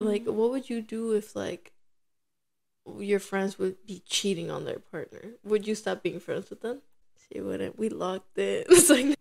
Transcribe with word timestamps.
Like, 0.00 0.24
what 0.26 0.50
would 0.50 0.70
you 0.70 0.80
do 0.80 1.12
if 1.12 1.34
like 1.34 1.72
your 2.98 3.18
friends 3.18 3.58
would 3.58 3.84
be 3.86 4.02
cheating 4.06 4.50
on 4.50 4.64
their 4.64 4.78
partner? 4.78 5.32
Would 5.44 5.66
you 5.66 5.74
stop 5.74 6.02
being 6.02 6.20
friends 6.20 6.50
with 6.50 6.60
them? 6.60 6.82
She 7.32 7.40
wouldn't. 7.40 7.78
We 7.78 7.88
locked 7.88 8.38
it. 8.38 8.66
It's 8.70 8.88
like 8.90 9.16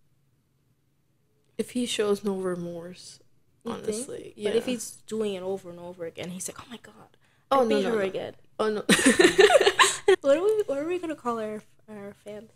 if 1.57 1.71
he 1.71 1.85
shows 1.87 2.23
no 2.23 2.35
remorse, 2.35 3.19
You 3.65 3.73
think? 3.73 3.83
honestly. 3.85 4.33
Yeah. 4.35 4.49
But 4.51 4.57
if 4.57 4.65
he's 4.67 4.91
doing 5.07 5.33
it 5.33 5.41
over 5.41 5.69
and 5.71 5.79
over 5.79 6.05
again, 6.05 6.29
he's 6.29 6.47
like, 6.47 6.59
"Oh 6.61 6.69
my 6.69 6.77
god, 6.77 7.17
oh 7.51 7.61
I 7.61 7.63
no 7.63 7.69
beat 7.77 7.83
no, 7.83 7.91
her 7.91 7.95
no. 7.97 8.01
again." 8.03 8.33
oh 8.59 8.69
no. 8.69 8.83
What 10.21 10.37
are 10.37 10.41
we? 10.43 10.63
What 10.67 10.77
are 10.77 10.85
we 10.85 10.99
gonna 10.99 11.15
call 11.15 11.39
our 11.39 11.61
our 11.89 12.13
fans? 12.23 12.51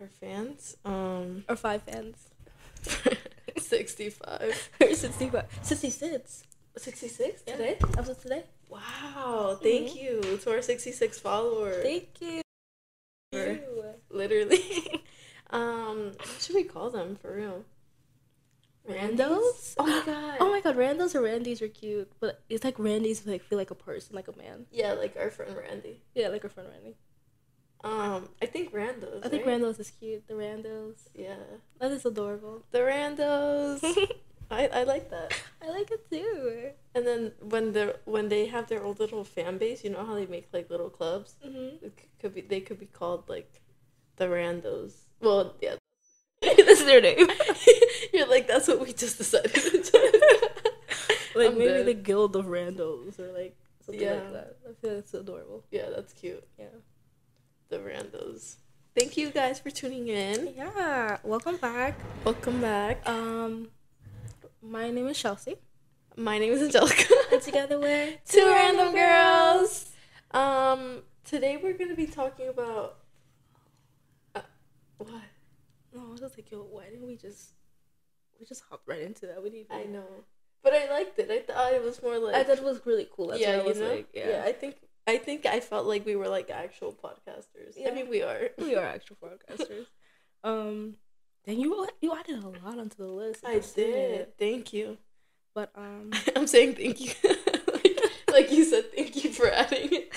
Our 0.00 0.08
fans, 0.08 0.76
um, 0.84 1.44
Our 1.48 1.56
five 1.56 1.82
fans. 1.82 2.16
sixty-five. 3.58 4.70
Or 4.80 4.94
65. 4.94 5.44
66. 5.62 6.42
66 6.76 7.42
Yeah. 7.46 7.56
today? 7.56 7.78
As 7.98 8.08
of 8.08 8.20
today. 8.20 8.44
Wow, 8.68 9.58
thank 9.62 9.90
Mhm. 9.90 10.02
you 10.02 10.38
to 10.38 10.50
our 10.50 10.62
66 10.62 11.18
followers. 11.18 11.82
Thank 11.82 12.20
you. 12.20 12.42
Literally. 14.10 15.02
um, 15.50 16.12
what 16.18 16.40
should 16.40 16.54
we 16.56 16.64
call 16.64 16.90
them 16.90 17.16
for 17.16 17.34
real? 17.34 17.64
Randos? 18.88 19.74
Oh 19.78 19.86
my 19.86 20.02
god. 20.06 20.36
Oh 20.40 20.50
my 20.50 20.60
god, 20.60 20.76
Randos 20.76 21.14
or 21.14 21.20
Randys 21.22 21.60
are 21.60 21.68
cute, 21.68 22.10
but 22.20 22.42
it's 22.48 22.62
like 22.64 22.78
Randys 22.78 23.26
like 23.26 23.42
feel 23.42 23.58
like 23.58 23.70
a 23.72 23.74
person, 23.74 24.14
like 24.14 24.28
a 24.28 24.36
man. 24.36 24.66
Yeah, 24.70 24.92
like 24.92 25.16
our 25.16 25.30
friend 25.30 25.56
Randy. 25.56 26.02
Yeah, 26.14 26.28
like 26.28 26.44
our 26.44 26.50
friend 26.50 26.68
Randy. 26.70 26.96
Um, 27.82 28.28
I 28.40 28.46
think 28.46 28.72
Randos. 28.72 29.24
I 29.24 29.28
think 29.28 29.44
right? 29.44 29.60
Randos 29.60 29.80
is 29.80 29.90
cute. 29.90 30.26
The 30.28 30.34
Randos. 30.34 31.08
Yeah, 31.14 31.36
That 31.80 31.90
is 31.92 32.04
adorable. 32.06 32.62
the 32.70 32.78
Randos. 32.80 33.80
I 34.50 34.68
I 34.68 34.82
like 34.84 35.10
that. 35.10 35.32
I 35.62 35.70
like 35.70 35.90
it 35.90 36.08
too. 36.10 36.70
And 36.94 37.06
then 37.06 37.32
when 37.40 37.72
they 37.72 37.92
when 38.04 38.28
they 38.28 38.46
have 38.46 38.68
their 38.68 38.84
own 38.84 38.96
little 38.98 39.24
fan 39.24 39.58
base, 39.58 39.82
you 39.84 39.90
know 39.90 40.04
how 40.04 40.14
they 40.14 40.26
make 40.26 40.48
like 40.52 40.70
little 40.70 40.90
clubs. 40.90 41.34
Mm-hmm. 41.44 41.84
It 41.86 41.98
c- 42.00 42.08
could 42.20 42.34
be 42.34 42.40
they 42.42 42.60
could 42.60 42.78
be 42.78 42.86
called 42.86 43.28
like 43.28 43.60
the 44.16 44.26
Randos. 44.26 44.92
Well, 45.20 45.54
yeah. 45.60 45.76
That's 46.42 46.84
their 46.84 47.00
name. 47.00 47.26
You're 48.12 48.28
like 48.28 48.46
that's 48.46 48.68
what 48.68 48.80
we 48.80 48.92
just 48.92 49.18
decided. 49.18 49.52
like 51.34 51.50
I'm 51.50 51.58
maybe 51.58 51.72
dead. 51.72 51.86
the 51.86 51.94
Guild 51.94 52.36
of 52.36 52.46
Randos 52.46 53.18
or 53.18 53.32
like 53.32 53.56
something 53.84 54.02
Yeah. 54.02 54.14
like 54.14 54.32
that. 54.32 54.56
I 54.68 54.72
feel 54.80 54.90
it's 54.98 55.14
adorable. 55.14 55.64
yeah, 55.70 55.88
that's 55.94 56.12
cute. 56.12 56.44
Yeah. 56.58 56.66
The 57.68 57.78
Randos. 57.78 58.56
Thank 58.98 59.16
you 59.16 59.30
guys 59.30 59.58
for 59.58 59.70
tuning 59.70 60.08
in. 60.08 60.54
Yeah. 60.56 61.18
Welcome 61.24 61.56
back. 61.56 61.98
Welcome 62.24 62.60
back. 62.60 63.06
Um, 63.08 63.68
my 64.68 64.90
name 64.90 65.06
is 65.08 65.18
Chelsea. 65.18 65.56
My 66.16 66.38
name 66.38 66.52
is 66.52 66.62
Angelica. 66.62 67.14
And 67.32 67.42
together 67.42 67.78
we're 67.78 68.14
Two 68.28 68.46
random 68.46 68.94
girls. 68.94 69.90
Um, 70.30 71.02
today 71.24 71.58
we're 71.62 71.74
gonna 71.76 71.94
be 71.94 72.06
talking 72.06 72.48
about. 72.48 72.98
Uh, 74.34 74.40
what? 74.98 75.10
No, 75.94 76.06
I 76.06 76.10
was 76.10 76.20
just 76.20 76.38
like, 76.38 76.50
yo, 76.50 76.66
why 76.70 76.84
didn't 76.84 77.06
we 77.06 77.16
just 77.16 77.52
we 78.38 78.46
just 78.46 78.62
hopped 78.68 78.86
right 78.88 79.02
into 79.02 79.26
that? 79.26 79.42
We 79.42 79.50
didn't. 79.50 79.72
I 79.72 79.84
know, 79.84 80.06
but 80.62 80.72
I 80.72 80.90
liked 80.90 81.18
it. 81.18 81.30
I 81.30 81.40
thought 81.40 81.72
it 81.72 81.82
was 81.82 82.02
more 82.02 82.18
like. 82.18 82.34
I 82.34 82.44
thought 82.44 82.58
it 82.58 82.64
was 82.64 82.80
really 82.84 83.08
cool. 83.14 83.28
That's 83.28 83.40
yeah, 83.40 83.56
what 83.56 83.66
I 83.66 83.68
was 83.68 83.78
you 83.78 83.84
know. 83.84 83.90
like. 83.90 84.08
Yeah. 84.14 84.42
I 84.44 84.52
think 84.52 84.76
I 85.06 85.18
think 85.18 85.46
I 85.46 85.60
felt 85.60 85.86
like 85.86 86.06
we 86.06 86.16
were 86.16 86.28
like 86.28 86.50
actual 86.50 86.92
podcasters. 86.92 87.74
Yeah. 87.76 87.88
I 87.88 87.94
mean, 87.94 88.08
we 88.08 88.22
are. 88.22 88.50
we 88.58 88.74
are 88.76 88.84
actual 88.84 89.16
podcasters. 89.22 89.86
um, 90.44 90.94
then 91.46 91.58
you 91.60 91.86
you 92.00 92.14
added 92.14 92.42
a 92.42 92.48
lot 92.48 92.78
onto 92.78 92.96
the 92.96 93.06
list. 93.06 93.44
I 93.46 93.60
did. 93.74 94.36
Thank 94.38 94.72
you. 94.72 94.98
but 95.54 95.70
um, 95.74 96.10
I'm 96.36 96.46
saying 96.46 96.74
thank 96.74 97.00
you. 97.00 97.12
like, 97.72 98.00
like 98.30 98.52
you 98.52 98.64
said, 98.64 98.92
thank 98.94 99.22
you 99.24 99.32
for 99.32 99.48
adding 99.50 99.88
it. 99.92 100.12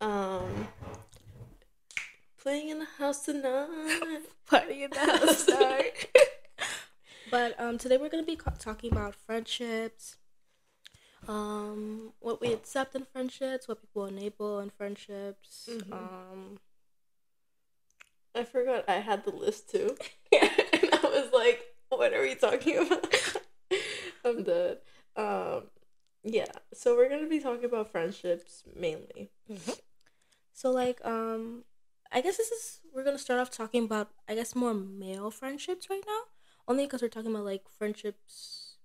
Um, 0.00 0.68
playing 2.40 2.68
in 2.68 2.78
the 2.78 2.86
house 2.98 3.24
tonight. 3.24 4.20
party 4.46 4.84
in 4.84 4.90
the 4.90 4.98
house 4.98 5.42
start. 5.42 6.06
but 7.30 7.58
um, 7.60 7.76
today 7.78 7.96
we're 7.96 8.08
gonna 8.08 8.22
be 8.22 8.38
talking 8.58 8.92
about 8.92 9.14
friendships. 9.14 10.16
Um, 11.26 12.12
what 12.20 12.40
we 12.40 12.52
accept 12.52 12.94
in 12.94 13.04
friendships, 13.04 13.66
what 13.66 13.80
people 13.80 14.06
enable 14.06 14.60
in 14.60 14.70
friendships. 14.70 15.68
Mhm. 15.70 15.92
Um, 15.92 16.58
I 18.38 18.44
forgot 18.44 18.84
I 18.88 18.94
had 19.00 19.24
the 19.24 19.30
list 19.34 19.70
too, 19.70 19.96
Yeah. 20.32 20.48
and 20.72 20.90
I 20.92 21.00
was 21.02 21.30
like, 21.32 21.60
"What 21.88 22.12
are 22.14 22.22
we 22.22 22.34
talking 22.34 22.78
about?" 22.78 23.14
I'm 24.24 24.42
dead. 24.44 24.78
Um, 25.16 25.62
yeah. 26.22 26.52
So 26.72 26.96
we're 26.96 27.08
gonna 27.08 27.28
be 27.28 27.40
talking 27.40 27.64
about 27.64 27.90
friendships 27.90 28.62
mainly. 28.76 29.30
so 30.52 30.70
like 30.70 31.04
um, 31.04 31.64
I 32.12 32.20
guess 32.20 32.36
this 32.36 32.50
is 32.50 32.80
we're 32.94 33.04
gonna 33.04 33.18
start 33.18 33.40
off 33.40 33.50
talking 33.50 33.84
about 33.84 34.10
I 34.28 34.34
guess 34.34 34.54
more 34.54 34.74
male 34.74 35.30
friendships 35.30 35.88
right 35.90 36.02
now, 36.06 36.20
only 36.66 36.84
because 36.86 37.02
we're 37.02 37.08
talking 37.08 37.30
about 37.32 37.44
like 37.44 37.64
friendships, 37.78 38.76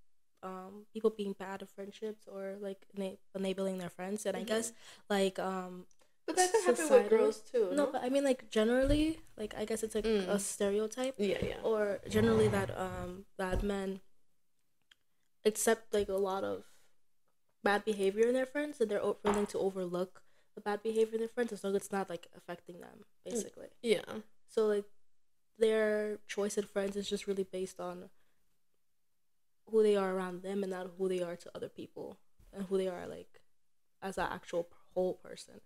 um, 0.41 0.85
people 0.94 1.09
being 1.09 1.34
bad 1.38 1.62
at 1.62 1.70
friendships 1.72 2.28
or 2.28 2.56
like 2.59 2.85
ena- 2.97 3.18
enabling 3.35 3.78
their 3.78 3.90
friends, 3.90 4.25
and 4.25 4.35
I 4.38 4.41
Mhm. 4.44 4.47
guess 4.47 4.74
like 5.09 5.40
um 5.40 5.85
But 6.25 6.35
that 6.38 6.51
could 6.51 6.63
happen 6.78 6.89
with 6.89 7.09
girls 7.09 7.41
too. 7.41 7.72
No, 7.73 7.88
but 7.91 8.01
I 8.03 8.09
mean 8.09 8.23
like 8.23 8.50
generally, 8.50 9.19
like 9.38 9.53
I 9.57 9.66
guess 9.66 9.84
it's 9.84 9.95
like 9.95 10.06
Mm. 10.06 10.28
a 10.29 10.39
stereotype, 10.39 11.16
yeah, 11.17 11.44
yeah. 11.44 11.59
or 11.63 12.00
generally 12.09 12.47
that 12.47 12.72
um 12.78 13.25
bad 13.38 13.61
men 13.63 14.00
accept 15.45 15.94
like 15.94 16.07
a 16.09 16.13
lot 16.16 16.44
of 16.44 16.63
bad 17.63 17.84
behavior 17.85 18.28
in 18.28 18.34
their 18.34 18.45
friends, 18.45 18.79
and 18.79 18.89
they're 18.89 19.03
willing 19.23 19.45
to 19.47 19.59
overlook 19.59 20.22
the 20.56 20.61
bad 20.61 20.81
behavior 20.84 21.16
in 21.16 21.19
their 21.19 21.28
friends 21.29 21.51
as 21.51 21.63
long 21.63 21.75
as 21.75 21.81
it's 21.84 21.91
not 21.91 22.09
like 22.09 22.28
affecting 22.35 22.79
them, 22.79 23.03
basically. 23.25 23.67
Yeah. 23.81 24.22
So 24.47 24.67
like 24.67 24.85
their 25.57 26.19
choice 26.28 26.57
in 26.57 26.66
friends 26.66 26.95
is 26.95 27.09
just 27.09 27.28
really 27.28 27.44
based 27.44 27.79
on 27.79 28.09
who 29.69 29.81
they 29.84 29.95
are 29.95 30.13
around 30.13 30.44
them 30.44 30.63
and 30.63 30.72
not 30.72 30.91
who 30.97 31.07
they 31.09 31.22
are 31.22 31.35
to 31.35 31.51
other 31.55 31.69
people 31.69 32.17
and 32.51 32.66
who 32.67 32.78
they 32.78 32.88
are 32.88 33.07
like 33.07 33.41
as 34.01 34.17
an 34.17 34.28
actual 34.31 34.67
whole 34.94 35.16
person. 35.16 35.61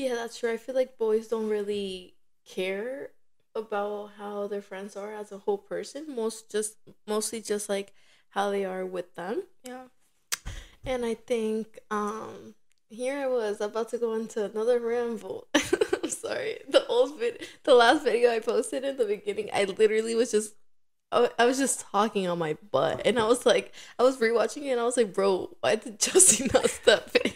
Yeah, 0.00 0.14
that's 0.14 0.38
true. 0.38 0.50
I 0.50 0.56
feel 0.56 0.74
like 0.74 0.96
boys 0.96 1.28
don't 1.28 1.50
really 1.50 2.14
care 2.48 3.10
about 3.54 4.12
how 4.16 4.46
their 4.46 4.62
friends 4.62 4.96
are 4.96 5.12
as 5.12 5.30
a 5.30 5.36
whole 5.36 5.58
person. 5.58 6.16
Most 6.16 6.50
just 6.50 6.76
mostly 7.06 7.42
just 7.42 7.68
like 7.68 7.92
how 8.30 8.50
they 8.50 8.64
are 8.64 8.86
with 8.86 9.14
them. 9.14 9.42
Yeah. 9.62 9.84
And 10.86 11.04
I 11.04 11.12
think 11.12 11.80
um 11.90 12.54
here 12.88 13.18
I 13.18 13.26
was 13.26 13.60
about 13.60 13.90
to 13.90 13.98
go 13.98 14.14
into 14.14 14.42
another 14.42 14.80
ramble. 14.80 15.48
I'm 15.54 16.08
sorry. 16.08 16.60
The 16.66 16.86
old 16.86 17.18
vid 17.18 17.46
the 17.64 17.74
last 17.74 18.02
video 18.04 18.30
I 18.30 18.38
posted 18.38 18.84
in 18.84 18.96
the 18.96 19.04
beginning, 19.04 19.50
I 19.52 19.64
literally 19.64 20.14
was 20.14 20.30
just 20.30 20.54
I 21.12 21.44
was 21.44 21.58
just 21.58 21.80
talking 21.80 22.26
on 22.26 22.38
my 22.38 22.56
butt 22.70 23.02
and 23.04 23.18
I 23.18 23.26
was 23.26 23.44
like 23.44 23.74
I 23.98 24.02
was 24.04 24.16
rewatching 24.16 24.62
it 24.62 24.70
and 24.70 24.80
I 24.80 24.84
was 24.84 24.96
like, 24.96 25.12
bro, 25.12 25.54
why 25.60 25.74
did 25.76 25.98
Chelsea 26.00 26.48
not 26.54 26.70
step 26.70 27.14
in? 27.22 27.29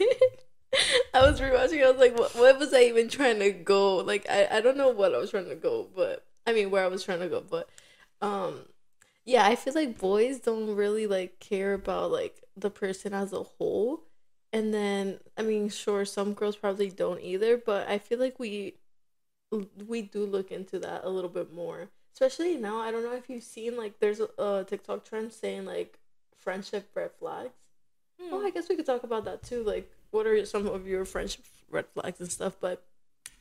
I 1.15 1.21
was 1.29 1.41
rewatching 1.41 1.85
I 1.85 1.91
was 1.91 2.01
like, 2.01 2.19
what, 2.19 2.35
what 2.35 2.59
was 2.59 2.75
I 2.75 2.83
even 2.83 3.09
trying 3.09 3.39
to 3.39 3.53
go? 3.53 3.97
Like 3.99 4.27
I, 4.29 4.49
I 4.51 4.61
don't 4.61 4.77
know 4.77 4.91
what 4.91 5.15
I 5.15 5.19
was 5.19 5.31
trying 5.31 5.49
to 5.49 5.55
go, 5.55 5.89
but 5.95 6.25
I 6.47 6.53
mean 6.53 6.71
where 6.71 6.85
I 6.85 6.89
was 6.89 7.05
trying 7.05 7.21
to 7.21 7.29
go, 7.29 7.43
but 7.49 7.69
um 8.21 8.67
yeah, 9.25 9.47
I 9.47 9.57
feel 9.57 9.75
like 9.75 9.99
boys 9.99 10.41
don't 10.41 10.75
really 10.77 11.07
like 11.07 11.41
care 11.41 11.75
about 11.75 12.11
like 12.11 12.43
the 12.57 12.71
person 12.71 13.15
as 13.15 13.33
a 13.33 13.43
whole. 13.43 14.03
And 14.53 14.73
then 14.75 15.21
I 15.39 15.43
mean, 15.43 15.69
sure, 15.71 16.05
some 16.05 16.35
girls 16.35 16.57
probably 16.57 16.91
don't 16.91 17.21
either, 17.21 17.57
but 17.57 17.89
I 17.89 17.99
feel 17.99 18.19
like 18.19 18.39
we 18.39 18.75
we 19.87 20.03
do 20.03 20.27
look 20.27 20.51
into 20.51 20.79
that 20.81 21.05
a 21.05 21.09
little 21.09 21.31
bit 21.31 21.53
more. 21.53 21.91
Especially 22.13 22.57
now, 22.57 22.79
I 22.79 22.91
don't 22.91 23.05
know 23.05 23.15
if 23.15 23.29
you've 23.29 23.43
seen 23.43 23.77
like 23.77 23.99
there's 24.01 24.21
a, 24.21 24.29
a 24.39 24.65
TikTok 24.65 25.05
trend 25.05 25.33
saying 25.33 25.65
like 25.65 25.99
friendship 26.37 26.91
red 26.95 27.11
flags. 27.19 27.55
Oh, 28.31 28.45
I 28.45 28.51
guess 28.51 28.69
we 28.69 28.77
could 28.77 28.87
talk 28.87 29.03
about 29.03 29.25
that 29.25 29.43
too. 29.43 29.63
Like, 29.63 29.91
what 30.15 30.27
are 30.27 30.47
some 30.47 30.67
of 30.69 30.87
your 30.87 31.05
friendship 31.05 31.45
red 31.69 31.87
flags 31.93 32.21
and 32.21 32.31
stuff? 32.31 32.57
But 32.61 32.85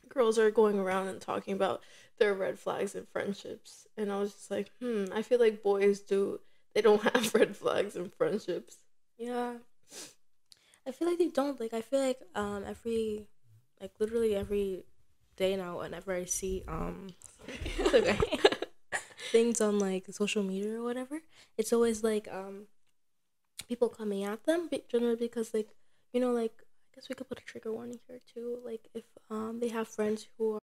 girls 0.08 0.38
are 0.38 0.50
going 0.50 0.78
around 0.78 1.06
and 1.06 1.20
talking 1.20 1.54
about 1.54 1.82
their 2.18 2.34
red 2.34 2.58
flags 2.58 2.94
in 2.94 3.06
friendships, 3.06 3.86
and 3.96 4.10
I 4.10 4.18
was 4.18 4.32
just 4.32 4.50
like, 4.50 4.70
hmm, 4.80 5.04
I 5.14 5.22
feel 5.22 5.38
like 5.38 5.62
boys 5.62 6.00
do. 6.00 6.40
They 6.74 6.82
don't 6.82 7.02
have 7.14 7.32
red 7.32 7.56
flags 7.56 7.94
in 7.94 8.10
friendships. 8.10 8.76
Yeah. 9.16 9.54
I 10.86 10.90
feel 10.90 11.08
like 11.08 11.18
they 11.18 11.28
don't 11.28 11.58
like 11.60 11.72
I 11.72 11.80
feel 11.80 12.00
like 12.00 12.20
um 12.34 12.64
every 12.66 13.26
like 13.80 13.92
literally 13.98 14.34
every 14.34 14.84
day 15.36 15.56
now 15.56 15.78
whenever 15.78 16.12
I 16.12 16.24
see 16.26 16.62
um 16.68 17.08
okay. 17.94 18.18
things 19.32 19.60
on 19.62 19.78
like 19.78 20.06
social 20.10 20.42
media 20.42 20.80
or 20.80 20.82
whatever, 20.82 21.22
it's 21.56 21.72
always 21.72 22.04
like 22.04 22.28
um 22.30 22.66
people 23.68 23.88
coming 23.88 24.24
at 24.24 24.44
them 24.44 24.68
generally 24.90 25.16
because 25.16 25.54
like 25.54 25.74
you 26.12 26.20
know 26.20 26.32
like 26.32 26.63
guess 26.94 27.08
we 27.08 27.14
could 27.14 27.28
put 27.28 27.40
a 27.40 27.44
trigger 27.44 27.72
warning 27.72 28.00
here 28.08 28.20
too. 28.32 28.58
Like 28.64 28.88
if 28.94 29.04
um 29.30 29.60
they 29.60 29.68
have 29.68 29.88
friends 29.88 30.28
who 30.38 30.54
are 30.54 30.58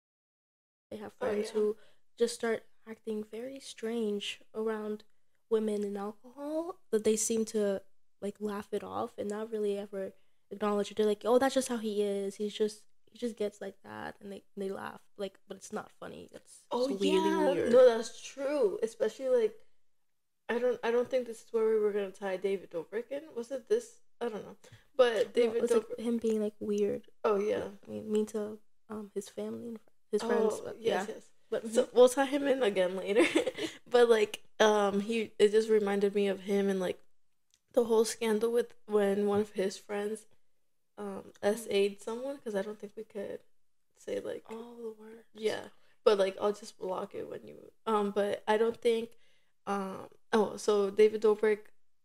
they 0.90 0.96
have 0.98 1.12
Oh, 1.20 1.26
friends 1.26 1.48
yeah. 1.48 1.52
who 1.60 1.76
just 2.18 2.34
start 2.34 2.64
acting 2.88 3.24
very 3.30 3.60
strange 3.60 4.40
around 4.54 5.04
women 5.50 5.84
and 5.84 5.96
alcohol 5.98 6.76
that 6.90 7.04
they 7.04 7.16
seem 7.16 7.44
to 7.46 7.82
like 8.20 8.36
laugh 8.40 8.68
it 8.72 8.82
off 8.84 9.12
and 9.18 9.28
not 9.28 9.50
really 9.52 9.78
ever 9.78 10.12
acknowledge 10.50 10.90
it. 10.90 10.96
They're 10.96 11.06
like, 11.06 11.22
oh, 11.24 11.38
that's 11.38 11.54
just 11.54 11.68
how 11.68 11.76
he 11.78 12.02
is. 12.02 12.36
He's 12.36 12.54
just 12.54 12.82
he 13.10 13.18
just 13.18 13.36
gets 13.36 13.60
like 13.60 13.76
that, 13.84 14.16
and 14.20 14.30
they 14.32 14.42
they 14.56 14.70
laugh 14.70 15.00
like, 15.16 15.38
but 15.48 15.56
it's 15.56 15.72
not 15.72 15.90
funny. 16.00 16.28
It's 16.32 16.64
Oh 16.70 16.88
just 16.88 17.04
yeah, 17.04 17.20
no, 17.70 17.86
that's 17.86 18.20
true. 18.22 18.78
Especially 18.82 19.28
like, 19.28 19.54
I 20.48 20.58
don't, 20.58 20.78
I 20.82 20.90
don't 20.90 21.10
think 21.10 21.26
this 21.26 21.38
is 21.42 21.52
where 21.52 21.66
we 21.68 21.78
were 21.78 21.92
gonna 21.92 22.10
tie 22.10 22.36
David 22.36 22.70
Dobrik 22.70 23.10
in. 23.10 23.22
Was 23.34 23.50
it 23.50 23.68
this? 23.68 24.00
I 24.20 24.28
don't 24.28 24.44
know. 24.44 24.56
But 24.96 25.34
David, 25.34 25.64
it's 25.64 25.72
Dobrik. 25.72 25.98
like 25.98 26.06
him 26.06 26.16
being 26.18 26.42
like 26.42 26.54
weird. 26.60 27.02
oh 27.24 27.36
yeah. 27.36 27.64
I 27.86 27.90
mean, 27.90 28.10
mean 28.10 28.26
to 28.26 28.58
um 28.88 29.10
his 29.14 29.28
family 29.28 29.68
and 29.68 29.78
his 30.10 30.22
friends. 30.22 30.54
Oh 30.56 30.62
But 30.64 30.76
yes, 30.80 31.06
yeah, 31.08 31.14
yes. 31.14 31.24
but 31.50 31.72
So 31.72 31.88
we'll 31.94 32.08
tie 32.08 32.26
him 32.26 32.46
in 32.46 32.62
again 32.62 32.96
later. 32.96 33.24
but 33.90 34.08
like, 34.08 34.42
um, 34.60 35.00
he 35.00 35.32
it 35.38 35.50
just 35.52 35.68
reminded 35.68 36.14
me 36.14 36.28
of 36.28 36.40
him 36.40 36.68
and 36.68 36.80
like 36.80 36.98
the 37.72 37.84
whole 37.84 38.04
scandal 38.04 38.50
with 38.50 38.74
when 38.86 39.26
one 39.26 39.40
of 39.40 39.52
his 39.52 39.76
friends, 39.76 40.26
um, 40.96 41.24
SA'd 41.42 42.00
someone 42.00 42.36
because 42.36 42.54
I 42.54 42.62
don't 42.62 42.78
think 42.78 42.92
we 42.96 43.04
could 43.04 43.40
say 43.98 44.20
like 44.20 44.44
all 44.50 44.76
the 44.76 44.94
words. 44.98 45.26
Yeah, 45.34 45.64
but 46.04 46.18
like 46.18 46.36
I'll 46.40 46.52
just 46.52 46.78
block 46.78 47.14
it 47.14 47.28
when 47.28 47.40
you 47.44 47.56
um. 47.86 48.12
But 48.12 48.42
I 48.48 48.56
don't 48.56 48.80
think 48.80 49.10
um. 49.66 50.08
Oh, 50.32 50.56
so 50.56 50.90
David 50.90 51.22
Dobrik 51.22 51.58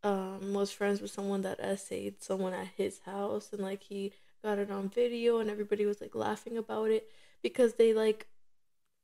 um 0.04 0.54
was 0.54 0.72
friends 0.72 1.02
with 1.02 1.12
someone 1.12 1.42
that 1.44 1.60
SA'd 1.60 2.22
someone 2.24 2.54
at 2.54 2.68
his 2.78 3.00
house, 3.06 3.50
and 3.54 3.62
like 3.62 3.84
he 3.84 4.14
got 4.44 4.60
it 4.60 4.72
on 4.72 4.90
video, 4.90 5.40
and 5.40 5.50
everybody 5.50 5.86
was 5.86 6.02
like 6.02 6.16
laughing 6.16 6.58
about 6.58 6.90
it 6.92 7.10
because 7.42 7.76
they 7.76 7.94
like. 7.94 8.28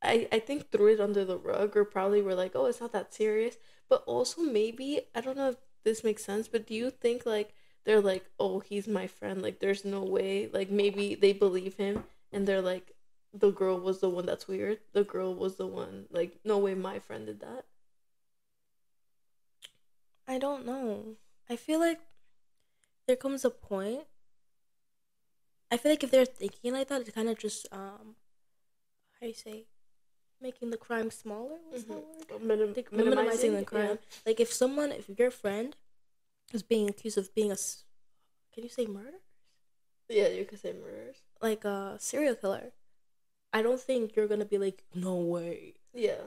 I, 0.02 0.28
I 0.32 0.40
think 0.40 0.70
threw 0.72 0.88
it 0.94 1.00
under 1.00 1.26
the 1.26 1.38
rug 1.38 1.76
or 1.76 1.84
probably 1.86 2.22
were 2.22 2.36
like, 2.36 2.56
oh, 2.56 2.66
it's 2.66 2.80
not 2.80 2.92
that 2.94 3.14
serious. 3.14 3.58
But 3.90 4.04
also, 4.06 4.42
maybe, 4.42 5.02
I 5.16 5.22
don't 5.22 5.38
know 5.38 5.50
if 5.50 5.56
this 5.84 6.04
makes 6.04 6.24
sense, 6.24 6.48
but 6.48 6.68
do 6.68 6.74
you 6.76 6.90
think 6.92 7.26
like 7.26 7.54
they're 7.84 8.02
like, 8.02 8.26
oh, 8.40 8.60
he's 8.60 8.88
my 8.88 9.08
friend? 9.08 9.42
Like, 9.42 9.60
there's 9.60 9.86
no 9.86 10.04
way. 10.04 10.50
Like, 10.52 10.70
maybe 10.70 11.16
they 11.16 11.34
believe 11.34 11.76
him 11.76 12.04
and 12.32 12.48
they're 12.48 12.62
like, 12.62 12.94
the 13.34 13.52
girl 13.52 13.80
was 13.80 14.00
the 14.00 14.10
one 14.10 14.26
that's 14.26 14.48
weird. 14.48 14.80
The 14.94 15.04
girl 15.04 15.34
was 15.34 15.56
the 15.58 15.68
one 15.68 16.06
like 16.12 16.40
no 16.44 16.58
way 16.58 16.74
my 16.74 17.00
friend 17.00 17.26
did 17.26 17.40
that. 17.42 17.66
I 20.28 20.38
don't 20.38 20.66
know. 20.66 21.16
I 21.50 21.56
feel 21.56 21.80
like 21.80 22.00
there 23.08 23.16
comes 23.16 23.46
a 23.46 23.50
point. 23.50 24.02
I 25.72 25.78
feel 25.78 25.92
like 25.92 26.04
if 26.04 26.12
they're 26.12 26.26
thinking 26.26 26.74
like 26.74 26.88
that, 26.90 27.02
it's 27.02 27.12
kind 27.12 27.30
of 27.30 27.38
just 27.38 27.68
um, 27.72 28.16
how 29.20 29.22
do 29.22 29.28
you 29.28 29.34
say, 29.34 29.66
making 30.42 30.70
the 30.70 30.78
crime 30.78 31.12
smaller. 31.12 31.58
What's 31.70 31.84
that 31.86 31.94
word? 32.30 32.42
Minim- 32.42 32.74
Like, 32.76 32.92
minimizing 32.92 33.56
the 33.56 33.66
crime. 33.66 33.88
yeah. 34.02 34.20
Like 34.26 34.40
if 34.40 34.52
someone, 34.54 34.92
if 34.92 35.10
your 35.18 35.32
friend 35.32 35.76
is 36.54 36.64
being 36.64 36.90
accused 36.90 37.18
of 37.18 37.34
being 37.34 37.50
a, 37.52 37.54
s- 37.54 37.84
can 38.54 38.64
you 38.64 38.70
say 38.70 38.86
murder? 38.86 39.18
Yeah, 40.10 40.30
you 40.30 40.46
could 40.46 40.60
say 40.60 40.74
murders. 40.74 41.18
Like 41.42 41.66
a 41.66 41.98
serial 42.00 42.36
killer. 42.36 42.72
I 43.52 43.62
don't 43.62 43.80
think 43.80 44.16
you're 44.16 44.28
gonna 44.28 44.46
be 44.46 44.58
like, 44.58 44.84
no 44.94 45.16
way, 45.16 45.76
Yeah. 45.94 46.22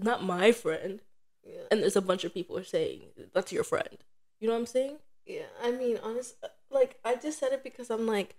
not 0.00 0.24
my 0.24 0.50
friend. 0.52 1.02
Yeah. 1.44 1.62
And 1.70 1.82
there's 1.82 1.96
a 1.96 2.00
bunch 2.02 2.24
of 2.24 2.32
people 2.34 2.56
are 2.56 2.64
saying 2.64 3.02
that's 3.34 3.52
your 3.52 3.64
friend. 3.64 3.98
You 4.40 4.48
know 4.48 4.54
what 4.54 4.60
I'm 4.60 4.66
saying? 4.66 4.96
Yeah. 5.26 5.46
I 5.62 5.70
mean, 5.72 5.98
honest 6.02 6.36
like 6.70 6.98
I 7.04 7.16
just 7.16 7.38
said 7.38 7.52
it 7.52 7.62
because 7.64 7.90
I'm 7.90 8.06
like 8.06 8.36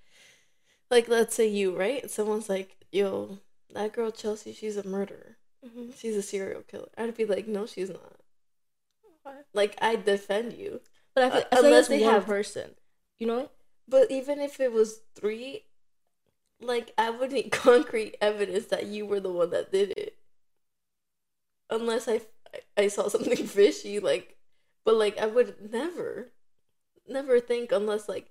like 0.92 1.08
let's 1.08 1.36
say 1.36 1.48
you, 1.48 1.76
right? 1.78 2.10
Someone's 2.10 2.50
like, 2.50 2.78
"Yo, 2.92 3.40
that 3.74 3.94
girl 3.94 4.12
Chelsea, 4.12 4.54
she's 4.54 4.78
a 4.78 4.86
murderer. 4.88 5.38
Mm-hmm. 5.66 5.92
She's 5.98 6.16
a 6.16 6.22
serial 6.22 6.62
killer." 6.62 6.90
I'd 6.98 7.16
be 7.18 7.26
like, 7.26 7.48
"No, 7.48 7.66
she's 7.66 7.90
not." 7.90 8.20
Like 9.54 9.76
I 9.82 9.96
defend 9.96 10.54
you. 10.54 10.82
But 11.16 11.24
I 11.26 11.30
feel, 11.30 11.40
Uh, 11.40 11.44
I 11.52 11.56
feel 11.56 11.66
unless 11.66 11.90
like 11.90 12.00
they 12.00 12.06
have- 12.06 12.26
person. 12.26 12.72
You 13.20 13.28
know? 13.28 13.50
But 13.88 14.12
even 14.12 14.40
if 14.40 14.60
it 14.60 14.72
was 14.72 15.02
three, 15.16 15.64
like 16.62 16.94
I 16.98 17.10
would 17.10 17.32
need 17.32 17.52
concrete 17.52 18.16
evidence 18.22 18.68
that 18.68 18.86
you 18.88 19.06
were 19.06 19.20
the 19.20 19.32
one 19.32 19.50
that 19.52 19.72
did 19.72 19.92
it. 19.98 20.18
Unless 21.70 22.08
I 22.08 22.22
I 22.78 22.88
saw 22.88 23.08
something 23.08 23.36
fishy, 23.48 24.00
like, 24.00 24.36
but 24.86 24.96
like 24.96 25.18
I 25.18 25.26
would 25.28 25.72
never, 25.72 26.30
never 27.08 27.40
think 27.40 27.72
unless 27.72 28.08
like. 28.10 28.30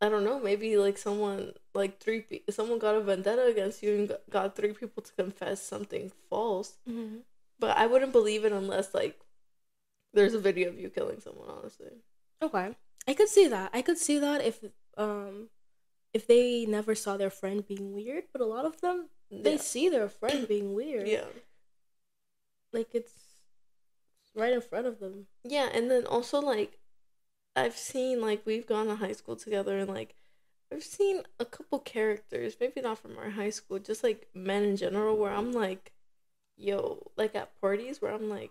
I 0.00 0.10
don't 0.10 0.24
know. 0.24 0.38
Maybe 0.38 0.76
like 0.76 0.98
someone, 0.98 1.54
like 1.74 2.00
three, 2.00 2.20
pe- 2.20 2.42
someone 2.50 2.78
got 2.78 2.96
a 2.96 3.00
vendetta 3.00 3.46
against 3.46 3.82
you 3.82 3.94
and 3.94 4.12
got- 4.28 4.54
three 4.54 4.72
people 4.74 5.02
to 5.02 5.12
confess 5.14 5.62
something 5.62 6.12
false. 6.28 6.76
Mm-hmm. 6.88 7.18
But 7.58 7.78
I 7.78 7.86
wouldn't 7.86 8.12
believe 8.12 8.44
it 8.44 8.52
unless 8.52 8.92
like 8.92 9.18
there's 10.12 10.34
a 10.34 10.38
video 10.38 10.68
of 10.68 10.78
you 10.78 10.90
killing 10.90 11.20
someone. 11.20 11.48
Honestly, 11.48 11.92
Okay. 12.42 12.76
I 13.08 13.14
could 13.14 13.28
see 13.28 13.48
that. 13.48 13.70
I 13.72 13.80
could 13.80 13.96
see 13.96 14.18
that 14.18 14.44
if 14.44 14.62
um 14.98 15.48
if 16.12 16.26
they 16.26 16.66
never 16.66 16.94
saw 16.94 17.16
their 17.16 17.30
friend 17.30 17.66
being 17.66 17.94
weird, 17.94 18.24
but 18.32 18.42
a 18.42 18.46
lot 18.46 18.66
of 18.66 18.78
them 18.82 19.08
they 19.30 19.52
Yeah. 19.52 19.60
see 19.60 19.88
their 19.88 20.10
friend 20.10 20.46
being 20.46 20.74
weird. 20.74 21.08
yeah. 21.08 21.24
Like 22.76 22.94
it's 22.94 23.14
right 24.34 24.52
in 24.52 24.60
front 24.60 24.86
of 24.86 25.00
them. 25.00 25.28
Yeah, 25.42 25.70
and 25.72 25.90
then 25.90 26.04
also 26.04 26.40
like 26.40 26.78
I've 27.56 27.76
seen 27.76 28.20
like 28.20 28.42
we've 28.44 28.66
gone 28.66 28.86
to 28.88 28.96
high 28.96 29.12
school 29.12 29.34
together 29.34 29.78
and 29.78 29.88
like 29.88 30.14
I've 30.70 30.84
seen 30.84 31.22
a 31.40 31.46
couple 31.46 31.78
characters, 31.78 32.56
maybe 32.60 32.82
not 32.82 32.98
from 32.98 33.16
our 33.16 33.30
high 33.30 33.48
school, 33.48 33.78
just 33.78 34.04
like 34.04 34.28
men 34.34 34.62
in 34.62 34.76
general 34.76 35.16
where 35.16 35.32
I'm 35.32 35.52
like, 35.52 35.92
yo, 36.58 37.10
like 37.16 37.34
at 37.34 37.58
parties 37.62 38.02
where 38.02 38.12
I'm 38.12 38.28
like, 38.28 38.50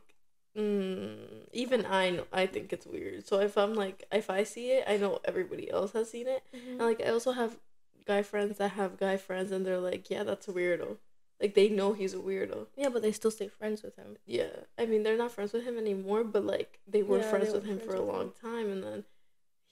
mm, 0.58 1.18
even 1.54 1.86
I 1.86 2.10
know 2.10 2.26
I 2.34 2.48
think 2.48 2.74
it's 2.74 2.88
weird. 2.88 3.28
So 3.28 3.40
if 3.40 3.56
I'm 3.56 3.76
like 3.76 4.06
if 4.12 4.32
I 4.32 4.44
see 4.44 4.72
it, 4.72 4.86
I 4.88 4.98
know 4.98 5.20
everybody 5.24 5.70
else 5.70 5.92
has 5.92 6.10
seen 6.10 6.28
it. 6.28 6.42
And 6.52 6.80
like 6.80 7.00
I 7.00 7.10
also 7.12 7.34
have 7.34 7.58
guy 8.08 8.24
friends 8.24 8.58
that 8.58 8.70
have 8.72 8.98
guy 8.98 9.18
friends 9.18 9.52
and 9.52 9.64
they're 9.64 9.78
like, 9.78 10.10
yeah, 10.10 10.24
that's 10.24 10.48
a 10.48 10.52
weirdo. 10.52 10.98
Like 11.42 11.54
they 11.54 11.68
know 11.70 11.94
he's 11.94 12.14
a 12.14 12.18
weirdo. 12.18 12.68
Yeah, 12.78 12.90
but 12.90 13.02
they 13.02 13.12
still 13.12 13.32
stay 13.32 13.48
friends 13.48 13.84
with 13.84 13.96
him. 13.98 14.18
Yeah, 14.26 14.56
I 14.78 14.86
mean 14.86 15.04
they're 15.04 15.18
not 15.18 15.32
friends 15.32 15.52
with 15.54 15.64
him 15.66 15.78
anymore, 15.78 16.24
but 16.24 16.46
like 16.46 16.80
they 16.88 17.04
were 17.04 17.20
Yeah, 17.20 17.30
friends 17.30 17.48
they 17.48 17.54
with 17.54 17.64
were 17.64 17.72
him 17.74 17.78
friends 17.78 17.92
for 17.92 17.96
a 17.96 18.02
with 18.02 18.10
him. 18.10 18.16
long 18.16 18.32
time, 18.42 18.70
and 18.72 18.84
then 18.84 19.04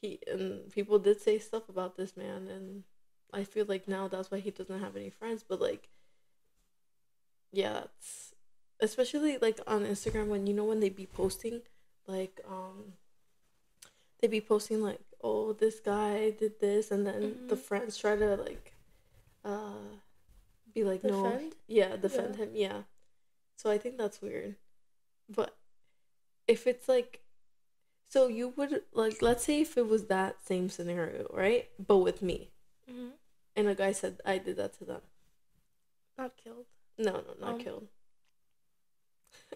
he 0.01 0.19
and 0.27 0.69
people 0.71 0.99
did 0.99 1.21
say 1.21 1.39
stuff 1.39 1.69
about 1.69 1.95
this 1.95 2.17
man, 2.17 2.47
and 2.47 2.83
I 3.31 3.43
feel 3.45 3.65
like 3.67 3.87
now 3.87 4.07
that's 4.07 4.29
why 4.29 4.39
he 4.39 4.51
doesn't 4.51 4.79
have 4.81 4.95
any 4.97 5.09
friends. 5.09 5.43
But 5.47 5.61
like, 5.61 5.87
yeah, 7.51 7.83
it's 7.97 8.33
especially 8.79 9.37
like 9.37 9.59
on 9.67 9.85
Instagram 9.85 10.27
when 10.27 10.47
you 10.47 10.53
know 10.53 10.65
when 10.65 10.79
they 10.81 10.89
be 10.89 11.05
posting, 11.05 11.61
like 12.07 12.41
um, 12.49 12.93
they 14.19 14.27
be 14.27 14.41
posting 14.41 14.81
like, 14.81 14.99
oh, 15.23 15.53
this 15.53 15.79
guy 15.79 16.31
did 16.31 16.59
this, 16.59 16.91
and 16.91 17.05
then 17.05 17.47
the 17.47 17.55
Mhm. 17.55 17.59
friends 17.59 17.97
try 17.97 18.15
to 18.15 18.35
like, 18.35 18.73
uh, 19.45 19.99
be 20.73 20.83
like, 20.83 21.03
no, 21.03 21.23
Defend? 21.23 21.55
yeah, 21.67 21.95
defend 21.95 22.35
Yeah. 22.35 22.43
him, 22.43 22.49
yeah. 22.55 22.81
So 23.57 23.69
I 23.69 23.77
think 23.77 23.97
that's 23.97 24.21
weird. 24.21 24.55
But 25.29 25.55
if 26.47 26.67
it's 26.67 26.87
like 26.89 27.21
so 28.09 28.27
you 28.27 28.53
would 28.57 28.81
like 28.93 29.21
let's 29.21 29.43
say 29.45 29.61
if 29.61 29.77
it 29.77 29.87
was 29.87 30.05
that 30.07 30.45
same 30.45 30.69
scenario, 30.69 31.27
right? 31.33 31.69
But 31.79 31.97
with 31.99 32.21
me. 32.21 32.51
Mm-hmm. 32.91 33.09
And 33.55 33.67
a 33.67 33.75
guy 33.75 33.91
said 33.91 34.19
I 34.25 34.37
did 34.39 34.57
that 34.57 34.73
to 34.79 34.85
them. 34.85 35.01
Not 36.17 36.33
killed. 36.43 36.65
No, 36.97 37.13
no, 37.13 37.33
not 37.39 37.53
Um, 37.55 37.59
killed. 37.59 37.87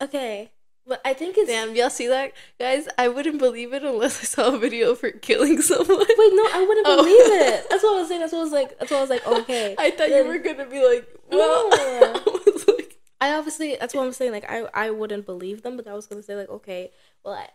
Okay, 0.00 0.52
but 0.86 1.00
I 1.04 1.14
think 1.14 1.36
it's 1.38 1.48
Damn, 1.48 1.74
y'all 1.74 1.90
see 1.90 2.06
that? 2.08 2.32
Guys, 2.60 2.86
I 2.96 3.08
wouldn't 3.08 3.38
believe 3.38 3.72
it 3.72 3.82
unless 3.82 4.20
I 4.20 4.24
saw 4.24 4.54
a 4.54 4.58
video 4.58 4.90
of 4.92 5.00
her 5.00 5.10
killing 5.10 5.60
someone. 5.70 5.98
Wait, 5.98 6.32
no, 6.34 6.46
I 6.52 6.64
wouldn't 6.66 6.86
Oh. 6.88 6.96
believe 6.96 7.42
it. 7.42 7.66
That's 7.70 7.82
what 7.82 7.96
I 7.96 8.00
was 8.00 8.08
saying. 8.08 8.20
That's 8.20 8.32
what 8.32 8.38
I 8.40 8.42
was 8.44 8.52
like. 8.52 8.78
That's 8.78 8.90
what 8.90 8.98
I 8.98 9.00
was 9.00 9.10
like. 9.10 9.26
Okay, 9.40 9.74
I 9.78 9.90
thought 9.90 10.08
Then- 10.08 10.24
you 10.26 10.30
were 10.32 10.38
gonna 10.38 10.66
be 10.66 10.84
like, 10.84 11.08
well, 11.30 11.70
No. 11.70 11.76
I 11.76 12.62
like, 12.68 12.98
I 13.20 13.32
obviously 13.34 13.76
that's 13.80 13.94
what 13.94 14.04
I'm 14.06 14.12
saying. 14.12 14.32
Like 14.32 14.48
I 14.50 14.68
I 14.74 14.90
wouldn't 14.90 15.26
believe 15.26 15.62
them, 15.62 15.76
but 15.76 15.86
I 15.88 15.94
was 15.94 16.06
gonna 16.06 16.22
say 16.22 16.36
like 16.36 16.48
okay, 16.50 16.90
well 17.24 17.34
I 17.34 17.48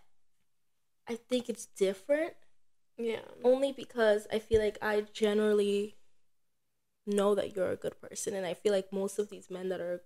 I 1.08 1.16
think 1.16 1.50
it's 1.50 1.66
different 1.66 2.34
yeah, 2.98 3.20
only 3.44 3.72
because 3.72 4.28
I 4.32 4.38
feel 4.40 4.62
like 4.62 4.78
I 4.82 5.06
generally 5.14 5.96
know 7.08 7.34
that 7.36 7.56
you're 7.56 7.72
a 7.72 7.76
good 7.76 8.00
person, 8.00 8.36
and 8.36 8.46
I 8.46 8.54
feel 8.54 8.72
like 8.74 8.92
most 8.94 9.18
of 9.18 9.30
these 9.30 9.50
men 9.50 9.70
that 9.70 9.82
are 9.82 10.02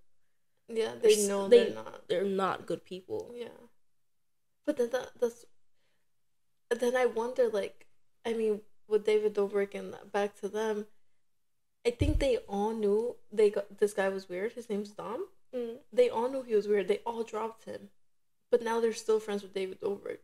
yeah, 0.67 0.91
They're 0.93 1.11
they 1.11 1.13
s- 1.13 1.27
know 1.27 1.47
they- 1.47 1.71
are 1.71 1.75
not. 1.75 2.07
they're 2.07 2.23
not 2.23 2.65
good 2.65 2.83
people. 2.85 3.31
Yeah. 3.35 3.47
But 4.65 4.77
then 4.77 4.89
that 4.91 5.11
that's 5.19 5.45
then 6.69 6.95
I 6.95 7.05
wonder 7.05 7.47
like 7.49 7.85
I 8.25 8.33
mean 8.33 8.61
with 8.87 9.05
David 9.05 9.35
Dobrik 9.35 9.75
and 9.75 9.95
back 10.11 10.35
to 10.41 10.47
them 10.49 10.87
I 11.85 11.91
think 11.91 12.19
they 12.19 12.37
all 12.49 12.73
knew 12.73 13.15
they 13.31 13.51
got 13.51 13.77
this 13.77 13.93
guy 13.93 14.09
was 14.09 14.27
weird. 14.27 14.53
His 14.53 14.69
name's 14.69 14.89
Dom. 14.89 15.27
Mm. 15.55 15.77
They 15.93 16.09
all 16.09 16.29
knew 16.29 16.41
he 16.41 16.55
was 16.55 16.67
weird. 16.67 16.87
They 16.87 17.01
all 17.05 17.23
dropped 17.23 17.65
him. 17.65 17.89
But 18.49 18.63
now 18.63 18.79
they're 18.79 18.93
still 18.93 19.19
friends 19.19 19.43
with 19.43 19.53
David 19.53 19.79
Dobrik. 19.81 20.17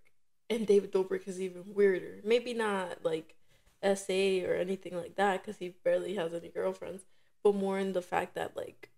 And 0.50 0.66
David 0.66 0.92
Dobrik 0.92 1.28
is 1.28 1.40
even 1.40 1.74
weirder. 1.76 2.20
Maybe 2.24 2.54
not 2.56 3.06
like 3.06 3.36
SA 3.84 4.44
or 4.44 4.56
anything 4.56 4.96
like 4.96 5.16
that 5.16 5.44
cuz 5.44 5.58
he 5.60 5.70
barely 5.70 6.16
has 6.16 6.34
any 6.34 6.50
girlfriends, 6.50 7.04
but 7.44 7.54
more 7.56 7.78
in 7.78 7.94
the 7.94 8.02
fact 8.02 8.34
that 8.36 8.58
like 8.58 8.90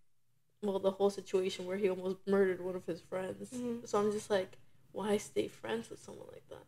well 0.64 0.80
the 0.80 0.92
whole 0.92 1.10
situation 1.10 1.66
where 1.66 1.78
he 1.78 1.90
almost 1.90 2.18
murdered 2.26 2.62
one 2.64 2.76
of 2.76 2.86
his 2.86 3.02
friends. 3.02 3.52
Mhm. 3.52 3.88
So 3.88 4.00
I'm 4.00 4.12
just 4.12 4.30
like 4.30 4.58
why 4.94 5.18
stay 5.18 5.48
friends 5.48 5.90
with 5.90 6.00
someone 6.00 6.28
like 6.32 6.48
that? 6.50 6.66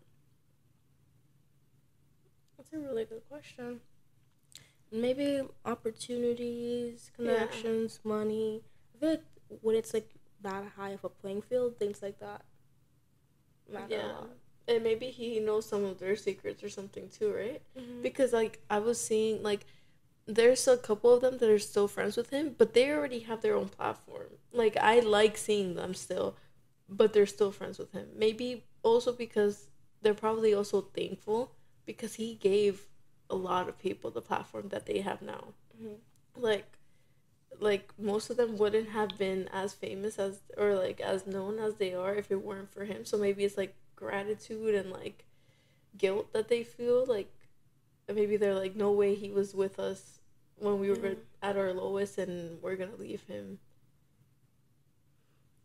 That's 2.57 2.73
a 2.73 2.79
really 2.79 3.05
good 3.05 3.21
question. 3.29 3.81
Maybe 4.91 5.41
opportunities, 5.63 7.11
connections, 7.15 7.99
yeah. 8.03 8.09
money. 8.09 8.63
I 8.95 8.99
feel 8.99 9.09
like 9.09 9.23
when 9.61 9.75
it's 9.75 9.93
like 9.93 10.09
that 10.41 10.63
high 10.75 10.91
of 10.91 11.03
a 11.03 11.09
playing 11.09 11.43
field, 11.43 11.77
things 11.77 12.01
like 12.01 12.19
that 12.19 12.43
matter 13.71 13.87
yeah. 13.89 14.11
And 14.67 14.83
maybe 14.83 15.11
he 15.11 15.39
knows 15.39 15.67
some 15.67 15.85
of 15.85 15.99
their 15.99 16.15
secrets 16.15 16.63
or 16.63 16.69
something 16.69 17.09
too, 17.09 17.31
right? 17.31 17.61
Mm-hmm. 17.77 18.01
Because 18.01 18.33
like 18.33 18.61
I 18.69 18.79
was 18.79 18.99
seeing 18.99 19.43
like 19.43 19.65
there's 20.27 20.67
a 20.67 20.77
couple 20.77 21.13
of 21.13 21.21
them 21.21 21.37
that 21.37 21.49
are 21.49 21.59
still 21.59 21.87
friends 21.87 22.17
with 22.17 22.31
him, 22.31 22.55
but 22.57 22.73
they 22.73 22.91
already 22.91 23.19
have 23.19 23.41
their 23.41 23.55
own 23.55 23.69
platform. 23.69 24.37
Like 24.51 24.75
I 24.77 24.99
like 24.99 25.37
seeing 25.37 25.75
them 25.75 25.93
still, 25.93 26.35
but 26.89 27.13
they're 27.13 27.25
still 27.25 27.51
friends 27.51 27.77
with 27.77 27.91
him. 27.91 28.07
Maybe 28.15 28.63
also 28.83 29.11
because 29.11 29.67
they're 30.01 30.13
probably 30.13 30.53
also 30.53 30.81
thankful 30.81 31.51
because 31.85 32.15
he 32.15 32.35
gave 32.35 32.87
a 33.29 33.35
lot 33.35 33.67
of 33.69 33.79
people 33.79 34.11
the 34.11 34.21
platform 34.21 34.69
that 34.69 34.85
they 34.85 34.99
have 34.99 35.21
now. 35.21 35.53
Mm-hmm. 35.79 36.41
Like 36.41 36.77
like 37.59 37.93
most 37.97 38.29
of 38.29 38.37
them 38.37 38.57
wouldn't 38.57 38.89
have 38.89 39.17
been 39.17 39.47
as 39.53 39.73
famous 39.73 40.19
as 40.19 40.41
or 40.57 40.75
like 40.75 40.99
as 40.99 41.25
known 41.25 41.59
as 41.59 41.75
they 41.75 41.93
are 41.93 42.15
if 42.15 42.31
it 42.31 42.43
weren't 42.43 42.71
for 42.71 42.85
him. 42.85 43.05
So 43.05 43.17
maybe 43.17 43.43
it's 43.43 43.57
like 43.57 43.75
gratitude 43.95 44.75
and 44.75 44.91
like 44.91 45.25
guilt 45.97 46.33
that 46.33 46.49
they 46.49 46.63
feel 46.63 47.05
like 47.05 47.31
maybe 48.13 48.37
they're 48.37 48.55
like 48.55 48.75
no 48.75 48.91
way 48.91 49.15
he 49.15 49.31
was 49.31 49.53
with 49.53 49.79
us 49.79 50.19
when 50.57 50.79
we 50.79 50.89
were 50.89 50.95
mm. 50.95 51.17
at 51.41 51.57
our 51.57 51.73
lowest 51.73 52.17
and 52.17 52.61
we're 52.61 52.75
going 52.75 52.91
to 52.91 52.97
leave 52.97 53.23
him 53.23 53.59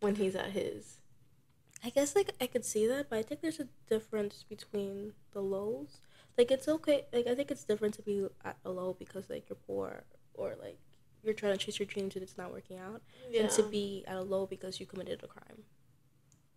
when 0.00 0.16
he's 0.16 0.34
at 0.34 0.50
his. 0.50 1.00
I 1.84 1.90
guess 1.90 2.14
like 2.14 2.30
I 2.40 2.46
could 2.46 2.64
see 2.64 2.86
that, 2.86 3.08
but 3.08 3.18
I 3.18 3.22
think 3.22 3.40
there's 3.40 3.60
a 3.60 3.68
difference 3.88 4.44
between 4.48 5.14
the 5.32 5.40
lows. 5.40 6.00
Like 6.36 6.50
it's 6.50 6.68
okay. 6.68 7.06
Like 7.12 7.26
I 7.26 7.34
think 7.34 7.50
it's 7.50 7.64
different 7.64 7.94
to 7.94 8.02
be 8.02 8.26
at 8.44 8.56
a 8.64 8.70
low 8.70 8.96
because 8.98 9.30
like 9.30 9.48
you're 9.48 9.56
poor 9.66 10.04
or 10.34 10.56
like 10.60 10.78
you're 11.22 11.34
trying 11.34 11.52
to 11.52 11.58
chase 11.58 11.78
your 11.78 11.86
dreams 11.86 12.14
and 12.16 12.22
it's 12.22 12.36
not 12.36 12.52
working 12.52 12.78
out, 12.78 13.02
yeah. 13.30 13.42
and 13.42 13.50
to 13.50 13.62
be 13.62 14.04
at 14.06 14.16
a 14.16 14.22
low 14.22 14.46
because 14.46 14.80
you 14.80 14.86
committed 14.86 15.22
a 15.22 15.26
crime. 15.26 15.64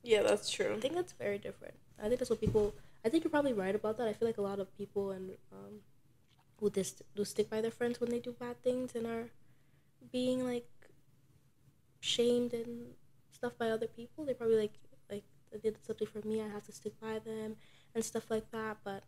Yeah, 0.03 0.23
that's 0.23 0.49
true. 0.49 0.73
I 0.75 0.79
think 0.79 0.95
that's 0.95 1.13
very 1.13 1.37
different. 1.37 1.75
I 2.01 2.07
think 2.07 2.19
that's 2.19 2.29
what 2.29 2.39
people. 2.41 2.73
I 3.05 3.09
think 3.09 3.23
you're 3.23 3.31
probably 3.31 3.53
right 3.53 3.75
about 3.75 3.97
that. 3.97 4.07
I 4.07 4.13
feel 4.13 4.27
like 4.27 4.37
a 4.37 4.41
lot 4.41 4.59
of 4.59 4.75
people 4.77 5.11
and 5.11 5.31
um, 5.51 5.81
who 6.59 6.69
just 6.69 7.01
do 7.15 7.25
stick 7.25 7.49
by 7.49 7.61
their 7.61 7.71
friends 7.71 7.99
when 7.99 8.09
they 8.09 8.19
do 8.19 8.31
bad 8.31 8.61
things 8.63 8.95
and 8.95 9.05
are 9.05 9.29
being 10.11 10.45
like 10.45 10.67
shamed 11.99 12.53
and 12.53 12.93
stuff 13.31 13.57
by 13.57 13.69
other 13.69 13.87
people. 13.87 14.25
They 14.25 14.33
probably 14.33 14.57
like 14.57 14.73
like 15.09 15.23
they 15.51 15.57
did 15.57 15.77
something 15.85 16.07
for 16.07 16.25
me. 16.25 16.41
I 16.41 16.47
have 16.47 16.63
to 16.63 16.71
stick 16.71 16.99
by 17.01 17.19
them 17.19 17.57
and 17.93 18.03
stuff 18.05 18.29
like 18.29 18.49
that. 18.51 18.77
But 18.83 19.03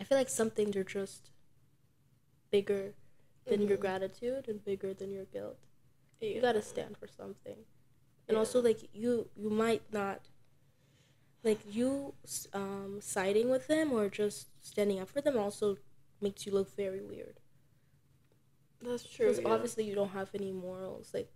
I 0.00 0.04
feel 0.04 0.18
like 0.18 0.28
some 0.28 0.50
things 0.50 0.76
are 0.76 0.84
just 0.84 1.30
bigger 2.50 2.94
than 3.46 3.60
mm-hmm. 3.60 3.68
your 3.68 3.78
gratitude 3.78 4.48
and 4.48 4.64
bigger 4.64 4.94
than 4.94 5.12
your 5.12 5.24
guilt. 5.26 5.58
Yeah. 6.20 6.30
You 6.30 6.40
gotta 6.40 6.62
stand 6.62 6.96
for 6.96 7.06
something, 7.06 7.58
and 8.26 8.34
yeah. 8.34 8.38
also 8.38 8.60
like 8.60 8.88
you 8.92 9.28
you 9.36 9.50
might 9.50 9.82
not 9.92 10.28
like 11.44 11.60
you 11.70 12.14
um, 12.52 12.98
siding 13.00 13.48
with 13.50 13.68
them 13.68 13.92
or 13.92 14.08
just 14.08 14.48
standing 14.60 15.00
up 15.00 15.08
for 15.08 15.20
them 15.20 15.36
also 15.36 15.76
makes 16.20 16.46
you 16.46 16.52
look 16.52 16.74
very 16.76 17.00
weird. 17.00 17.40
That's 18.82 19.04
true. 19.04 19.26
Because 19.26 19.42
yeah. 19.42 19.50
obviously 19.50 19.84
you 19.84 19.94
don't 19.94 20.10
have 20.10 20.30
any 20.34 20.52
morals. 20.52 21.10
Like, 21.14 21.30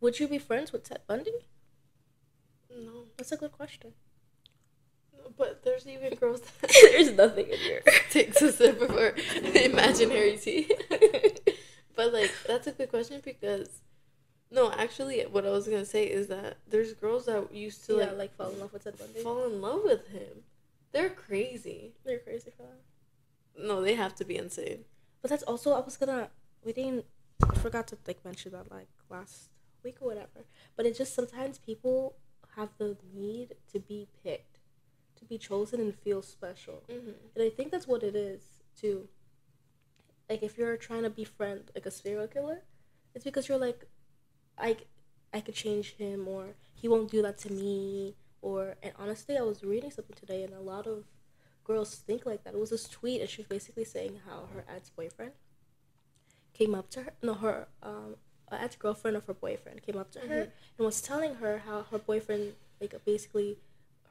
would 0.00 0.18
you 0.18 0.28
be 0.28 0.38
friends 0.38 0.72
with 0.72 0.84
Ted 0.84 1.00
Bundy? 1.06 1.32
No. 2.70 3.04
That's 3.16 3.32
a 3.32 3.36
good 3.36 3.52
question. 3.52 3.92
But 5.36 5.62
there's 5.62 5.86
even 5.86 6.14
girls 6.14 6.40
that 6.40 6.70
there's 6.92 7.12
nothing 7.12 7.46
in 7.48 7.58
here. 7.58 7.82
takes 8.10 8.42
a 8.42 8.52
sip 8.52 8.80
of 8.80 8.90
our 8.90 9.14
imaginary 9.54 10.36
tea. 10.36 10.70
but 11.94 12.12
like 12.12 12.32
that's 12.46 12.66
a 12.66 12.72
good 12.72 12.90
question 12.90 13.20
because 13.24 13.82
no, 14.52 14.70
actually, 14.70 15.22
what 15.22 15.46
I 15.46 15.50
was 15.50 15.66
gonna 15.66 15.84
say 15.84 16.04
is 16.04 16.28
that 16.28 16.58
there's 16.68 16.92
girls 16.92 17.26
that 17.26 17.52
used 17.54 17.86
to 17.86 17.94
yeah, 17.94 18.04
like, 18.06 18.18
like 18.18 18.36
fall 18.36 18.50
in 18.50 18.60
love 18.60 18.72
with 18.72 18.84
Ted 18.84 18.98
Bundy. 18.98 19.20
Fall 19.20 19.46
in 19.46 19.60
love 19.62 19.80
with 19.82 20.08
him. 20.08 20.44
They're 20.92 21.10
crazy. 21.10 21.94
They're 22.04 22.18
crazy 22.18 22.52
for 22.54 22.64
that. 22.64 23.66
No, 23.66 23.80
they 23.80 23.94
have 23.94 24.14
to 24.16 24.24
be 24.24 24.36
insane. 24.36 24.84
But 25.22 25.30
that's 25.30 25.42
also 25.44 25.72
I 25.72 25.80
was 25.80 25.96
gonna 25.96 26.28
we 26.64 26.72
didn't 26.72 27.06
I 27.50 27.54
forgot 27.56 27.86
to 27.88 27.98
like 28.06 28.24
mention 28.24 28.52
that 28.52 28.70
like 28.70 28.88
last 29.08 29.48
week 29.82 29.96
or 30.00 30.08
whatever. 30.08 30.44
But 30.76 30.86
it's 30.86 30.98
just 30.98 31.14
sometimes 31.14 31.58
people 31.58 32.16
have 32.56 32.68
the 32.78 32.96
need 33.14 33.54
to 33.72 33.78
be 33.78 34.08
picked 34.22 34.58
to 35.16 35.24
be 35.24 35.38
chosen 35.38 35.80
and 35.80 35.94
feel 35.94 36.20
special. 36.20 36.82
Mm-hmm. 36.90 37.10
And 37.34 37.44
I 37.44 37.48
think 37.48 37.70
that's 37.70 37.88
what 37.88 38.02
it 38.02 38.14
is 38.14 38.42
too. 38.78 39.08
Like 40.28 40.42
if 40.42 40.58
you're 40.58 40.76
trying 40.76 41.02
to 41.02 41.10
befriend 41.10 41.70
like 41.74 41.86
a 41.86 41.90
serial 41.90 42.26
killer, 42.26 42.64
it's 43.14 43.24
because 43.24 43.48
you're 43.48 43.58
like, 43.58 43.86
I, 44.58 44.76
I 45.32 45.40
could 45.40 45.54
change 45.54 45.94
him 45.96 46.28
or 46.28 46.54
he 46.74 46.88
won't 46.88 47.10
do 47.10 47.22
that 47.22 47.38
to 47.38 47.52
me 47.52 48.14
or 48.40 48.76
and 48.82 48.92
honestly 48.98 49.36
I 49.36 49.42
was 49.42 49.62
reading 49.62 49.90
something 49.90 50.16
today 50.18 50.42
and 50.44 50.52
a 50.52 50.60
lot 50.60 50.86
of 50.86 51.04
girls 51.64 51.94
think 51.94 52.26
like 52.26 52.44
that. 52.44 52.54
It 52.54 52.60
was 52.60 52.70
this 52.70 52.88
tweet 52.88 53.20
and 53.20 53.30
she 53.30 53.42
was 53.42 53.46
basically 53.48 53.84
saying 53.84 54.20
how 54.26 54.48
her 54.54 54.64
ex 54.68 54.90
boyfriend 54.90 55.32
came 56.52 56.74
up 56.74 56.90
to 56.90 57.02
her 57.02 57.12
no 57.22 57.34
her 57.34 57.68
um 57.82 58.16
ex 58.50 58.76
girlfriend 58.76 59.16
of 59.16 59.24
her 59.24 59.32
boyfriend 59.32 59.80
came 59.82 59.96
up 59.96 60.10
to 60.12 60.18
mm-hmm. 60.18 60.28
her 60.28 60.40
and 60.40 60.84
was 60.84 61.00
telling 61.00 61.36
her 61.36 61.62
how 61.64 61.86
her 61.90 61.98
boyfriend 61.98 62.52
like 62.80 62.94
basically 63.04 63.56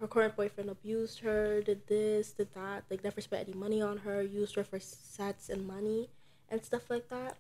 her 0.02 0.08
current 0.08 0.36
boyfriend 0.36 0.70
abused 0.70 1.20
her, 1.20 1.62
did 1.62 1.88
this, 1.88 2.32
did 2.32 2.52
that, 2.56 2.84
like 2.90 3.04
never 3.04 3.22
spent 3.22 3.48
any 3.48 3.58
money 3.58 3.82
on 3.82 3.98
her, 3.98 4.22
used 4.24 4.56
her 4.56 4.64
for 4.64 4.80
sets 4.80 5.48
and 5.48 5.68
money 5.68 6.10
and 6.50 6.66
stuff 6.66 6.90
like 6.90 7.08
that. 7.10 7.38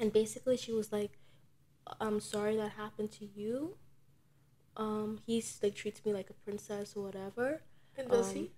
And 0.00 0.10
basically 0.10 0.56
she 0.56 0.72
was 0.72 0.90
like, 0.90 1.18
I'm 2.00 2.20
sorry 2.20 2.56
that 2.56 2.72
happened 2.72 3.12
to 3.12 3.26
you. 3.26 3.76
Um, 4.76 5.18
he's 5.26 5.58
like 5.62 5.74
treats 5.74 6.04
me 6.04 6.12
like 6.12 6.30
a 6.30 6.34
princess 6.34 6.94
or 6.96 7.04
whatever. 7.04 7.62
And 7.96 8.08
does 8.08 8.30
um, 8.30 8.34
he? 8.34 8.50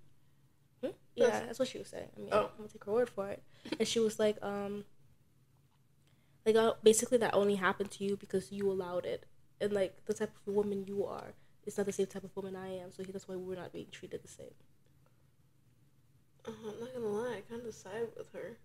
Hmm? 0.83 0.91
Yeah, 1.15 1.41
that's 1.47 1.59
what 1.59 1.69
she 1.69 1.79
was 1.79 1.89
saying. 1.89 2.09
I 2.17 2.21
mean, 2.21 2.29
oh. 2.33 2.39
I'm 2.39 2.57
gonna 2.59 2.69
take 2.69 2.85
her 2.85 2.93
word 2.93 3.09
for 3.09 3.29
it. 3.29 3.43
and 3.79 3.89
she 3.89 4.01
was 4.01 4.19
like, 4.19 4.37
um, 4.43 4.85
like 6.45 6.57
uh, 6.57 6.75
basically 6.83 7.19
that 7.19 7.35
only 7.35 7.57
happened 7.57 7.91
to 7.93 8.05
you 8.05 8.17
because 8.17 8.53
you 8.53 8.71
allowed 8.71 9.07
it, 9.07 9.27
and 9.61 9.73
like 9.73 10.05
the 10.07 10.15
type 10.15 10.33
of 10.47 10.55
woman 10.55 10.85
you 10.87 11.05
are 11.05 11.35
it's 11.67 11.77
not 11.77 11.87
the 11.87 11.93
same 11.93 12.07
type 12.07 12.25
of 12.25 12.35
woman 12.37 12.57
I 12.57 12.79
am, 12.79 12.91
so 12.91 13.03
he, 13.03 13.13
that's 13.13 13.29
why 13.29 13.37
we're 13.37 13.57
not 13.57 13.73
being 13.73 13.87
treated 13.91 14.23
the 14.23 14.29
same. 14.29 14.55
Uh, 16.47 16.53
I'm 16.69 16.81
not 16.81 16.95
gonna 16.95 17.07
lie, 17.07 17.37
I 17.37 17.41
kind 17.49 17.67
of 17.67 17.75
side 17.75 18.09
with 18.17 18.33
her. 18.33 18.59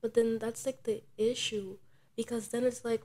But 0.00 0.14
then 0.14 0.38
that's 0.38 0.64
like 0.64 0.84
the 0.84 1.02
issue, 1.16 1.78
because 2.16 2.48
then 2.48 2.64
it's 2.64 2.84
like, 2.84 3.02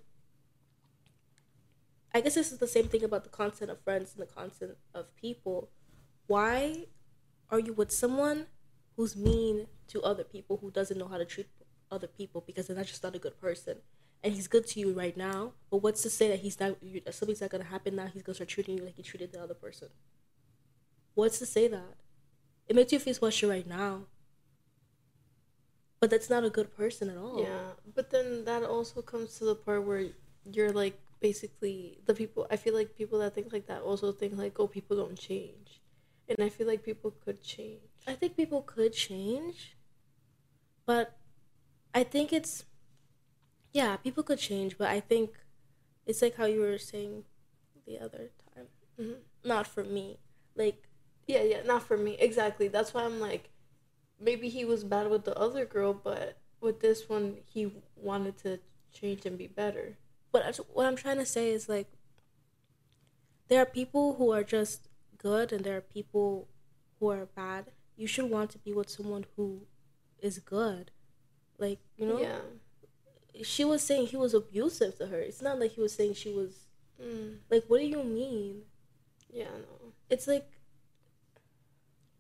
I 2.14 2.22
guess 2.22 2.36
this 2.36 2.52
is 2.52 2.60
the 2.60 2.68
same 2.68 2.88
thing 2.88 3.04
about 3.04 3.24
the 3.24 3.30
content 3.30 3.72
of 3.72 3.82
friends 3.82 4.14
and 4.14 4.22
the 4.22 4.32
content 4.32 4.78
of 4.94 5.16
people. 5.16 5.70
Why 6.28 6.86
are 7.50 7.60
you 7.60 7.74
with 7.74 7.92
someone 7.92 8.48
who's 8.96 9.16
mean 9.16 9.68
to 9.88 10.02
other 10.02 10.24
people, 10.24 10.58
who 10.58 10.72
doesn't 10.72 10.98
know 10.98 11.08
how 11.08 11.18
to 11.18 11.26
treat 11.26 11.48
other 11.92 12.08
people, 12.08 12.44
because 12.46 12.68
they're 12.68 12.76
not 12.76 12.86
just 12.86 13.04
not 13.04 13.16
a 13.16 13.20
good 13.20 13.40
person? 13.40 13.78
and 14.24 14.34
he's 14.34 14.48
good 14.48 14.66
to 14.68 14.80
you 14.80 14.94
right 14.94 15.16
now. 15.18 15.52
But 15.70 15.78
what's 15.78 16.02
to 16.04 16.10
say 16.10 16.30
that 16.30 16.40
he's 16.40 16.60
not 16.60 16.78
something's 17.12 17.42
not 17.42 17.50
gonna 17.50 17.66
happen 17.66 17.96
now? 17.96 18.08
He's 18.08 18.24
gonna 18.24 18.36
start 18.36 18.50
treating 18.50 18.78
you 18.78 18.86
like 18.86 18.96
he 18.96 19.04
treated 19.04 19.34
the 19.34 19.42
other 19.42 19.54
person. 19.54 19.90
What's 21.14 21.40
to 21.40 21.46
say 21.46 21.68
that? 21.68 21.98
It 22.68 22.76
makes 22.76 22.94
you 22.94 23.00
feel 23.00 23.14
special 23.14 23.50
right 23.50 23.68
now. 23.68 24.04
But 26.00 26.10
that's 26.10 26.30
not 26.30 26.44
a 26.44 26.50
good 26.50 26.76
person 26.76 27.10
at 27.10 27.18
all. 27.18 27.42
Yeah, 27.42 27.74
but 27.94 28.10
then 28.12 28.46
that 28.46 28.64
also 28.64 29.02
comes 29.02 29.38
to 29.40 29.46
the 29.46 29.56
part 29.56 29.86
where 29.86 30.06
you're 30.50 30.72
like 30.72 31.00
basically 31.24 31.98
the 32.06 32.14
people. 32.14 32.46
I 32.52 32.58
feel 32.58 32.76
like 32.76 32.98
people 32.98 33.20
that 33.20 33.34
think 33.34 33.54
like 33.54 33.68
that 33.68 33.82
also 33.82 34.12
think 34.12 34.38
like, 34.38 34.60
oh, 34.60 34.68
people 34.68 34.98
don't 34.98 35.18
change, 35.18 35.82
and 36.28 36.38
I 36.44 36.50
feel 36.50 36.68
like 36.68 36.84
people 36.84 37.12
could 37.24 37.42
change. 37.42 37.80
I 38.06 38.14
think 38.14 38.36
people 38.36 38.62
could 38.62 38.92
change, 38.92 39.78
but 40.86 41.18
I 41.96 42.04
think 42.04 42.34
it's 42.34 42.66
yeah, 43.72 43.96
people 43.98 44.24
could 44.24 44.40
change, 44.40 44.78
but 44.78 44.90
I 44.90 45.00
think 45.00 45.32
it's 46.06 46.22
like 46.22 46.36
how 46.36 46.46
you 46.46 46.60
were 46.60 46.78
saying 46.78 47.24
the 47.88 48.00
other 48.00 48.30
time. 48.54 48.68
Mm-hmm. 49.00 49.48
Not 49.48 49.66
for 49.66 49.84
me. 49.84 50.20
Like, 50.56 50.90
yeah, 51.26 51.44
yeah, 51.44 51.64
not 51.66 51.84
for 51.84 51.98
me. 51.98 52.16
Exactly. 52.20 52.68
That's 52.68 52.94
why 52.94 53.04
I'm 53.04 53.20
like, 53.20 53.50
maybe 54.20 54.50
he 54.50 54.66
was 54.66 54.84
bad 54.84 55.10
with 55.10 55.24
the 55.26 55.38
other 55.38 55.66
girl, 55.66 55.94
but 55.94 56.38
with 56.62 56.82
this 56.82 57.10
one, 57.10 57.38
he 57.46 57.72
wanted 57.96 58.38
to 58.40 58.60
change 58.94 59.26
and 59.26 59.38
be 59.38 59.48
better. 59.48 59.98
But 60.34 60.60
what 60.74 60.86
I'm 60.86 60.98
trying 60.98 61.20
to 61.20 61.26
say 61.26 61.52
is 61.52 61.70
like, 61.70 61.88
there 63.48 63.62
are 63.62 63.66
people 63.66 64.16
who 64.16 64.32
are 64.32 64.44
just 64.44 64.90
good, 65.18 65.54
and 65.54 65.64
there 65.64 65.78
are 65.78 65.82
people 65.82 66.50
who 67.00 67.10
are 67.10 67.26
bad. 67.26 67.72
You 67.96 68.08
should 68.08 68.30
want 68.30 68.50
to 68.52 68.58
be 68.58 68.74
with 68.74 68.90
someone 68.90 69.26
who 69.38 69.62
is 70.20 70.40
good. 70.40 70.92
Like, 71.58 71.80
you 71.96 72.06
know? 72.06 72.20
Yeah 72.20 72.40
she 73.42 73.66
was 73.66 73.82
saying 73.82 74.08
he 74.08 74.18
was 74.18 74.34
abusive 74.34 74.98
to 74.98 75.08
her. 75.08 75.20
It's 75.20 75.42
not 75.42 75.60
like 75.60 75.72
he 75.72 75.82
was 75.82 75.94
saying 75.94 76.14
she 76.14 76.32
was. 76.32 76.68
Mm. 77.02 77.38
Like, 77.50 77.64
what 77.68 77.80
do 77.80 77.86
you 77.86 78.04
mean? 78.04 78.62
Yeah, 79.32 79.46
no. 79.46 79.94
It's 80.10 80.28
like 80.28 80.48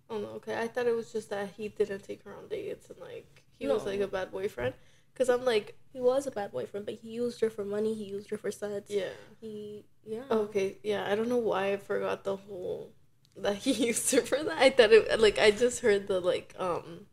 Oh 0.10 0.17
no, 0.20 0.27
okay. 0.36 0.60
I 0.60 0.67
thought 0.67 0.86
it 0.86 0.96
was 0.96 1.12
just 1.12 1.29
that 1.29 1.50
he 1.58 1.70
didn't 1.70 2.03
take 2.03 2.24
her 2.24 2.36
on 2.36 2.48
dates 2.48 2.89
and 2.89 3.00
like 3.00 3.43
he 3.58 3.67
was 3.67 3.86
like 3.86 4.00
a 4.00 4.08
bad 4.08 4.32
boyfriend. 4.32 4.74
Cause 5.15 5.29
I'm 5.29 5.46
like, 5.46 5.75
he 5.91 6.00
was 6.01 6.25
a 6.25 6.32
bad 6.32 6.51
boyfriend, 6.51 6.86
but 6.88 6.96
he 6.96 7.10
used 7.10 7.39
her 7.41 7.50
for 7.51 7.63
money. 7.63 7.93
He 7.93 8.05
used 8.05 8.29
her 8.32 8.38
for 8.38 8.51
sex. 8.51 8.89
yeah. 8.89 9.10
He 9.39 9.86
yeah. 10.05 10.24
Okay, 10.29 10.77
yeah. 10.84 11.05
I 11.10 11.15
don't 11.15 11.29
know 11.29 11.38
why 11.38 11.74
I 11.74 11.77
forgot 11.77 12.24
the 12.24 12.36
whole 12.36 12.91
that 13.38 13.58
he 13.58 13.72
used 13.88 14.12
her 14.12 14.22
for 14.22 14.43
that. 14.43 14.58
I 14.58 14.70
thought 14.72 14.91
it 14.91 15.20
like 15.20 15.38
I 15.39 15.51
just 15.51 15.82
heard 15.82 16.08
the 16.08 16.20
like 16.20 16.55
um, 16.58 17.05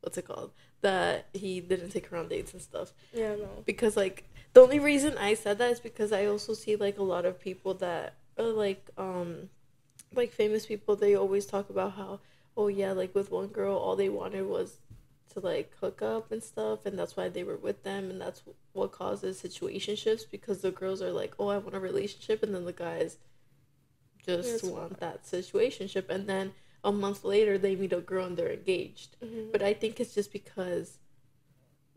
what's 0.00 0.18
it 0.18 0.26
called? 0.26 0.50
That 0.82 1.26
he 1.32 1.60
didn't 1.60 1.90
take 1.90 2.08
her 2.08 2.16
on 2.16 2.28
dates 2.28 2.52
and 2.52 2.60
stuff. 2.60 2.92
Yeah. 3.12 3.36
No. 3.36 3.62
because 3.64 3.96
like 3.96 4.24
the 4.52 4.60
only 4.60 4.78
reason 4.80 5.16
I 5.16 5.34
said 5.34 5.58
that 5.58 5.70
is 5.70 5.80
because 5.80 6.12
I 6.12 6.26
also 6.26 6.54
see 6.54 6.76
like 6.76 6.98
a 6.98 7.02
lot 7.02 7.24
of 7.24 7.40
people 7.40 7.74
that 7.74 8.14
are 8.38 8.44
like 8.44 8.90
um 8.98 9.48
like 10.14 10.32
famous 10.32 10.66
people 10.66 10.96
they 10.96 11.14
always 11.14 11.46
talk 11.46 11.70
about 11.70 11.92
how 11.92 12.20
oh 12.56 12.68
yeah 12.68 12.92
like 12.92 13.14
with 13.14 13.30
one 13.30 13.48
girl 13.48 13.76
all 13.76 13.96
they 13.96 14.08
wanted 14.08 14.46
was 14.46 14.78
to 15.34 15.40
like 15.40 15.72
hook 15.80 16.00
up 16.02 16.32
and 16.32 16.42
stuff 16.42 16.86
and 16.86 16.98
that's 16.98 17.16
why 17.16 17.28
they 17.28 17.44
were 17.44 17.56
with 17.56 17.82
them 17.82 18.10
and 18.10 18.20
that's 18.20 18.42
what 18.72 18.92
causes 18.92 19.42
situationships 19.42 20.22
because 20.30 20.60
the 20.62 20.70
girls 20.70 21.02
are 21.02 21.12
like 21.12 21.34
oh 21.38 21.48
I 21.48 21.58
want 21.58 21.74
a 21.74 21.80
relationship 21.80 22.42
and 22.42 22.54
then 22.54 22.64
the 22.64 22.72
guys 22.72 23.18
just 24.26 24.64
want 24.64 25.00
that 25.00 25.24
situationship 25.24 26.08
and 26.08 26.26
then 26.26 26.52
a 26.82 26.92
month 26.92 27.24
later 27.24 27.58
they 27.58 27.76
meet 27.76 27.92
a 27.92 28.00
girl 28.00 28.26
and 28.26 28.36
they're 28.36 28.52
engaged 28.52 29.16
Mhm. 29.22 29.52
but 29.52 29.62
I 29.62 29.74
think 29.74 30.00
it's 30.00 30.14
just 30.14 30.32
because 30.32 30.98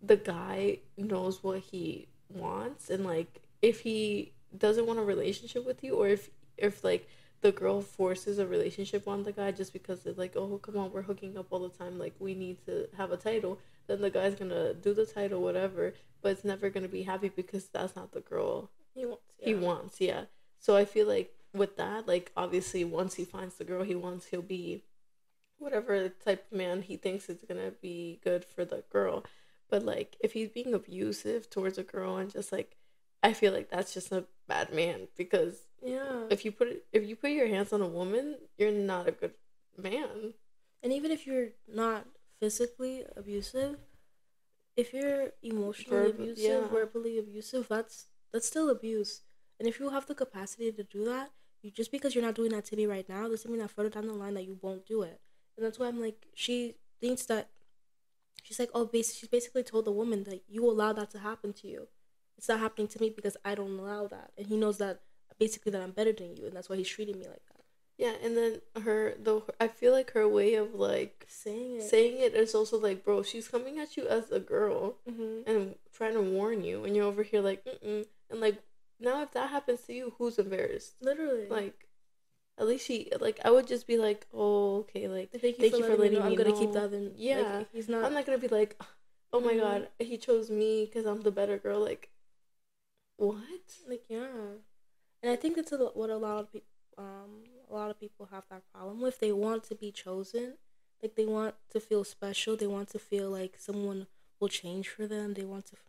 the 0.01 0.17
guy 0.17 0.79
knows 0.97 1.43
what 1.43 1.59
he 1.59 2.07
wants 2.29 2.89
and 2.89 3.05
like 3.05 3.41
if 3.61 3.81
he 3.81 4.33
doesn't 4.57 4.85
want 4.85 4.99
a 4.99 5.03
relationship 5.03 5.65
with 5.65 5.83
you 5.83 5.95
or 5.95 6.07
if 6.09 6.29
if 6.57 6.83
like 6.83 7.07
the 7.47 7.53
girl 7.53 7.79
forces 7.81 8.39
a 8.39 8.45
relationship 8.45 9.07
on 9.07 9.23
the 9.23 9.31
guy 9.31 9.51
just 9.53 9.71
because 9.71 10.05
it's 10.05 10.17
like 10.17 10.35
oh 10.35 10.57
come 10.61 10.75
on 10.75 10.91
we're 10.91 11.01
hooking 11.01 11.37
up 11.37 11.47
all 11.49 11.59
the 11.59 11.69
time 11.69 11.97
like 11.97 12.13
we 12.19 12.33
need 12.35 12.57
to 12.65 12.89
have 12.97 13.13
a 13.13 13.15
title 13.15 13.57
then 13.87 14.01
the 14.01 14.09
guy's 14.09 14.35
gonna 14.35 14.73
do 14.73 14.93
the 14.93 15.05
title 15.05 15.41
whatever 15.41 15.93
but 16.21 16.33
it's 16.33 16.43
never 16.43 16.69
gonna 16.69 16.89
be 16.89 17.03
happy 17.03 17.29
because 17.29 17.67
that's 17.67 17.95
not 17.95 18.11
the 18.11 18.19
girl 18.19 18.69
He 18.93 19.05
wants. 19.05 19.33
he 19.39 19.55
wants 19.55 20.01
yeah 20.01 20.23
so 20.59 20.75
i 20.75 20.83
feel 20.83 21.07
like 21.07 21.31
with 21.53 21.77
that 21.77 22.05
like 22.05 22.33
obviously 22.35 22.83
once 22.83 23.13
he 23.13 23.23
finds 23.23 23.55
the 23.55 23.63
girl 23.63 23.83
he 23.85 23.95
wants 23.95 24.25
he'll 24.25 24.41
be 24.41 24.83
whatever 25.57 26.09
type 26.09 26.51
of 26.51 26.57
man 26.57 26.81
he 26.81 26.97
thinks 26.97 27.29
is 27.29 27.45
gonna 27.47 27.71
be 27.81 28.19
good 28.25 28.43
for 28.43 28.65
the 28.65 28.83
girl 28.91 29.23
but 29.69 29.83
like 29.83 30.17
if 30.19 30.33
he's 30.33 30.49
being 30.49 30.73
abusive 30.73 31.49
towards 31.49 31.77
a 31.77 31.83
girl 31.83 32.17
and 32.17 32.29
just 32.29 32.51
like 32.51 32.75
i 33.23 33.31
feel 33.31 33.53
like 33.53 33.69
that's 33.69 33.93
just 33.93 34.11
a 34.11 34.25
bad 34.49 34.73
man 34.73 35.07
because 35.15 35.66
Yeah. 35.83 36.25
if 36.29 36.43
you 36.45 36.51
put 36.51 36.67
it 36.69 36.85
if 36.91 37.03
you 37.07 37.15
put 37.15 37.31
your 37.31 37.47
hands 37.47 37.71
on 37.71 37.81
a 37.81 37.87
woman 37.87 38.35
you're 38.57 38.71
not 38.71 39.07
a 39.07 39.11
good 39.11 39.33
man 39.77 40.33
And 40.83 40.93
even 40.93 41.11
if 41.11 41.25
you're 41.27 41.49
not 41.67 42.05
physically 42.39 43.03
abusive, 43.15 43.77
if 44.75 44.93
you're 44.93 45.33
emotionally 45.41 46.11
Verb- 46.11 46.19
abusive, 46.19 46.43
yeah. 46.43 46.67
verbally 46.67 47.17
abusive, 47.17 47.67
that's 47.67 48.07
that's 48.31 48.47
still 48.47 48.69
abuse. 48.69 49.21
And 49.59 49.67
if 49.67 49.79
you 49.79 49.89
have 49.89 50.05
the 50.05 50.13
capacity 50.15 50.71
to 50.71 50.83
do 50.83 51.03
that, 51.05 51.31
you 51.61 51.71
just 51.71 51.91
because 51.91 52.13
you're 52.13 52.23
not 52.23 52.35
doing 52.35 52.51
that 52.51 52.65
to 52.65 52.75
me 52.75 52.85
right 52.85 53.07
now 53.09 53.27
doesn't 53.27 53.49
mean 53.51 53.59
that 53.61 53.71
further 53.71 53.89
down 53.89 54.07
the 54.07 54.13
line 54.13 54.35
that 54.35 54.45
you 54.45 54.57
won't 54.61 54.85
do 54.85 55.01
it. 55.01 55.19
And 55.55 55.65
that's 55.65 55.79
why 55.79 55.87
I'm 55.87 55.99
like, 55.99 56.27
she 56.35 56.75
thinks 57.01 57.25
that 57.25 57.49
she's 58.43 58.59
like, 58.59 58.69
oh, 58.73 58.85
basically, 58.85 59.19
she's 59.19 59.29
basically 59.29 59.63
told 59.63 59.85
the 59.85 59.91
woman 59.91 60.23
that 60.25 60.43
you 60.47 60.63
allow 60.69 60.93
that 60.93 61.09
to 61.11 61.19
happen 61.19 61.53
to 61.53 61.67
you. 61.67 61.87
It's 62.37 62.49
not 62.49 62.59
happening 62.59 62.87
to 62.89 63.01
me 63.01 63.09
because 63.09 63.35
I 63.43 63.55
don't 63.55 63.79
allow 63.79 64.05
that, 64.07 64.31
and 64.37 64.45
he 64.47 64.57
knows 64.57 64.77
that 64.77 65.01
basically 65.39 65.71
that 65.73 65.81
I'm 65.81 65.91
better 65.91 66.13
than 66.13 66.35
you, 66.37 66.45
and 66.47 66.55
that's 66.55 66.69
why 66.69 66.75
he's 66.77 66.89
treating 66.89 67.17
me 67.19 67.27
like 67.27 67.45
that. 67.51 67.63
yeah 67.97 68.13
and 68.23 68.37
then 68.37 68.61
her 68.85 68.99
the 69.27 69.41
i 69.59 69.67
feel 69.67 69.91
like 69.91 70.11
her 70.17 70.27
way 70.39 70.53
of 70.63 70.69
like 70.75 71.25
Saying 71.27 71.77
it. 71.77 71.83
saying 71.91 72.15
it 72.27 72.33
is 72.35 72.53
also 72.53 72.77
like 72.87 73.03
bro 73.05 73.23
she's 73.23 73.47
coming 73.47 73.79
at 73.83 73.97
you 73.97 74.05
as 74.07 74.25
a 74.31 74.39
girl 74.39 74.97
mm-hmm. 75.09 75.49
and 75.49 75.75
trying 75.97 76.13
to 76.13 76.21
warn 76.37 76.63
you, 76.63 76.75
and 76.85 76.95
you're 76.95 77.09
over 77.11 77.23
here 77.23 77.41
like, 77.41 77.61
Mm-mm. 77.65 78.05
and 78.29 78.39
like 78.45 78.57
now 78.99 79.15
if 79.25 79.31
that 79.37 79.49
happens 79.49 79.81
to 79.87 79.93
you, 79.93 80.13
who's 80.17 80.37
embarrassed? 80.45 80.93
Literally. 81.01 81.47
Like, 81.49 81.77
at 82.59 82.65
least 82.69 82.85
she 82.87 82.97
like 83.25 83.39
I 83.45 83.49
would 83.51 83.67
just 83.73 83.85
be 83.91 83.97
like, 84.07 84.21
oh 84.33 84.77
okay, 84.83 85.07
like 85.07 85.29
Thank 85.31 85.57
you, 85.57 85.69
Thank 85.69 85.73
for, 85.73 85.79
you 85.79 85.83
for 85.89 85.97
letting, 85.97 85.99
letting 86.01 86.13
me 86.13 86.19
know. 86.19 86.25
I'm 86.29 86.35
gonna 86.41 86.59
keep 86.61 86.73
that 86.77 86.93
in. 86.93 87.13
Yeah. 87.17 87.41
like, 87.65 87.71
he's 87.73 87.89
not. 87.89 88.03
I'm 88.05 88.13
not 88.17 88.25
gonna 88.27 88.37
be 88.47 88.53
like, 88.59 88.71
oh 89.33 89.39
my 89.49 89.53
Mhm. 89.53 89.59
god, 89.65 89.81
he 89.99 90.17
chose 90.17 90.49
me 90.61 90.85
because 90.85 91.05
I'm 91.09 91.21
the 91.21 91.31
better 91.39 91.57
girl. 91.65 91.79
Like, 91.81 92.09
what? 93.17 93.65
like 93.89 94.03
yeah, 94.09 94.61
and 95.27 95.33
I 95.33 95.35
think 95.35 95.57
that's 95.57 95.73
a, 95.73 95.77
what 95.77 96.09
a 96.09 96.15
lot 96.15 96.39
of 96.39 96.53
people, 96.53 96.67
um, 96.97 97.43
a 97.69 97.73
lot 97.73 97.91
of 97.91 97.99
people 97.99 98.29
have 98.31 98.45
that 98.49 98.61
problem 98.73 99.01
with. 99.01 99.19
They 99.19 99.33
want 99.33 99.65
to 99.65 99.75
be 99.75 99.91
chosen, 99.91 100.53
like 101.03 101.15
they 101.15 101.25
want 101.25 101.55
to 101.71 101.81
feel 101.81 102.05
special. 102.05 102.55
They 102.55 102.65
want 102.65 102.87
to 102.91 102.99
feel 102.99 103.29
like 103.29 103.55
someone 103.57 104.07
will 104.39 104.47
change 104.47 104.87
for 104.87 105.05
them. 105.05 105.33
They 105.33 105.43
want 105.43 105.65
to, 105.65 105.73
f- 105.73 105.81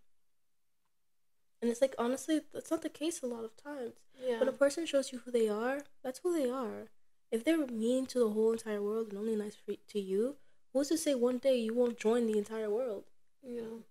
and 1.63 1.71
it's 1.71 1.81
like 1.81 1.95
honestly, 2.01 2.41
that's 2.53 2.73
not 2.73 2.83
the 2.83 2.89
case 2.89 3.23
a 3.23 3.27
lot 3.27 3.45
of 3.45 3.57
times. 3.57 3.95
Yeah. 4.21 4.41
When 4.41 4.49
a 4.49 4.53
person 4.53 4.87
shows 4.87 5.13
you 5.13 5.21
who 5.25 5.31
they 5.31 5.49
are, 5.49 5.83
that's 6.03 6.19
who 6.25 6.33
they 6.37 6.51
are. 6.51 6.89
If 7.31 7.45
they're 7.45 7.65
mean 7.65 8.07
to 8.07 8.19
the 8.19 8.31
whole 8.31 8.51
entire 8.51 8.83
world 8.83 9.11
and 9.11 9.19
only 9.19 9.37
nice 9.37 9.55
for, 9.55 9.75
to 9.75 10.01
you, 10.01 10.35
who's 10.73 10.89
to 10.89 10.99
say 10.99 11.15
one 11.15 11.39
day 11.39 11.57
you 11.59 11.75
won't 11.75 11.97
join 11.97 12.27
the 12.27 12.39
entire 12.39 12.71
world? 12.71 13.05
yeah. 13.47 13.85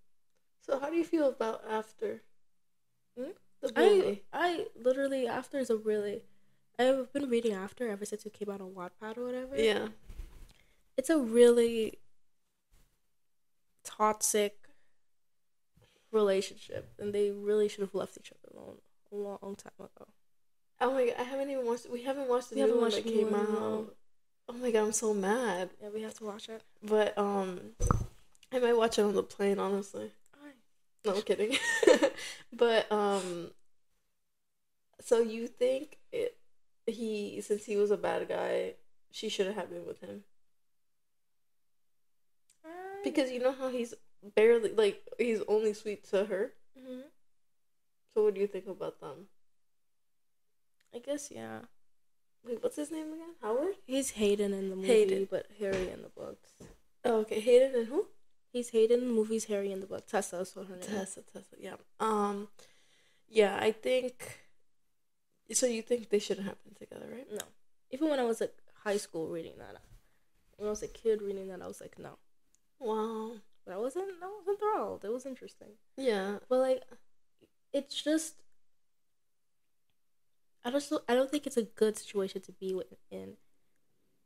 So 0.60 0.78
how 0.78 0.90
do 0.90 0.96
you 0.96 1.04
feel 1.04 1.26
about 1.28 1.64
after? 1.66 2.20
Hmm? 3.18 3.30
I. 3.76 4.20
I 4.32 4.66
literally 4.80 5.26
after 5.26 5.58
is 5.58 5.70
a 5.70 5.76
really 5.76 6.22
I've 6.78 7.12
been 7.12 7.28
reading 7.28 7.52
after 7.52 7.88
ever 7.88 8.04
since 8.04 8.24
it 8.24 8.32
came 8.32 8.50
out 8.50 8.60
on 8.60 8.70
Wattpad 8.70 9.18
or 9.18 9.24
whatever. 9.24 9.56
yeah. 9.56 9.88
It's 10.96 11.10
a 11.10 11.18
really 11.18 11.98
toxic 13.84 14.56
relationship 16.12 16.92
and 16.98 17.12
they 17.12 17.30
really 17.30 17.68
should 17.68 17.80
have 17.80 17.94
left 17.94 18.16
each 18.18 18.32
other 18.32 18.56
alone 18.56 18.76
a 19.12 19.16
long 19.16 19.56
time 19.56 19.72
ago. 19.78 20.06
Oh 20.80 20.92
my 20.92 21.06
god, 21.06 21.14
I 21.18 21.22
haven't 21.24 21.50
even 21.50 21.66
watched. 21.66 21.90
We 21.90 22.02
haven't 22.02 22.28
watched 22.28 22.50
the 22.50 22.56
We 22.56 22.62
new 22.62 22.66
haven't 22.68 22.80
one 22.80 22.90
watched 22.90 23.04
that 23.04 23.12
came 23.12 23.34
out. 23.34 23.94
Oh 24.48 24.52
my 24.54 24.70
god, 24.70 24.84
I'm 24.84 24.92
so 24.92 25.12
mad. 25.12 25.70
Yeah, 25.82 25.88
we 25.92 26.02
have 26.02 26.14
to 26.18 26.24
watch 26.24 26.48
it. 26.48 26.62
But 26.82 27.18
um, 27.18 27.60
I 28.52 28.58
might 28.60 28.76
watch 28.76 28.98
it 28.98 29.02
on 29.02 29.14
the 29.14 29.22
plane. 29.22 29.58
Honestly, 29.58 30.12
no 31.04 31.14
I'm 31.16 31.22
kidding. 31.22 31.56
but 32.52 32.90
um, 32.92 33.50
so 35.00 35.20
you 35.20 35.46
think 35.46 35.98
it? 36.12 36.36
He 36.86 37.40
since 37.42 37.64
he 37.66 37.76
was 37.76 37.90
a 37.90 37.96
bad 37.98 38.28
guy, 38.28 38.74
she 39.10 39.28
should 39.28 39.54
have 39.54 39.70
been 39.70 39.86
with 39.86 40.00
him 40.00 40.24
because 43.04 43.30
you 43.30 43.38
know 43.40 43.52
how 43.52 43.68
he's 43.68 43.94
barely 44.34 44.72
like 44.72 45.02
he's 45.18 45.42
only 45.48 45.72
sweet 45.74 46.08
to 46.10 46.24
her. 46.26 46.52
hmm 46.78 47.00
So 48.14 48.24
what 48.24 48.34
do 48.34 48.40
you 48.40 48.46
think 48.46 48.66
about 48.66 49.00
them? 49.00 49.26
I 50.94 50.98
guess 50.98 51.30
yeah. 51.30 51.60
Wait, 52.44 52.62
what's 52.62 52.76
his 52.76 52.90
name 52.90 53.12
again? 53.12 53.34
Howard. 53.42 53.74
He's 53.84 54.12
Hardin 54.12 54.52
in 54.54 54.70
the 54.70 54.76
movie, 54.76 54.88
Hardin. 54.88 55.28
but 55.30 55.46
Harry 55.58 55.90
in 55.90 56.02
the 56.02 56.08
books. 56.08 56.50
Oh, 57.04 57.16
okay. 57.20 57.40
Hardin 57.40 57.74
and 57.80 57.86
who? 57.88 58.06
He's 58.52 58.70
Hardin 58.70 59.00
in 59.00 59.08
the 59.08 59.12
movies, 59.12 59.44
Harry 59.44 59.70
in 59.72 59.80
the 59.80 59.86
book. 59.86 60.06
Tessa 60.06 60.38
is 60.40 60.56
what 60.56 60.66
her 60.68 60.74
name. 60.76 60.82
is. 60.82 60.86
Tessa, 60.88 61.22
Tessa, 61.32 61.56
yeah. 61.58 61.74
Um, 62.00 62.48
yeah, 63.28 63.58
I 63.60 63.72
think. 63.72 64.38
So 65.52 65.66
you 65.66 65.82
think 65.82 66.08
they 66.10 66.18
shouldn't 66.18 66.46
have 66.46 66.62
been 66.64 66.74
together, 66.74 67.06
right? 67.12 67.26
No. 67.30 67.40
Even 67.90 68.08
when 68.08 68.18
I 68.18 68.24
was 68.24 68.40
like 68.40 68.54
high 68.84 68.96
school 68.96 69.28
reading 69.28 69.52
that, 69.58 69.76
when 70.56 70.66
I 70.66 70.70
was 70.70 70.82
a 70.82 70.88
kid 70.88 71.22
reading 71.22 71.48
that, 71.48 71.62
I 71.62 71.66
was 71.66 71.80
like, 71.80 71.98
no. 71.98 72.18
Wow. 72.80 73.32
But 73.66 73.74
I 73.74 73.78
wasn't. 73.78 74.06
I 74.22 74.26
was 74.26 74.46
enthralled. 74.48 75.04
It 75.04 75.12
was 75.12 75.26
interesting. 75.26 75.68
Yeah. 75.96 76.36
But 76.48 76.58
like, 76.60 76.82
it's 77.72 78.02
just. 78.02 78.34
I 80.64 80.70
just. 80.70 80.90
don't- 80.90 81.04
I 81.08 81.14
don't 81.14 81.30
think 81.30 81.46
it's 81.46 81.56
a 81.56 81.62
good 81.62 81.96
situation 81.96 82.40
to 82.42 82.52
be 82.52 82.74
with- 82.74 82.92
in. 83.10 83.36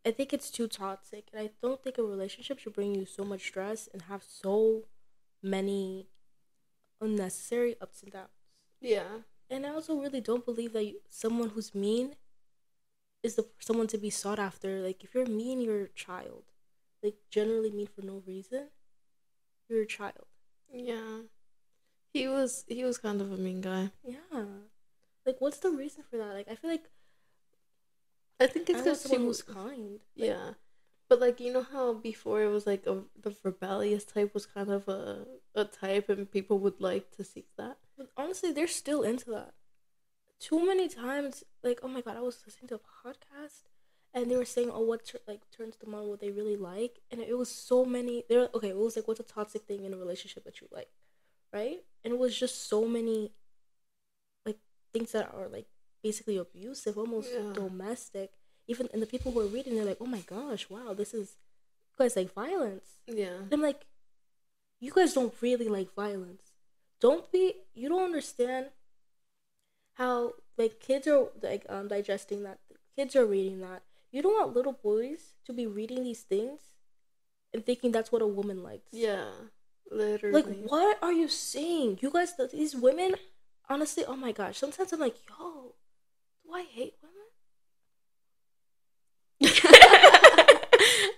I 0.04 0.10
think 0.10 0.32
it's 0.32 0.50
too 0.50 0.66
toxic, 0.66 1.28
and 1.32 1.40
I 1.40 1.50
don't 1.62 1.82
think 1.82 1.96
a 1.96 2.02
relationship 2.02 2.58
should 2.58 2.72
bring 2.72 2.94
you 2.94 3.06
so 3.06 3.24
much 3.24 3.42
stress 3.42 3.88
and 3.92 4.02
have 4.02 4.24
so 4.24 4.82
many 5.42 6.08
unnecessary 7.00 7.76
ups 7.80 8.02
and 8.02 8.12
downs. 8.12 8.28
Yeah. 8.80 9.22
And 9.48 9.66
I 9.66 9.70
also 9.70 9.96
really 9.96 10.20
don't 10.20 10.44
believe 10.44 10.72
that 10.72 10.84
you, 10.84 11.00
someone 11.08 11.50
who's 11.50 11.74
mean 11.74 12.16
is 13.22 13.34
the 13.36 13.46
someone 13.60 13.86
to 13.88 13.98
be 13.98 14.10
sought 14.10 14.38
after. 14.38 14.80
Like 14.80 15.04
if 15.04 15.14
you're 15.14 15.26
mean, 15.26 15.60
you're 15.60 15.84
a 15.84 15.88
child. 15.88 16.44
Like 17.02 17.16
generally 17.30 17.70
mean 17.70 17.86
for 17.86 18.02
no 18.02 18.22
reason, 18.26 18.68
you're 19.68 19.82
a 19.82 19.86
child. 19.86 20.26
Yeah. 20.72 21.22
He 22.12 22.28
was 22.28 22.64
he 22.66 22.84
was 22.84 22.98
kind 22.98 23.20
of 23.20 23.30
a 23.32 23.36
mean 23.36 23.60
guy. 23.60 23.90
Yeah. 24.04 24.44
Like 25.26 25.36
what's 25.40 25.58
the 25.58 25.70
reason 25.70 26.04
for 26.08 26.16
that? 26.16 26.34
Like 26.34 26.48
I 26.50 26.54
feel 26.54 26.70
like 26.70 26.88
I 28.42 28.46
think 28.46 28.68
it's 28.70 28.82
because 28.82 29.06
she 29.08 29.18
was 29.18 29.42
kind. 29.42 30.00
Like, 30.16 30.30
yeah. 30.30 30.54
But 31.08 31.20
like 31.20 31.40
you 31.40 31.52
know 31.52 31.62
how 31.62 31.94
before 31.94 32.42
it 32.42 32.48
was 32.48 32.66
like 32.66 32.86
a, 32.86 33.02
the 33.20 33.36
rebellious 33.44 34.04
type 34.04 34.32
was 34.34 34.46
kind 34.46 34.70
of 34.70 34.88
a 34.88 35.26
a 35.54 35.64
type 35.64 36.08
and 36.08 36.30
people 36.30 36.58
would 36.60 36.80
like 36.80 37.10
to 37.16 37.24
seek 37.24 37.48
that. 37.58 37.78
But 37.96 38.08
honestly, 38.16 38.52
they're 38.52 38.66
still 38.68 39.02
into 39.02 39.30
that. 39.30 39.54
too 40.40 40.64
many 40.66 40.88
times, 40.88 41.44
like, 41.62 41.80
oh 41.82 41.88
my 41.88 42.00
god, 42.00 42.16
I 42.16 42.20
was 42.20 42.42
listening 42.46 42.68
to 42.68 42.76
a 42.76 42.78
podcast 43.08 43.64
and 44.14 44.30
they 44.30 44.36
were 44.36 44.44
saying, 44.44 44.70
oh, 44.72 44.82
what 44.82 45.06
tur- 45.06 45.20
like 45.28 45.42
turns 45.56 45.76
them 45.78 45.94
on, 45.94 46.08
what 46.08 46.20
they 46.20 46.30
really 46.30 46.56
like, 46.56 47.00
and 47.10 47.20
it 47.20 47.36
was 47.38 47.50
so 47.50 47.84
many. 47.84 48.24
They're 48.28 48.48
okay. 48.54 48.70
It 48.70 48.76
was 48.76 48.96
like, 48.96 49.08
what's 49.08 49.20
a 49.20 49.24
toxic 49.24 49.62
thing 49.66 49.84
in 49.84 49.94
a 49.94 49.96
relationship 49.96 50.44
that 50.44 50.60
you 50.60 50.68
like, 50.72 50.90
right? 51.52 51.78
And 52.04 52.12
it 52.14 52.18
was 52.18 52.38
just 52.38 52.68
so 52.68 52.86
many, 52.88 53.32
like 54.46 54.58
things 54.92 55.12
that 55.12 55.32
are 55.34 55.48
like 55.48 55.66
basically 56.02 56.36
abusive, 56.36 56.98
almost 56.98 57.30
Yeah. 57.32 57.52
domestic. 57.52 58.32
Even 58.68 58.88
and 58.92 59.02
the 59.02 59.06
people 59.06 59.32
who 59.32 59.40
are 59.40 59.46
reading, 59.46 59.74
they're 59.74 59.84
like, 59.84 60.00
oh 60.00 60.06
my 60.06 60.20
gosh, 60.20 60.68
wow, 60.70 60.94
this 60.94 61.12
is, 61.14 61.36
you 61.90 61.96
guys 61.98 62.16
like 62.16 62.32
violence. 62.32 62.98
Yeah. 63.06 63.36
And 63.42 63.52
I'm 63.52 63.62
like, 63.62 63.86
you 64.80 64.92
guys 64.92 65.14
don't 65.14 65.34
really 65.40 65.68
like 65.68 65.94
violence. 65.94 66.52
Don't 67.00 67.30
be. 67.32 67.54
You 67.74 67.88
don't 67.88 68.04
understand 68.04 68.66
how 69.94 70.34
like 70.56 70.80
kids 70.80 71.06
are 71.06 71.28
like 71.42 71.66
um 71.68 71.88
digesting 71.88 72.42
that. 72.44 72.58
Kids 72.96 73.16
are 73.16 73.26
reading 73.26 73.60
that. 73.60 73.82
You 74.10 74.22
don't 74.22 74.34
want 74.34 74.54
little 74.54 74.72
boys 74.74 75.32
to 75.46 75.52
be 75.52 75.66
reading 75.66 76.04
these 76.04 76.22
things 76.22 76.60
and 77.54 77.64
thinking 77.64 77.90
that's 77.92 78.12
what 78.12 78.22
a 78.22 78.26
woman 78.26 78.62
likes. 78.62 78.92
Yeah. 78.92 79.30
Literally. 79.90 80.42
Like, 80.42 80.70
what 80.70 80.98
are 81.02 81.12
you 81.12 81.28
saying? 81.28 81.98
You 82.00 82.10
guys, 82.10 82.34
these 82.52 82.74
women, 82.74 83.14
honestly, 83.68 84.04
oh 84.06 84.16
my 84.16 84.32
gosh. 84.32 84.58
Sometimes 84.58 84.92
I'm 84.92 85.00
like, 85.00 85.16
yo, 85.28 85.74
I 86.54 86.62
hate 86.62 86.94
women? 87.02 87.18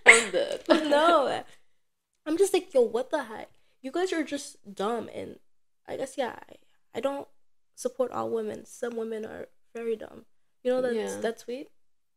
I'm 0.06 0.30
dead. 0.30 0.60
no. 0.68 1.42
I'm 2.26 2.38
just 2.38 2.52
like, 2.54 2.72
yo, 2.72 2.82
what 2.82 3.10
the 3.10 3.24
heck? 3.24 3.50
You 3.82 3.90
guys 3.92 4.12
are 4.12 4.22
just 4.24 4.74
dumb. 4.74 5.08
And 5.14 5.38
I 5.88 5.96
guess, 5.96 6.14
yeah, 6.16 6.36
I, 6.48 6.54
I 6.94 7.00
don't 7.00 7.28
support 7.74 8.12
all 8.12 8.30
women. 8.30 8.64
Some 8.64 8.96
women 8.96 9.24
are 9.26 9.48
very 9.74 9.96
dumb. 9.96 10.24
You 10.62 10.72
know, 10.72 10.80
that's, 10.82 10.94
Yeah. 10.94 11.18
that's 11.20 11.44
sweet. 11.44 11.68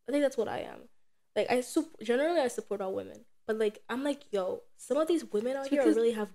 I 0.08 0.12
think 0.12 0.24
that's 0.24 0.38
what 0.38 0.48
I 0.48 0.60
am. 0.60 0.88
Like, 1.36 1.52
I 1.52 1.62
sup- 1.62 2.00
generally, 2.02 2.40
I 2.40 2.48
support 2.48 2.80
all 2.82 2.94
women. 2.94 3.26
But, 3.46 3.58
like, 3.60 3.80
I'm 3.90 4.04
like, 4.04 4.24
yo, 4.32 4.62
some 4.78 4.98
of 4.98 5.08
these 5.08 5.26
women 5.26 5.56
out 5.58 5.62
It's 5.66 5.70
here 5.70 5.82
because- 5.82 5.96
really 5.96 6.12
have 6.14 6.30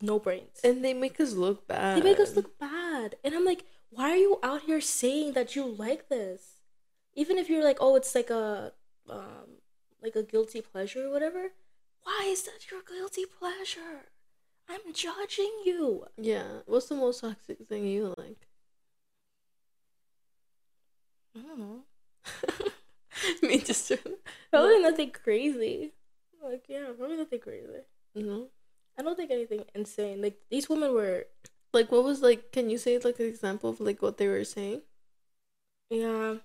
no 0.00 0.18
brains. 0.18 0.58
And 0.64 0.84
they 0.84 0.94
make 0.94 1.20
us 1.20 1.32
look 1.34 1.66
bad. 1.68 1.98
They 1.98 2.02
make 2.02 2.20
us 2.20 2.34
look 2.36 2.58
bad. 2.58 3.16
And 3.24 3.34
I'm 3.34 3.44
like, 3.44 3.64
why 3.90 4.10
are 4.10 4.16
you 4.16 4.38
out 4.42 4.62
here 4.62 4.80
saying 4.80 5.32
that 5.32 5.56
you 5.56 5.64
like 5.66 6.08
this? 6.08 6.60
Even 7.14 7.38
if 7.38 7.48
you're 7.48 7.64
like, 7.64 7.78
oh, 7.80 7.96
it's 7.96 8.14
like 8.14 8.30
a 8.30 8.72
um 9.08 9.60
like 10.02 10.16
a 10.16 10.22
guilty 10.22 10.60
pleasure 10.60 11.06
or 11.06 11.10
whatever. 11.10 11.52
Why 12.02 12.28
is 12.28 12.42
that 12.44 12.70
your 12.70 12.82
guilty 12.82 13.24
pleasure? 13.26 14.06
I'm 14.68 14.92
judging 14.92 15.52
you. 15.64 16.06
Yeah. 16.16 16.60
What's 16.66 16.86
the 16.88 16.94
most 16.94 17.20
toxic 17.20 17.66
thing 17.68 17.86
you 17.86 18.14
like? 18.16 18.46
I 21.36 21.40
don't 21.40 21.58
know. 21.58 21.80
Me 23.42 23.58
just 23.58 23.92
Probably 24.50 24.80
nothing 24.80 25.10
crazy. 25.10 25.92
Like, 26.42 26.64
yeah, 26.68 26.86
probably 26.96 27.16
nothing 27.16 27.40
crazy. 27.40 27.66
no. 28.14 28.48
I 28.98 29.02
don't 29.02 29.16
think 29.16 29.30
anything 29.30 29.64
insane. 29.74 30.20
Like 30.20 30.38
these 30.50 30.68
women 30.68 30.92
were 30.92 31.26
Like 31.72 31.92
what 31.92 32.04
was 32.04 32.22
like? 32.22 32.52
Can 32.52 32.70
you 32.70 32.78
say 32.78 32.98
like 32.98 33.18
an 33.20 33.26
example 33.26 33.70
of 33.70 33.80
like 33.80 34.00
what 34.00 34.16
they 34.16 34.28
were 34.28 34.44
saying? 34.44 34.82
Yeah. 35.90 36.36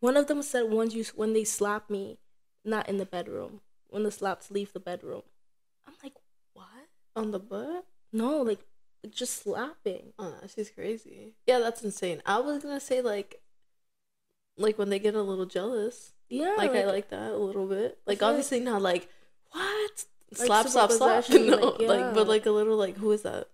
One 0.00 0.16
of 0.16 0.28
them 0.28 0.42
said 0.42 0.70
once 0.70 0.94
you 0.94 1.04
when 1.16 1.32
they 1.32 1.44
slap 1.44 1.90
me, 1.90 2.18
not 2.64 2.88
in 2.88 2.98
the 2.98 3.06
bedroom. 3.06 3.60
When 3.88 4.02
the 4.02 4.10
slaps 4.10 4.50
leave 4.50 4.72
the 4.72 4.80
bedroom. 4.80 5.22
I'm 5.86 5.94
like, 6.02 6.14
what? 6.52 6.66
On 7.16 7.30
the 7.30 7.38
butt? 7.38 7.86
No, 8.12 8.42
like, 8.42 8.60
like 9.02 9.12
just 9.12 9.42
slapping. 9.42 10.12
Oh, 10.18 10.28
no, 10.28 10.46
she's 10.54 10.70
crazy. 10.70 11.34
Yeah, 11.46 11.58
that's 11.58 11.82
insane. 11.82 12.22
I 12.26 12.38
was 12.38 12.62
gonna 12.62 12.80
say 12.80 13.00
like, 13.00 13.40
like 14.56 14.78
when 14.78 14.90
they 14.90 14.98
get 14.98 15.14
a 15.14 15.22
little 15.22 15.46
jealous. 15.46 16.12
Yeah, 16.28 16.54
like, 16.58 16.72
I 16.72 16.84
like 16.84 17.08
that 17.08 17.32
a 17.32 17.36
little 17.36 17.66
bit. 17.66 17.98
Like 18.06 18.20
like- 18.20 18.28
obviously 18.28 18.60
not 18.60 18.82
like 18.82 19.08
Like 20.36 20.46
slap 20.46 20.68
slap 20.68 20.90
slap. 20.92 21.28
no, 21.30 21.56
like, 21.56 21.80
like, 21.80 22.14
but 22.14 22.28
like 22.28 22.46
a 22.46 22.50
little 22.50 22.76
like 22.76 22.96
who 22.96 23.10
is 23.12 23.22
that? 23.22 23.48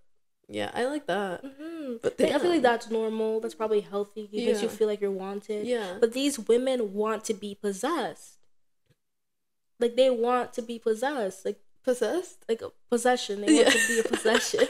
Yeah, 0.47 0.69
I 0.73 0.85
like 0.85 1.07
that. 1.07 1.41
hmm 1.43 1.95
But 2.03 2.19
Like, 2.19 2.31
I 2.33 2.39
feel 2.39 2.51
like 2.51 2.61
that's 2.61 2.89
normal. 2.89 3.39
That's 3.39 3.55
probably 3.55 3.81
healthy. 3.81 4.29
It 4.31 4.45
makes 4.45 4.61
you 4.61 4.69
feel 4.69 4.87
like 4.87 5.01
you're 5.01 5.09
wanted. 5.11 5.65
Yeah, 5.65 5.97
But 5.99 6.13
these 6.13 6.37
women 6.37 6.93
want 6.93 7.23
to 7.25 7.33
be 7.33 7.55
possessed. 7.55 8.37
Like 9.79 9.95
they 9.95 10.09
want 10.09 10.53
to 10.53 10.61
be 10.61 10.77
possessed. 10.79 11.45
Like 11.45 11.59
possessed. 11.83 12.45
like 12.47 12.61
a 12.61 12.71
possession. 12.89 13.41
They 13.41 13.53
want 13.53 13.65
Yeah. 13.67 13.69
to 13.71 13.87
be 13.87 13.99
a 13.99 14.03
possession. 14.03 14.67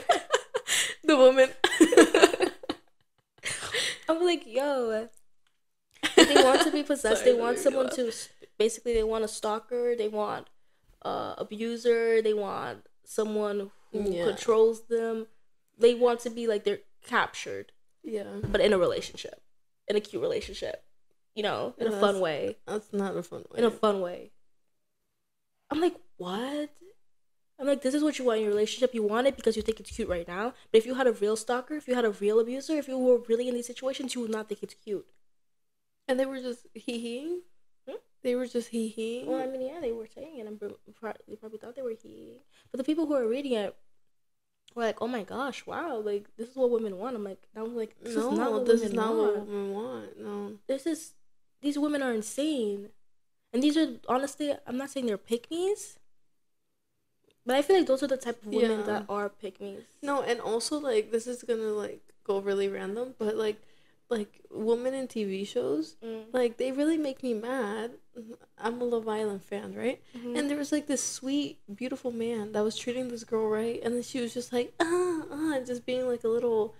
the 1.04 1.16
woman. 1.16 1.50
I'm 4.08 4.24
like, 4.24 4.46
yo. 4.46 5.08
They 6.16 6.34
want 6.42 6.62
to 6.62 6.70
be 6.70 6.82
possessed. 6.82 7.22
Sorry, 7.22 7.32
they 7.32 7.38
want 7.38 7.58
someone 7.58 7.90
to 7.90 8.12
basically 8.58 8.94
they 8.94 9.02
want 9.02 9.24
a 9.24 9.28
stalker, 9.28 9.94
they 9.96 10.08
want 10.08 10.46
uh 11.02 11.34
abuser, 11.38 12.20
they 12.22 12.34
want 12.34 12.86
someone 13.04 13.70
who 13.92 14.10
Yeah. 14.12 14.24
controls 14.24 14.86
them. 14.88 15.26
They 15.78 15.94
want 15.94 16.20
to 16.20 16.30
be 16.30 16.46
like 16.46 16.64
they're 16.64 16.80
captured, 17.04 17.72
yeah, 18.02 18.40
but 18.42 18.60
in 18.60 18.72
a 18.72 18.78
relationship. 18.78 19.42
In 19.88 19.94
a 19.96 20.00
cute 20.00 20.22
relationship. 20.22 20.82
You 21.34 21.42
know, 21.42 21.74
in 21.78 21.86
a 21.86 22.00
fun 22.00 22.18
way. 22.20 22.56
that's 22.66 22.92
not 22.92 23.16
a 23.16 23.22
fun 23.22 23.44
way. 23.50 23.58
In 23.58 23.64
a 23.64 23.70
fun 23.70 24.00
way. 24.00 24.32
I'm 25.70 25.80
like, 25.80 25.96
what? 26.16 26.70
I'm 27.58 27.66
like, 27.66 27.82
this 27.82 27.94
is 27.94 28.02
what 28.02 28.18
you 28.18 28.24
want 28.24 28.38
in 28.38 28.44
your 28.44 28.52
relationship. 28.52 28.94
You 28.94 29.02
want 29.02 29.26
it 29.26 29.36
because 29.36 29.56
you 29.56 29.62
think 29.62 29.80
it's 29.80 29.90
cute 29.90 30.08
right 30.08 30.26
now. 30.28 30.54
But 30.70 30.78
if 30.78 30.86
you 30.86 30.94
had 30.94 31.06
a 31.06 31.12
real 31.12 31.36
stalker, 31.36 31.74
if 31.76 31.86
you 31.88 31.94
had 31.94 32.04
a 32.04 32.10
real 32.10 32.38
abuser, 32.40 32.74
if 32.78 32.88
you 32.88 32.98
were 32.98 33.18
really 33.28 33.48
in 33.48 33.54
these 33.54 33.66
situations, 33.66 34.14
you 34.14 34.20
would 34.22 34.30
not 34.30 34.48
think 34.48 34.62
it's 34.62 34.74
cute. 34.74 35.06
and 36.08 36.18
they 36.20 36.26
were 36.26 36.40
just 36.40 36.66
hee 36.74 36.98
heeing. 37.00 37.42
They 38.22 38.34
were 38.34 38.46
just 38.46 38.68
hee 38.70 38.88
heeing. 38.88 39.26
Well, 39.26 39.40
I 39.40 39.46
mean, 39.46 39.62
yeah, 39.62 39.80
they 39.80 39.92
were 39.92 40.06
saying 40.06 40.38
it. 40.38 40.60
pro- 41.00 41.12
they 41.28 41.36
probably 41.36 41.58
thought 41.58 41.76
they 41.76 41.82
were 41.82 41.94
he. 42.00 42.38
But 42.70 42.78
the 42.78 42.84
people 42.84 43.06
who 43.06 43.14
are 43.14 43.26
reading 43.28 43.52
it 43.52 43.76
were 44.74 44.82
like, 44.84 45.00
"Oh 45.00 45.06
my 45.08 45.22
gosh, 45.22 45.64
wow! 45.66 45.98
Like 45.98 46.26
this 46.36 46.48
is 46.50 46.56
what 46.56 46.70
women 46.70 46.98
want." 46.98 47.14
I'm 47.16 47.24
like, 47.24 47.46
I'm 47.54 47.76
like, 47.76 47.94
this 48.02 48.16
no, 48.16 48.32
is 48.32 48.38
not 48.38 48.52
what 48.52 48.66
this 48.66 48.80
women 48.80 48.88
is 48.90 48.94
not 48.94 49.14
want. 49.16 49.36
what 49.36 49.46
women 49.46 49.72
want. 49.74 50.18
No. 50.20 50.52
This 50.66 50.86
is 50.86 51.12
these 51.62 51.78
women 51.78 52.02
are 52.02 52.12
insane, 52.12 52.88
and 53.52 53.62
these 53.62 53.76
are 53.76 53.96
honestly, 54.08 54.54
I'm 54.66 54.76
not 54.76 54.90
saying 54.90 55.06
they're 55.06 55.18
pick 55.18 55.50
me's, 55.50 55.98
but 57.44 57.54
I 57.56 57.62
feel 57.62 57.76
like 57.76 57.86
those 57.86 58.02
are 58.02 58.08
the 58.08 58.16
type 58.16 58.42
of 58.42 58.48
women 58.48 58.80
Yeah. 58.80 58.86
that 58.86 59.06
are 59.08 59.28
pick 59.28 59.60
me's. 59.60 59.84
No, 60.02 60.22
and 60.22 60.40
also 60.40 60.78
like 60.78 61.12
this 61.12 61.26
is 61.28 61.42
gonna 61.44 61.70
like 61.84 62.00
go 62.24 62.40
really 62.40 62.68
random, 62.68 63.14
but 63.18 63.36
like 63.36 63.62
like 64.08 64.40
women 64.50 64.94
in 64.94 65.08
TV 65.08 65.44
shows, 65.46 65.96
Mm. 66.02 66.26
like 66.32 66.56
they 66.58 66.72
really 66.72 66.96
make 66.98 67.22
me 67.22 67.34
mad. 67.34 67.92
I'm 68.58 68.80
a 68.80 68.84
Love 68.84 69.08
Island 69.08 69.42
fan, 69.42 69.74
right? 69.74 70.00
Mhm. 70.16 70.38
And 70.38 70.48
there 70.50 70.56
was 70.56 70.72
like 70.72 70.86
this 70.86 71.02
sweet, 71.02 71.58
beautiful 71.74 72.10
man 72.12 72.52
that 72.52 72.62
was 72.62 72.76
treating 72.76 73.08
this 73.08 73.24
girl 73.24 73.48
right, 73.48 73.80
and 73.82 73.94
then 73.94 74.02
she 74.02 74.20
was 74.20 74.32
just 74.32 74.52
like 74.52 74.72
ah 74.80 75.22
ah, 75.30 75.58
just 75.66 75.84
being 75.84 76.06
like 76.06 76.24
a 76.24 76.28
little, 76.28 76.74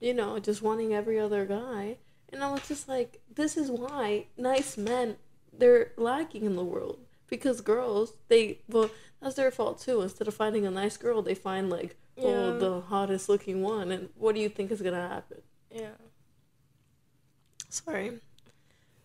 you 0.00 0.14
know, 0.14 0.38
just 0.38 0.62
wanting 0.62 0.92
every 0.94 1.18
other 1.18 1.44
guy. 1.46 1.98
And 2.32 2.42
I 2.42 2.50
was 2.50 2.66
just 2.66 2.88
like, 2.88 3.20
this 3.34 3.56
is 3.58 3.70
why 3.70 4.26
nice 4.38 4.76
men 4.78 5.16
they're 5.52 5.92
lacking 5.98 6.44
in 6.46 6.56
the 6.56 6.64
world 6.64 6.98
because 7.28 7.60
girls 7.60 8.14
they 8.28 8.60
well 8.68 8.90
that's 9.20 9.36
their 9.36 9.50
fault 9.50 9.78
too. 9.80 10.00
Instead 10.00 10.26
of 10.26 10.34
finding 10.34 10.66
a 10.66 10.70
nice 10.70 10.96
girl, 10.96 11.20
they 11.20 11.34
find 11.34 11.68
like 11.68 11.96
Yeah. 12.16 12.24
oh 12.28 12.58
the 12.58 12.80
hottest 12.80 13.28
looking 13.28 13.62
one, 13.62 13.92
and 13.92 14.08
what 14.16 14.34
do 14.34 14.40
you 14.40 14.48
think 14.48 14.70
is 14.70 14.80
gonna 14.80 15.06
happen? 15.08 15.42
yeah, 15.70 15.92
Sorry, 17.72 18.18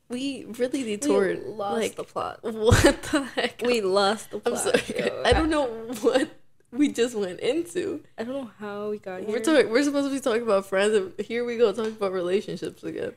we 0.10 0.44
really 0.44 0.84
we 0.84 0.98
detoured. 0.98 1.42
lost 1.46 1.82
like 1.82 1.96
the 1.96 2.04
plot. 2.04 2.40
what 2.42 3.02
the 3.04 3.24
heck? 3.24 3.62
We 3.66 3.80
lost 3.80 4.32
the 4.32 4.40
plot. 4.40 4.66
I'm 4.66 4.82
sorry. 4.82 5.10
yo. 5.10 5.22
I 5.24 5.32
don't 5.32 5.50
know 5.50 5.68
what 6.02 6.30
we 6.74 6.90
just 6.90 7.16
went 7.16 7.40
into. 7.40 8.04
I 8.18 8.26
don't 8.26 8.34
know 8.34 8.52
how 8.60 8.90
we 8.90 8.98
got 8.98 9.22
here. 9.22 9.30
We're 9.30 9.40
talking. 9.40 9.70
We're 9.70 9.84
supposed 9.84 10.10
to 10.10 10.14
be 10.14 10.20
talking 10.20 10.42
about 10.42 10.66
friends, 10.66 10.96
and 10.96 11.14
here 11.26 11.46
we 11.46 11.56
go 11.56 11.72
talking 11.72 11.94
about 11.94 12.12
relationships 12.12 12.84
again. 12.84 13.14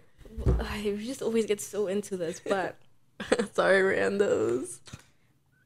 I 0.60 0.96
just 1.00 1.20
always 1.20 1.46
get 1.46 1.60
so 1.60 1.88
into 1.88 2.16
this, 2.16 2.40
but 2.48 2.76
sorry, 3.52 3.96
randos. 3.96 4.78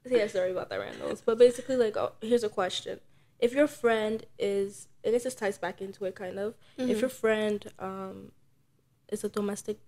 yeah, 0.06 0.28
sorry 0.28 0.50
about 0.50 0.70
that, 0.70 0.80
Randalls. 0.80 1.20
But 1.20 1.36
basically, 1.36 1.76
like, 1.76 1.98
oh, 1.98 2.12
here's 2.22 2.42
a 2.42 2.48
question: 2.48 3.00
If 3.38 3.52
your 3.52 3.66
friend 3.66 4.24
is, 4.38 4.88
I 5.06 5.10
guess 5.10 5.24
this 5.24 5.34
ties 5.34 5.58
back 5.58 5.82
into 5.82 6.06
it, 6.06 6.14
kind 6.14 6.38
of. 6.38 6.54
If 6.78 7.02
your 7.02 7.10
friend 7.10 7.70
um 7.78 8.32
is 9.08 9.24
a 9.24 9.28
domestic 9.28 9.78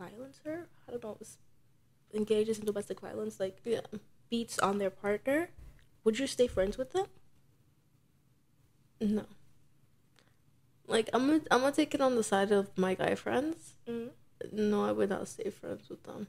violencer, 0.00 0.66
I 0.88 0.92
don't 0.92 1.02
know, 1.04 1.16
engages 2.14 2.58
in 2.58 2.64
domestic 2.64 3.00
violence, 3.00 3.38
like 3.40 3.60
Yeah. 3.64 3.82
beats 4.30 4.58
on 4.58 4.78
their 4.78 4.90
partner, 4.90 5.50
would 6.04 6.18
you 6.18 6.26
stay 6.26 6.46
friends 6.46 6.78
with 6.78 6.92
them? 6.92 7.06
No. 9.00 9.24
Like 10.86 11.08
I'm 11.12 11.26
gonna 11.26 11.40
I'm 11.50 11.60
gonna 11.60 11.72
take 11.72 11.94
it 11.94 12.00
on 12.00 12.16
the 12.16 12.22
side 12.24 12.52
of 12.52 12.76
my 12.76 12.94
guy 12.94 13.14
friends. 13.14 13.74
Mm. 13.88 14.10
No, 14.52 14.84
I 14.84 14.92
would 14.92 15.10
not 15.10 15.28
stay 15.28 15.50
friends 15.50 15.88
with 15.88 16.02
them. 16.04 16.26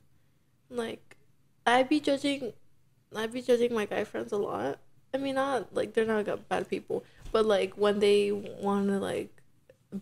Like, 0.70 1.18
I'd 1.66 1.90
be 1.90 2.00
judging, 2.00 2.54
I'd 3.16 3.32
be 3.34 3.42
judging 3.42 3.74
my 3.74 3.86
guy 3.86 4.04
friends 4.04 4.32
a 4.32 4.38
lot. 4.38 4.80
I 5.14 5.18
mean, 5.18 5.36
not 5.36 5.74
like 5.74 5.94
they're 5.94 6.06
not 6.06 6.48
bad 6.50 6.70
people, 6.70 7.04
but 7.32 7.46
like 7.46 7.74
when 7.76 8.00
they 8.00 8.32
want 8.32 8.88
to 8.90 9.00
like 9.00 9.41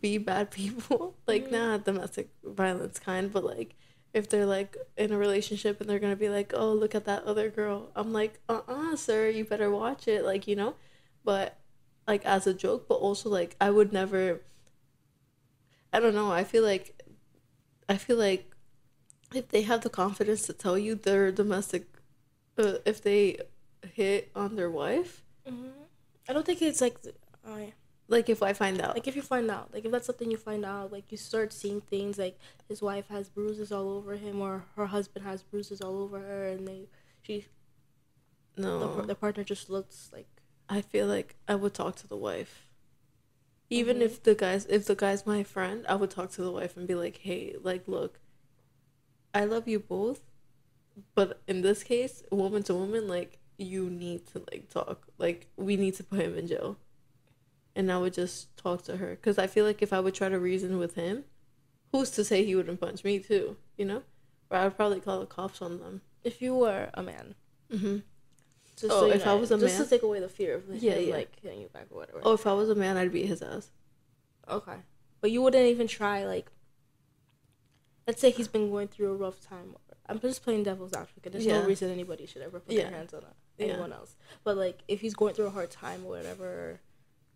be 0.01 0.17
bad 0.17 0.51
people. 0.51 1.15
like 1.27 1.49
Mhm. 1.49 1.51
not 1.51 1.85
domestic 1.85 2.29
violence 2.43 2.99
kind, 2.99 3.31
but 3.31 3.43
like 3.43 3.75
if 4.13 4.29
they're 4.29 4.45
like 4.45 4.75
in 4.97 5.11
a 5.11 5.17
relationship 5.17 5.79
and 5.81 5.89
they're 5.89 5.99
gonna 5.99 6.15
be 6.15 6.29
like, 6.29 6.53
oh 6.55 6.73
look 6.73 6.95
at 6.95 7.05
that 7.05 7.23
other 7.23 7.49
girl. 7.49 7.91
I'm 7.95 8.13
like, 8.13 8.39
uh 8.49 8.61
uh 8.67 8.95
sir, 8.95 9.29
you 9.29 9.45
better 9.45 9.69
watch 9.71 10.07
it. 10.07 10.25
Like 10.25 10.47
you 10.47 10.55
know, 10.55 10.75
but 11.23 11.57
like 12.07 12.25
as 12.25 12.47
a 12.47 12.53
joke, 12.53 12.87
but 12.87 12.95
also 12.95 13.29
like 13.29 13.55
I 13.61 13.69
would 13.71 13.93
never. 13.93 14.41
I 15.93 15.99
don't 15.99 16.13
know. 16.15 16.31
I 16.31 16.43
feel 16.43 16.63
like, 16.63 17.01
I 17.89 17.97
feel 17.97 18.17
like, 18.17 18.51
if 19.33 19.49
they 19.49 19.63
have 19.63 19.81
the 19.81 19.89
confidence 19.89 20.43
to 20.47 20.53
tell 20.53 20.77
you 20.77 20.95
they're 20.95 21.31
domestic, 21.31 21.87
uh, 22.57 22.75
if 22.85 23.01
they 23.01 23.39
hit 23.93 24.31
on 24.35 24.55
their 24.55 24.69
wife, 24.71 25.23
Mm-hmm. 25.47 25.69
I 26.29 26.33
don't 26.33 26.45
think 26.45 26.61
it's 26.61 26.81
like, 26.81 26.97
oh 27.45 27.57
yeah. 27.57 27.71
Like 28.09 28.29
if 28.29 28.43
I 28.43 28.53
find 28.53 28.81
out, 28.81 28.95
Like 28.95 29.07
if 29.07 29.15
you 29.15 29.21
find 29.21 29.49
out, 29.51 29.73
like 29.73 29.85
if 29.85 29.91
that's 29.91 30.07
something 30.07 30.31
you 30.31 30.37
find 30.37 30.65
out, 30.65 30.91
like 30.91 31.11
you 31.11 31.17
start 31.17 31.53
seeing 31.53 31.81
things 31.81 32.17
like 32.17 32.37
his 32.67 32.81
wife 32.81 33.07
has 33.09 33.29
bruises 33.29 33.71
all 33.71 33.89
over 33.89 34.15
him, 34.17 34.41
or 34.41 34.65
her 34.75 34.87
husband 34.87 35.25
has 35.25 35.43
bruises 35.43 35.81
all 35.81 35.97
over 35.99 36.19
her, 36.19 36.47
and 36.47 36.67
they, 36.67 36.87
she, 37.21 37.45
no, 38.57 39.01
the, 39.01 39.07
the 39.07 39.15
partner 39.15 39.43
just 39.43 39.69
looks 39.69 40.09
like 40.13 40.27
I 40.69 40.81
feel 40.81 41.07
like 41.07 41.35
I 41.47 41.55
would 41.55 41.73
talk 41.73 41.95
to 41.97 42.07
the 42.07 42.17
wife. 42.17 42.67
Even 43.71 43.97
Mhm. 43.97 44.01
if 44.01 44.21
the 44.21 44.35
guy's 44.35 44.65
if 44.67 44.85
the 44.85 44.95
guy's 44.95 45.25
my 45.25 45.43
friend, 45.43 45.85
I 45.87 45.95
would 45.95 46.11
talk 46.11 46.29
to 46.33 46.41
the 46.43 46.51
wife 46.51 46.77
and 46.77 46.87
be 46.87 46.93
like, 46.95 47.17
"Hey, 47.17 47.55
like 47.61 47.87
look, 47.87 48.19
I 49.33 49.45
love 49.45 49.67
you 49.67 49.79
both, 49.79 50.21
but 51.15 51.41
in 51.47 51.61
this 51.61 51.83
case, 51.83 52.23
woman 52.31 52.63
to 52.63 52.75
woman, 52.75 53.07
like 53.07 53.39
you 53.57 53.89
need 53.89 54.27
to 54.27 54.39
like 54.51 54.69
talk. 54.69 55.07
Like 55.17 55.47
we 55.57 55.77
need 55.77 55.95
to 55.95 56.03
put 56.03 56.19
him 56.21 56.37
in 56.37 56.47
jail." 56.47 56.77
And 57.79 57.89
I 57.91 57.97
would 57.97 58.13
just 58.13 58.55
talk 58.57 58.83
to 58.83 58.97
her 58.97 59.15
cuz 59.15 59.37
I 59.37 59.47
feel 59.47 59.63
like 59.65 59.81
if 59.81 59.93
I 59.93 59.99
would 60.01 60.13
try 60.13 60.27
to 60.29 60.37
reason 60.39 60.77
with 60.77 60.95
him, 60.95 61.23
who's 61.91 62.11
to 62.11 62.23
say 62.25 62.43
he 62.43 62.55
wouldn't 62.55 62.79
punch 62.81 63.03
me 63.03 63.19
too, 63.19 63.55
you 63.77 63.85
know? 63.85 64.03
Or 64.49 64.57
I 64.57 64.63
would 64.65 64.75
probably 64.75 64.99
call 64.99 65.19
the 65.21 65.25
cops 65.25 65.61
on 65.61 65.79
them. 65.79 66.01
if 66.23 66.41
you 66.41 66.53
were 66.53 66.89
a 66.93 67.01
man. 67.01 67.35
mm-hmm. 67.71 67.97
Just 68.75 68.91
Oh, 68.93 69.05
you 69.05 69.13
if 69.13 69.25
I 69.25 69.33
was 69.35 69.51
a 69.51 69.57
just 69.57 69.75
man? 69.77 69.83
to 69.85 69.89
take 69.89 70.03
away 70.03 70.19
the 70.19 70.27
fear 70.29 70.55
of 70.55 70.63
Yeah, 70.69 70.93
him, 70.95 71.07
yeah. 71.09 71.13
like 71.15 71.31
hitting 71.41 71.61
you 71.61 71.69
back 71.69 71.87
or 71.91 71.97
whatever. 71.99 72.19
Oh, 72.23 72.33
if 72.33 72.45
I 72.45 72.53
was 72.53 72.69
a 72.69 72.75
man, 72.75 72.97
I'd 72.97 73.11
beat 73.13 73.27
his 73.27 73.41
ass. 73.41 73.71
Okay. 74.49 74.79
But 75.21 75.31
you 75.31 75.41
wouldn't 75.41 75.65
even 75.65 75.87
try 75.87 76.25
like 76.25 76.47
let's 78.07 78.19
say 78.21 78.31
he's 78.31 78.47
been 78.47 78.69
going 78.69 78.87
through 78.87 79.11
a 79.11 79.15
rough 79.15 79.39
time. 79.39 79.75
I'm 80.07 80.19
just 80.19 80.43
playing 80.43 80.63
devil's 80.63 80.93
advocate. 80.93 81.31
There's 81.33 81.45
Yeah. 81.45 81.61
no 81.61 81.67
reason 81.67 81.91
anybody 81.91 82.25
should 82.25 82.41
ever 82.41 82.59
put 82.59 82.73
Yeah. 82.75 82.83
their 82.89 82.91
hands 82.97 83.13
on 83.13 83.23
anyone 83.59 83.93
else. 83.93 84.15
But 84.43 84.57
like 84.57 84.79
if 84.87 85.01
he's 85.01 85.13
going 85.13 85.33
through 85.35 85.47
a 85.47 85.51
hard 85.51 85.69
time 85.71 86.05
or 86.05 86.09
whatever, 86.09 86.79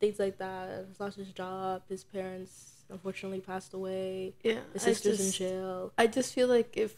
things 0.03 0.19
like 0.19 0.37
that, 0.37 0.85
he's 0.89 0.99
lost 0.99 1.15
his 1.17 1.29
job, 1.29 1.81
his 1.87 2.03
parents 2.03 2.83
unfortunately 2.89 3.39
passed 3.39 3.73
away, 3.73 4.33
Yeah. 4.43 4.59
his 4.73 4.81
sister's 4.81 5.25
in 5.25 5.31
jail, 5.31 5.93
I 5.97 6.07
just 6.07 6.33
feel 6.33 6.49
like 6.49 6.75
if 6.75 6.93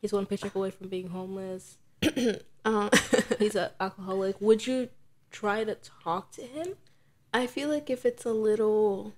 he's 0.00 0.12
one 0.12 0.24
paycheck 0.24 0.54
away 0.54 0.70
from 0.70 0.88
being 0.88 1.08
homeless, 1.08 1.76
um, 2.64 2.90
he's 3.40 3.56
an 3.56 3.70
alcoholic. 3.80 4.40
Would 4.40 4.64
you 4.64 4.90
try 5.32 5.64
to 5.64 5.74
talk 6.04 6.30
to 6.32 6.42
him 6.42 6.74
I 7.32 7.48
feel 7.48 7.68
like 7.68 7.90
if 7.90 8.06
it's 8.06 8.24
a 8.24 8.32
little, 8.32 9.12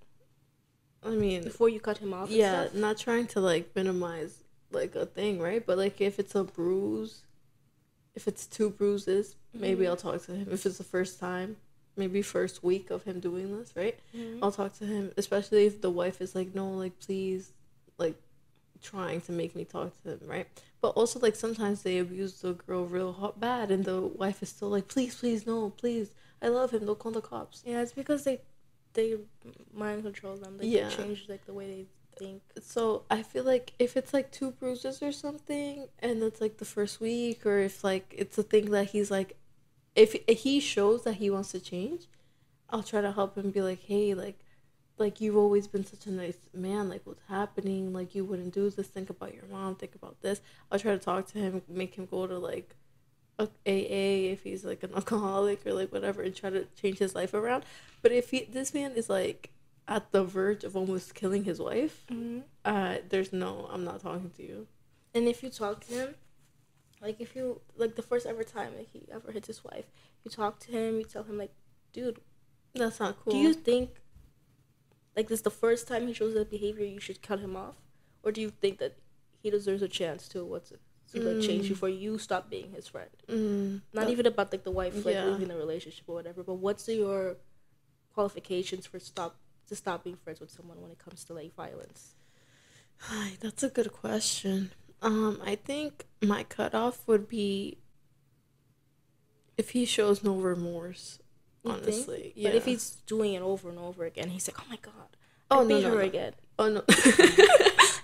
I 1.04 1.10
mean, 1.10 1.44
before 1.44 1.68
you 1.68 1.80
cut 1.80 1.98
him 1.98 2.14
off? 2.14 2.30
yeah, 2.30 2.68
not 2.72 2.96
trying 2.96 3.26
to 3.28 3.40
like 3.40 3.76
minimize 3.76 4.42
like 4.70 4.94
a 4.94 5.04
thing, 5.04 5.38
right? 5.38 5.64
But 5.66 5.76
like 5.76 6.00
if 6.00 6.18
it's 6.18 6.34
a 6.34 6.42
bruise, 6.44 7.24
if 8.14 8.26
it's 8.26 8.46
two 8.46 8.70
bruises, 8.70 9.36
maybe 9.52 9.84
Mhm. 9.84 9.88
I'll 9.88 9.96
talk 9.96 10.24
to 10.24 10.32
him. 10.32 10.48
If 10.50 10.64
it's 10.64 10.78
the 10.78 10.84
first 10.96 11.20
time, 11.20 11.56
maybe 11.96 12.22
first 12.22 12.62
week 12.62 12.90
of 12.90 13.04
him 13.04 13.20
doing 13.20 13.56
this, 13.56 13.72
right? 13.76 13.98
Mhm. 14.14 14.38
I'll 14.42 14.52
talk 14.52 14.76
to 14.78 14.86
him, 14.86 15.12
especially 15.16 15.66
if 15.66 15.80
the 15.80 15.90
wife 15.90 16.20
is 16.20 16.34
like, 16.34 16.54
no, 16.54 16.70
like 16.72 16.98
please, 17.00 17.52
like 17.98 18.16
trying 18.82 19.20
to 19.22 19.32
make 19.32 19.54
me 19.56 19.64
talk 19.64 19.90
to 20.02 20.10
him, 20.12 20.20
right? 20.26 20.46
But 20.80 20.90
also 20.90 21.18
like 21.20 21.34
sometimes 21.36 21.82
they 21.82 21.98
abuse 21.98 22.40
the 22.40 22.52
girl 22.52 22.84
real 22.86 23.12
hot 23.12 23.40
bad, 23.40 23.70
and 23.70 23.84
the 23.84 24.00
wife 24.00 24.42
is 24.42 24.50
still 24.50 24.68
like, 24.68 24.88
please, 24.88 25.14
please, 25.16 25.46
no, 25.46 25.70
please, 25.70 26.10
I 26.42 26.48
love 26.48 26.70
him. 26.72 26.84
Don't 26.86 26.98
call 26.98 27.12
the 27.12 27.22
cops. 27.22 27.62
Yeah, 27.66 27.82
it's 27.82 27.92
because 27.92 28.24
they 28.24 28.40
they 28.92 29.16
mind 29.74 30.02
control 30.02 30.36
them. 30.36 30.58
Like, 30.58 30.68
Yeah. 30.68 30.88
they 30.88 30.96
change 30.96 31.26
like 31.28 31.44
the 31.46 31.52
way 31.52 31.66
they 31.66 31.86
think. 32.24 32.42
So 32.62 33.02
I 33.10 33.22
feel 33.22 33.44
like 33.44 33.72
if 33.78 33.96
it's 33.96 34.14
like 34.14 34.30
two 34.30 34.50
bruises 34.52 35.02
or 35.02 35.12
something, 35.12 35.88
and 35.98 36.22
it's 36.22 36.40
like 36.40 36.56
the 36.58 36.64
first 36.64 37.00
week, 37.00 37.44
or 37.46 37.58
if 37.58 37.82
like 37.84 38.14
it's 38.16 38.38
a 38.38 38.42
thing 38.42 38.70
that 38.70 38.86
he's 38.90 39.10
like, 39.10 39.36
if 39.96 40.12
he 40.28 40.60
shows 40.60 41.02
that 41.04 41.14
he 41.14 41.30
wants 41.30 41.50
to 41.52 41.60
change, 41.60 42.06
I'll 42.70 42.82
try 42.82 43.00
to 43.00 43.12
help 43.12 43.36
him. 43.36 43.50
Be 43.50 43.62
like, 43.62 43.80
hey, 43.80 44.14
like, 44.14 44.38
like 44.98 45.20
you've 45.20 45.36
always 45.36 45.66
been 45.66 45.84
such 45.84 46.06
a 46.06 46.10
nice 46.10 46.38
man. 46.54 46.88
Like, 46.88 47.02
what's 47.04 47.22
happening? 47.28 47.92
Like, 47.92 48.14
you 48.14 48.24
wouldn't 48.24 48.54
do 48.54 48.68
this. 48.70 48.86
Think 48.88 49.10
about 49.10 49.34
your 49.34 49.46
mom. 49.50 49.74
Think 49.74 49.94
about 49.94 50.20
this. 50.20 50.40
I'll 50.70 50.78
try 50.78 50.92
to 50.92 50.98
talk 50.98 51.26
to 51.28 51.38
him, 51.38 51.62
make 51.68 51.94
him 51.96 52.06
go 52.06 52.26
to 52.26 52.38
like 52.38 52.76
AA 53.38 54.32
if 54.32 54.44
he's 54.44 54.64
like 54.64 54.82
an 54.82 54.92
alcoholic 54.96 55.66
or 55.66 55.72
like 55.72 55.92
whatever, 55.92 56.22
and 56.22 56.34
try 56.34 56.50
to 56.50 56.66
change 56.80 56.98
his 56.98 57.14
life 57.14 57.34
around. 57.34 57.64
But 58.02 58.12
if 58.12 58.30
he, 58.30 58.44
this 58.44 58.72
man 58.74 58.92
is 58.92 59.08
like 59.10 59.50
at 59.88 60.10
the 60.12 60.24
verge 60.24 60.64
of 60.64 60.76
almost 60.76 61.14
killing 61.14 61.44
his 61.44 61.60
wife, 61.60 62.04
Mm-hmm. 62.10 62.40
uh, 62.64 62.96
there's 63.08 63.32
no, 63.32 63.68
I'm 63.72 63.84
not 63.84 64.00
talking 64.02 64.30
to 64.36 64.42
you. 64.42 64.66
And 65.14 65.28
if 65.28 65.42
you 65.42 65.50
talk 65.50 65.86
to 65.86 65.92
him, 65.94 66.14
like 67.06 67.20
if 67.20 67.36
you 67.36 67.60
like 67.76 67.94
the 67.94 68.02
first 68.02 68.26
ever 68.26 68.42
time 68.42 68.72
that 68.76 68.86
he 68.92 69.06
ever 69.12 69.30
hits 69.30 69.46
his 69.46 69.62
wife, 69.64 69.86
you 70.24 70.30
talk 70.30 70.58
to 70.64 70.72
him, 70.72 70.98
you 70.98 71.04
tell 71.04 71.22
him 71.22 71.38
like, 71.38 71.52
dude, 71.92 72.18
That's 72.74 72.98
not 73.00 73.16
cool. 73.20 73.32
do 73.32 73.38
you 73.38 73.52
think 73.54 73.90
like 75.16 75.28
this 75.28 75.38
is 75.38 75.42
the 75.42 75.50
first 75.50 75.86
time 75.88 76.06
he 76.08 76.12
shows 76.12 76.34
that 76.34 76.50
behavior 76.50 76.84
you 76.84 77.00
should 77.00 77.22
cut 77.22 77.38
him 77.40 77.56
off, 77.56 77.76
or 78.22 78.32
do 78.32 78.40
you 78.40 78.50
think 78.50 78.78
that 78.78 78.96
he 79.42 79.50
deserves 79.50 79.82
a 79.82 79.88
chance 79.88 80.28
to 80.28 80.44
what's 80.44 80.72
it 80.72 80.80
to 81.12 81.20
like 81.22 81.40
change 81.40 81.66
Mm. 81.66 81.68
before 81.74 81.88
you 81.88 82.18
stop 82.18 82.50
being 82.50 82.72
his 82.72 82.88
friend? 82.88 83.10
Mm, 83.28 83.82
Not 83.92 84.08
even 84.10 84.26
about 84.26 84.50
like 84.52 84.64
the 84.64 84.70
wife 84.80 84.94
like 85.06 85.14
Yeah. 85.14 85.30
leaving 85.30 85.48
the 85.48 85.56
relationship 85.56 86.04
or 86.08 86.16
whatever, 86.16 86.42
but 86.42 86.54
what's 86.54 86.88
your 86.88 87.36
qualifications 88.14 88.84
for 88.86 88.98
stop 88.98 89.36
to 89.68 89.74
stop 89.76 90.04
being 90.04 90.16
friends 90.16 90.40
with 90.40 90.50
someone 90.50 90.80
when 90.82 90.90
it 90.90 90.98
comes 90.98 91.24
to 91.24 91.32
like 91.34 91.54
violence? 91.54 92.16
Hi, 92.98 93.36
that's 93.40 93.62
a 93.62 93.68
good 93.70 93.92
question. 93.92 94.72
Um, 95.06 95.40
I 95.44 95.54
think 95.54 96.04
my 96.20 96.42
cutoff 96.42 97.06
would 97.06 97.28
be 97.28 97.78
if 99.56 99.70
he 99.70 99.84
shows 99.84 100.22
no 100.24 100.34
remorse. 100.34 101.18
You 101.64 101.72
think? 101.72 101.82
Honestly, 101.84 102.32
yeah. 102.36 102.48
But 102.50 102.56
if 102.56 102.64
he's 102.64 102.90
doing 103.06 103.34
it 103.34 103.42
over 103.42 103.68
and 103.70 103.78
over 103.78 104.04
again, 104.04 104.28
he's 104.30 104.48
like, 104.48 104.58
"Oh 104.60 104.66
my 104.68 104.78
god, 104.82 105.16
oh 105.50 105.60
I 105.60 105.62
no 105.62 105.68
beat 105.76 105.82
no, 105.84 105.90
her 105.90 105.96
no. 105.96 106.00
again." 106.02 106.32
oh 106.58 106.68
no, 106.68 106.82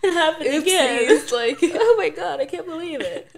It 0.04 0.12
happened 0.14 0.54
again. 0.54 1.08
Oopsies, 1.08 1.32
like 1.40 1.58
oh 1.62 1.94
my 1.98 2.08
god, 2.08 2.40
I 2.40 2.46
can't 2.46 2.66
believe 2.66 3.00
it. 3.00 3.30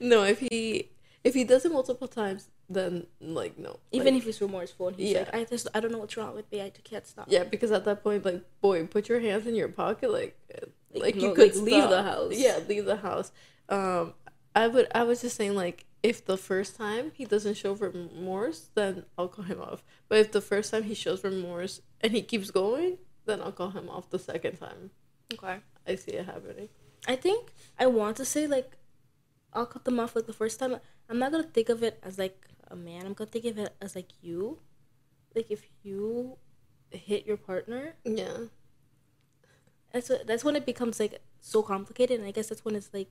no. 0.00 0.22
If 0.24 0.40
he 0.40 0.90
if 1.24 1.34
he 1.34 1.44
does 1.44 1.64
it 1.64 1.72
multiple 1.72 2.08
times, 2.08 2.48
then 2.68 3.06
like 3.20 3.58
no. 3.58 3.78
Even 3.92 4.14
Like, 4.14 4.20
if 4.22 4.24
he's 4.26 4.40
remorseful 4.40 4.88
and 4.88 4.96
he's 4.96 5.12
Yeah. 5.12 5.20
like, 5.20 5.34
I 5.34 5.44
just 5.44 5.68
I 5.74 5.80
don't 5.80 5.92
know 5.92 5.98
what's 5.98 6.16
wrong 6.16 6.34
with 6.34 6.50
me. 6.52 6.60
I 6.62 6.68
just 6.70 6.84
can't 6.84 7.06
stop. 7.06 7.26
yeah, 7.28 7.44
because 7.44 7.70
at 7.72 7.84
that 7.86 8.02
point, 8.02 8.24
like 8.24 8.42
boy, 8.60 8.86
put 8.86 9.08
your 9.08 9.20
hands 9.20 9.46
in 9.46 9.54
your 9.54 9.68
pocket, 9.68 10.10
like 10.10 10.36
Like, 10.92 11.02
like 11.02 11.14
you 11.16 11.34
could 11.34 11.54
like, 11.54 11.64
leave 11.64 11.88
the 11.88 12.02
house. 12.02 12.32
Yeah, 12.36 12.58
leave 12.68 12.84
the 12.84 12.96
house. 12.96 13.32
Um, 13.68 14.14
I 14.54 14.66
would. 14.66 14.88
I 14.94 15.04
was 15.04 15.20
just 15.22 15.36
saying, 15.36 15.54
like, 15.54 15.86
if 16.02 16.24
the 16.24 16.36
first 16.36 16.76
time 16.76 17.12
he 17.14 17.24
doesn't 17.24 17.56
show 17.56 17.72
remorse, 17.72 18.70
then 18.74 19.04
I'll 19.16 19.28
call 19.28 19.44
him 19.44 19.60
off. 19.60 19.82
But 20.08 20.18
if 20.18 20.32
the 20.32 20.40
first 20.40 20.70
time 20.70 20.84
he 20.84 20.94
shows 20.94 21.22
remorse 21.22 21.80
and 22.00 22.12
he 22.12 22.22
keeps 22.22 22.50
going, 22.50 22.98
then 23.26 23.40
I'll 23.40 23.52
call 23.52 23.70
him 23.70 23.88
off 23.88 24.10
the 24.10 24.18
second 24.18 24.58
time. 24.58 24.90
Okay. 25.32 25.58
I 25.86 25.94
see 25.94 26.12
it 26.12 26.26
happening. 26.26 26.68
I 27.06 27.16
think 27.16 27.52
I 27.78 27.86
want 27.86 28.16
to 28.16 28.24
say 28.24 28.46
like, 28.46 28.76
I'll 29.52 29.66
cut 29.66 29.84
them 29.84 30.00
off 30.00 30.16
like 30.16 30.26
the 30.26 30.32
first 30.32 30.58
time. 30.58 30.76
I'm 31.08 31.18
not 31.18 31.32
gonna 31.32 31.44
think 31.44 31.68
of 31.68 31.82
it 31.82 31.98
as 32.02 32.18
like 32.18 32.46
a 32.68 32.76
man. 32.76 33.06
I'm 33.06 33.14
gonna 33.14 33.30
think 33.30 33.44
of 33.44 33.58
it 33.58 33.74
as 33.80 33.94
like 33.94 34.10
you, 34.20 34.58
like 35.34 35.50
if 35.50 35.62
you 35.82 36.36
hit 36.90 37.26
your 37.26 37.36
partner, 37.36 37.94
Yeah. 38.04 38.46
That's 39.92 40.08
what, 40.08 40.26
that's 40.26 40.44
when 40.44 40.56
it 40.56 40.66
becomes 40.66 41.00
like 41.00 41.20
so 41.40 41.62
complicated. 41.62 42.18
And 42.20 42.28
I 42.28 42.32
guess 42.32 42.48
that's 42.48 42.64
when 42.64 42.74
it's 42.76 42.90
like, 42.92 43.10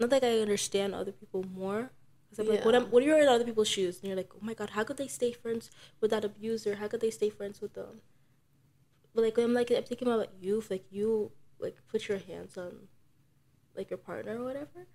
not 0.00 0.10
like 0.10 0.24
I 0.24 0.40
understand 0.40 0.94
other 0.94 1.12
people 1.12 1.44
more. 1.54 1.90
Cause 2.30 2.38
I'm 2.40 2.48
like, 2.48 2.64
when, 2.64 2.74
Yeah. 2.74 2.80
I'm, 2.80 2.90
when 2.90 3.04
you're 3.04 3.20
in 3.20 3.28
other 3.28 3.44
people's 3.44 3.68
shoes, 3.68 3.98
and 4.00 4.08
you're 4.08 4.16
like, 4.16 4.30
oh 4.34 4.40
my 4.42 4.54
god, 4.54 4.70
how 4.70 4.84
could 4.84 4.96
they 4.96 5.08
stay 5.08 5.32
friends 5.32 5.70
with 6.00 6.10
that 6.10 6.24
abuser? 6.24 6.76
How 6.76 6.88
could 6.88 7.00
they 7.00 7.10
stay 7.10 7.30
friends 7.30 7.60
with 7.60 7.74
them? 7.74 8.00
But 9.14 9.22
like, 9.24 9.38
I'm 9.38 9.54
like, 9.54 9.70
I'm 9.70 9.84
thinking 9.84 10.08
about 10.08 10.30
you, 10.40 10.58
if, 10.58 10.70
like 10.70 10.86
you 10.90 11.30
like 11.60 11.76
put 11.88 12.08
your 12.08 12.18
hands 12.18 12.58
on, 12.58 12.88
like 13.76 13.90
your 13.90 13.98
partner 13.98 14.40
or 14.40 14.44
whatever. 14.44 14.86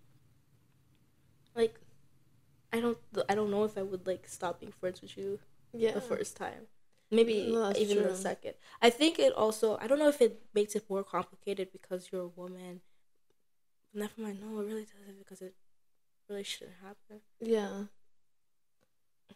Like, 1.56 1.80
I 2.74 2.80
don't, 2.80 2.98
I 3.30 3.36
don't 3.36 3.52
know 3.52 3.64
if 3.64 3.78
I 3.78 3.82
would 3.82 4.06
like 4.06 4.28
stop 4.28 4.60
being 4.60 4.72
friends 4.74 5.02
with 5.02 5.18
you 5.18 5.40
Yeah. 5.74 5.92
the 5.94 6.02
first 6.02 6.36
time. 6.36 6.68
Maybe 7.12 7.52
No, 7.52 7.68
that's 7.68 7.80
even 7.80 7.98
true. 7.98 8.16
second. 8.16 8.54
I 8.82 8.90
think 8.90 9.18
it 9.20 9.34
also. 9.34 9.78
I 9.82 9.88
don't 9.88 10.00
know 10.00 10.10
if 10.10 10.22
it 10.22 10.42
makes 10.54 10.76
it 10.76 10.86
more 10.90 11.04
complicated 11.04 11.72
because 11.72 12.10
you're 12.12 12.22
a 12.24 12.28
woman. 12.28 12.82
Never 13.94 14.14
mind. 14.18 14.40
No, 14.42 14.60
it 14.60 14.66
really 14.66 14.86
doesn't 14.86 15.18
because 15.18 15.42
it 15.42 15.56
really 16.30 16.44
shouldn't 16.44 16.78
happen. 16.84 17.22
Yeah. 17.40 17.86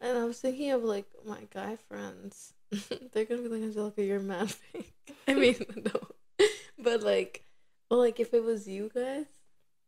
And 0.01 0.17
I 0.17 0.25
was 0.25 0.39
thinking 0.39 0.71
of 0.71 0.83
like 0.83 1.07
my 1.25 1.47
guy 1.51 1.77
friends. 1.77 2.53
They're 3.11 3.25
gonna 3.25 3.41
be 3.41 3.47
like, 3.49 3.61
Angelica, 3.63 4.03
you're 4.03 4.19
mad 4.19 4.51
fake. 4.51 4.93
I 5.27 5.33
mean, 5.33 5.55
no, 5.85 6.47
but 6.77 7.01
like, 7.01 7.45
well, 7.89 7.99
like 7.99 8.19
if 8.19 8.33
it 8.33 8.43
was 8.43 8.67
you 8.67 8.91
guys, 8.93 9.25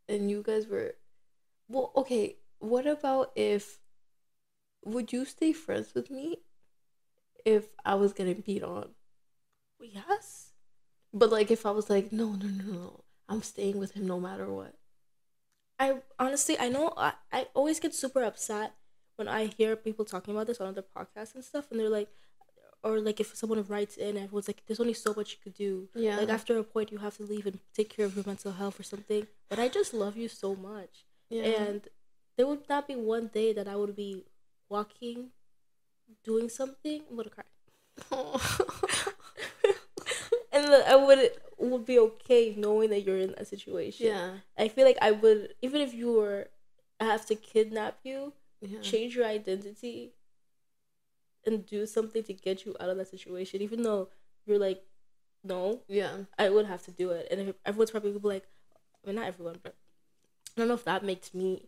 and 0.07 0.29
you 0.29 0.41
guys 0.43 0.67
were, 0.67 0.95
well, 1.69 1.91
okay. 1.95 2.37
What 2.59 2.87
about 2.87 3.31
if? 3.35 3.79
Would 4.85 5.11
you 5.11 5.25
stay 5.25 5.51
friends 5.51 5.93
with 5.93 6.09
me 6.09 6.37
if 7.45 7.67
I 7.85 7.95
was 7.95 8.11
getting 8.11 8.41
beat 8.41 8.63
on? 8.63 8.89
Yes. 9.79 10.51
But 11.13 11.31
like, 11.31 11.51
if 11.51 11.65
I 11.65 11.71
was 11.71 11.89
like, 11.89 12.11
no, 12.11 12.31
no, 12.33 12.47
no, 12.47 12.73
no, 12.73 13.03
I'm 13.29 13.41
staying 13.41 13.77
with 13.77 13.91
him 13.91 14.05
no 14.05 14.19
matter 14.19 14.51
what. 14.51 14.75
I 15.79 16.01
honestly, 16.19 16.57
I 16.59 16.69
know 16.69 16.93
I, 16.97 17.13
I 17.31 17.47
always 17.53 17.79
get 17.79 17.93
super 17.93 18.23
upset 18.23 18.73
when 19.17 19.27
I 19.27 19.45
hear 19.45 19.75
people 19.75 20.05
talking 20.05 20.33
about 20.33 20.47
this 20.47 20.59
on 20.59 20.67
other 20.67 20.83
podcasts 20.83 21.35
and 21.35 21.43
stuff, 21.43 21.67
and 21.71 21.79
they're 21.79 21.89
like, 21.89 22.09
or 22.83 22.99
like 22.99 23.19
if 23.19 23.35
someone 23.35 23.63
writes 23.67 23.97
in, 23.97 24.17
everyone's 24.17 24.47
like, 24.47 24.63
"There's 24.65 24.79
only 24.79 24.93
so 24.93 25.13
much 25.15 25.33
you 25.33 25.37
could 25.43 25.53
do." 25.53 25.89
Yeah. 25.95 26.17
Like 26.17 26.29
after 26.29 26.57
a 26.57 26.63
point, 26.63 26.91
you 26.91 26.99
have 26.99 27.17
to 27.17 27.23
leave 27.23 27.45
and 27.45 27.59
take 27.73 27.89
care 27.89 28.05
of 28.05 28.15
your 28.15 28.25
mental 28.25 28.53
health 28.53 28.79
or 28.79 28.83
something. 28.83 29.27
But 29.49 29.59
I 29.59 29.67
just 29.67 29.93
love 29.93 30.15
you 30.15 30.29
so 30.29 30.55
much, 30.55 31.05
yeah. 31.29 31.43
and 31.43 31.87
there 32.37 32.47
would 32.47 32.69
not 32.69 32.87
be 32.87 32.95
one 32.95 33.27
day 33.27 33.53
that 33.53 33.67
I 33.67 33.75
would 33.75 33.95
be 33.95 34.25
walking, 34.69 35.31
doing 36.23 36.49
something. 36.49 37.01
I'm 37.09 37.15
gonna 37.15 37.29
cry, 37.29 37.43
and 40.51 40.65
I 40.87 40.95
would 40.95 41.31
would 41.57 41.85
be 41.85 41.99
okay 41.99 42.53
knowing 42.57 42.89
that 42.89 43.01
you're 43.01 43.17
in 43.17 43.31
that 43.37 43.47
situation. 43.47 44.07
yeah. 44.07 44.31
I 44.57 44.67
feel 44.67 44.85
like 44.85 44.97
I 45.01 45.11
would 45.11 45.53
even 45.61 45.81
if 45.81 45.93
you 45.93 46.13
were 46.13 46.47
I 46.99 47.05
have 47.05 47.25
to 47.27 47.35
kidnap 47.35 47.99
you, 48.03 48.33
Yeah. 48.61 48.79
change 48.81 49.15
your 49.15 49.25
identity 49.25 50.13
and 51.45 51.65
do 51.65 51.85
something 51.85 52.23
to 52.23 52.33
get 52.33 52.65
you 52.65 52.75
out 52.79 52.89
of 52.89 52.97
that 52.97 53.07
situation, 53.07 53.61
even 53.61 53.83
though 53.83 54.09
you're 54.45 54.57
like, 54.59 54.83
no, 55.43 55.81
Yeah. 55.87 56.17
I 56.39 56.49
would 56.49 56.65
have 56.65 56.83
to 56.85 56.91
do 56.91 57.11
it. 57.11 57.27
And 57.29 57.41
if 57.49 57.55
everyone's 57.65 57.91
probably 57.91 58.11
gonna 58.11 58.19
be 58.21 58.27
like 58.29 58.47
I 59.03 59.07
mean 59.07 59.15
not 59.17 59.27
everyone, 59.27 59.57
but 59.61 59.75
I 60.57 60.61
don't 60.61 60.67
know 60.67 60.73
if 60.75 60.85
that 60.85 61.03
makes 61.03 61.33
me 61.33 61.67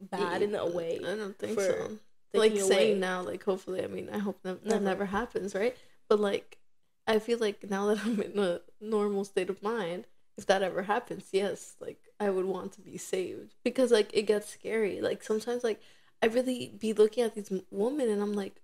bad 0.00 0.42
in 0.42 0.54
a 0.54 0.66
way. 0.66 0.98
I 1.04 1.16
don't 1.16 1.38
think 1.38 1.54
for 1.54 1.64
so. 1.66 1.98
Like 2.38 2.52
away. 2.52 2.60
saying 2.60 3.00
now, 3.00 3.22
like 3.22 3.42
hopefully, 3.44 3.82
I 3.82 3.88
mean, 3.88 4.08
I 4.12 4.18
hope 4.18 4.42
that 4.42 4.62
that 4.64 4.68
Never. 4.70 4.84
never 4.84 5.06
happens, 5.06 5.54
right? 5.54 5.76
But 6.08 6.20
like, 6.20 6.58
I 7.06 7.18
feel 7.18 7.38
like 7.38 7.68
now 7.68 7.86
that 7.86 7.98
I'm 8.04 8.20
in 8.22 8.38
a 8.38 8.60
normal 8.80 9.24
state 9.24 9.50
of 9.50 9.62
mind, 9.62 10.06
if 10.36 10.46
that 10.46 10.62
ever 10.62 10.82
happens, 10.82 11.28
yes, 11.32 11.74
like 11.80 11.98
I 12.20 12.30
would 12.30 12.44
want 12.46 12.72
to 12.74 12.80
be 12.80 12.96
saved 12.96 13.54
because 13.64 13.90
like 13.90 14.10
it 14.14 14.22
gets 14.22 14.48
scary. 14.48 15.00
Like 15.00 15.22
sometimes, 15.22 15.64
like 15.64 15.80
I 16.22 16.26
really 16.26 16.72
be 16.78 16.92
looking 16.92 17.24
at 17.24 17.34
these 17.34 17.50
women 17.70 18.08
and 18.08 18.22
I'm 18.22 18.32
like, 18.34 18.60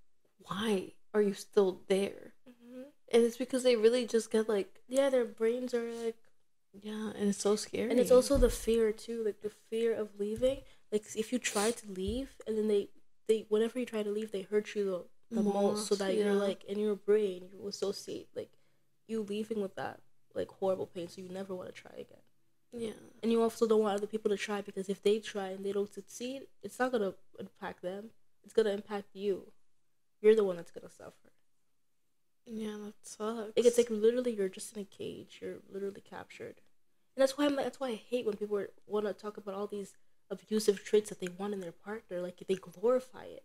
why 0.46 0.92
are 1.12 1.22
you 1.22 1.34
still 1.34 1.80
there? 1.88 2.34
Mhm. 2.48 2.84
And 3.12 3.22
it's 3.24 3.36
because 3.36 3.62
they 3.62 3.76
really 3.76 4.06
just 4.06 4.30
get 4.30 4.48
like, 4.48 4.80
Yeah, 4.88 5.10
their 5.10 5.24
brains 5.24 5.74
are 5.74 5.90
like 6.04 6.16
yeah, 6.82 7.10
and 7.18 7.30
it's 7.30 7.40
so 7.40 7.56
scary. 7.56 7.90
and 7.90 7.98
it's 7.98 8.10
also 8.10 8.36
the 8.36 8.50
fear 8.50 8.92
too, 8.92 9.24
like 9.24 9.40
the 9.40 9.50
fear 9.70 9.94
of 9.94 10.10
leaving. 10.18 10.58
Like 10.92 11.04
if 11.16 11.32
you 11.32 11.38
try 11.38 11.70
to 11.70 11.90
leave 11.90 12.36
and 12.46 12.56
then 12.58 12.68
they 12.68 12.90
they 13.28 13.46
whenever 13.48 13.78
you 13.78 13.86
try 13.86 14.02
to 14.02 14.10
leave, 14.10 14.32
they 14.32 14.42
hurt 14.42 14.74
you 14.74 14.84
the, 14.84 15.40
the 15.42 15.42
most, 15.42 15.86
so 15.86 15.94
Most, 15.94 15.98
that 15.98 16.14
you're 16.16 16.34
like 16.34 16.64
in 16.64 16.78
your 16.78 16.96
brain 16.96 17.48
you 17.52 17.66
associate 17.68 18.28
like 18.34 18.52
you 19.08 19.22
leaving 19.22 19.60
with 19.60 19.74
that 19.76 20.00
like 20.34 20.48
horrible 20.50 20.86
pain, 20.86 21.08
so 21.08 21.20
you 21.20 21.28
never 21.28 21.54
want 21.54 21.68
to 21.68 21.80
try 21.80 21.92
again. 21.92 22.22
yeah, 22.72 22.92
And 23.22 23.32
you 23.32 23.42
also 23.42 23.66
don't 23.66 23.80
want 23.82 23.96
other 23.96 24.06
people 24.06 24.30
to 24.30 24.36
try 24.36 24.60
because 24.60 24.88
if 24.88 25.02
they 25.02 25.18
try 25.18 25.48
and 25.48 25.64
they 25.64 25.72
don't 25.72 25.92
succeed, 25.92 26.46
it's 26.62 26.78
not 26.78 26.92
gonna 26.92 27.14
impact 27.38 27.82
them. 27.82 28.10
It's 28.44 28.52
gonna 28.54 28.70
impact 28.70 29.08
you. 29.14 29.52
You're 30.20 30.34
the 30.36 30.44
one 30.44 30.56
that's 30.56 30.70
gonna 30.72 30.90
suffer. 30.90 31.32
yeah, 32.46 32.76
that 32.84 32.94
sucks. 33.02 33.52
Like 33.56 33.66
it's 33.66 33.78
like 33.78 33.90
literally 33.90 34.32
you're 34.34 34.48
just 34.48 34.76
in 34.76 34.82
a 34.82 34.84
cage. 34.84 35.38
You're 35.40 35.56
literally 35.72 36.00
captured, 36.02 36.60
and 37.16 37.22
that's 37.22 37.36
why 37.36 37.46
I'm, 37.46 37.56
that's 37.56 37.80
why 37.80 37.88
I 37.88 37.94
hate 37.94 38.26
when 38.26 38.36
people 38.36 38.64
want 38.86 39.06
to 39.06 39.12
talk 39.12 39.36
about 39.36 39.54
all 39.54 39.66
these 39.66 39.94
abusive 40.30 40.84
traits 40.84 41.08
that 41.10 41.20
they 41.20 41.28
want 41.38 41.54
in 41.54 41.60
their 41.60 41.72
partner. 41.72 42.20
Like 42.20 42.42
they 42.46 42.54
glorify 42.54 43.24
it, 43.24 43.44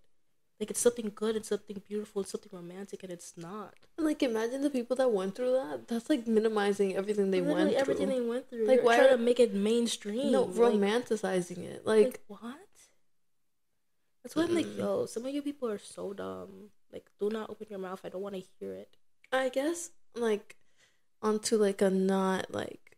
like 0.60 0.70
it's 0.70 0.80
something 0.80 1.12
good, 1.16 1.36
it's 1.36 1.50
something 1.50 1.82
beautiful, 1.88 2.22
it's 2.22 2.32
something 2.32 2.52
romantic, 2.54 3.02
and 3.02 3.12
it's 3.12 3.34
not. 3.36 3.74
And, 3.98 4.06
like 4.06 4.22
imagine 4.22 4.62
the 4.62 4.70
people 4.70 4.96
that 4.98 5.12
went 5.12 5.36
through 5.36 5.54
that. 5.54 5.88
That's 5.88 6.10
like 6.10 6.28
minimizing 6.28 6.96
everything 6.96 7.32
they 7.32 7.42
literally 7.42 7.64
went 7.64 7.70
through. 7.72 7.82
everything 7.82 8.10
they 8.10 8.22
went 8.22 8.50
through. 8.50 8.68
Like, 8.68 8.78
Like 8.78 8.86
why 8.86 8.98
trying 8.98 9.10
to 9.10 9.18
make 9.18 9.40
it 9.40 9.54
mainstream? 9.54 10.32
no, 10.32 10.44
like, 10.44 10.56
romanticizing 10.56 11.60
it. 11.60 11.86
Like, 11.86 12.06
like 12.06 12.20
what? 12.28 12.56
That's 14.24 14.36
why 14.36 14.44
I'm 14.44 14.54
like, 14.54 14.78
yo, 14.78 15.06
some 15.08 15.26
of 15.26 15.34
you 15.34 15.42
people 15.42 15.68
are 15.68 15.80
so 15.80 16.14
dumb. 16.14 16.70
Like, 16.94 17.10
do 17.20 17.30
not 17.30 17.50
open 17.50 17.66
your 17.70 17.80
mouth. 17.80 18.02
I 18.04 18.10
don't 18.10 18.22
want 18.22 18.36
to 18.36 18.44
hear 18.60 18.74
it. 18.74 18.96
I 19.32 19.50
guess 19.50 19.90
like 20.14 20.58
onto 21.24 21.58
like 21.58 21.82
a 21.82 21.90
not 21.90 22.54
like 22.54 22.98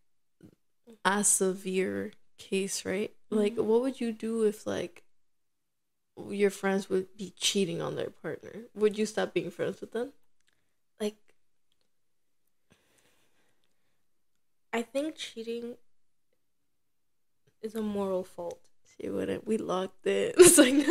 as 1.05 1.27
severe 1.27 2.11
case, 2.37 2.83
right? 2.83 3.13
Like, 3.35 3.55
what 3.55 3.81
would 3.81 4.01
you 4.01 4.11
do 4.11 4.43
if 4.43 4.67
like 4.67 5.03
your 6.29 6.49
friends 6.49 6.89
would 6.89 7.15
be 7.17 7.33
cheating 7.37 7.81
on 7.81 7.95
their 7.95 8.09
partner? 8.09 8.63
Would 8.75 8.97
you 8.97 9.05
stop 9.05 9.33
being 9.33 9.51
friends 9.51 9.81
with 9.81 9.91
them? 9.91 10.13
like 10.99 11.15
I 14.71 14.81
think 14.81 15.15
cheating 15.15 15.75
is 17.61 17.75
a 17.75 17.81
moral 17.81 18.23
fault. 18.23 18.59
She 18.99 19.09
wouldn't. 19.09 19.45
We 19.47 19.57
locked 19.57 20.05
it. 20.07 20.35
It's 20.37 20.57
like 20.57 20.73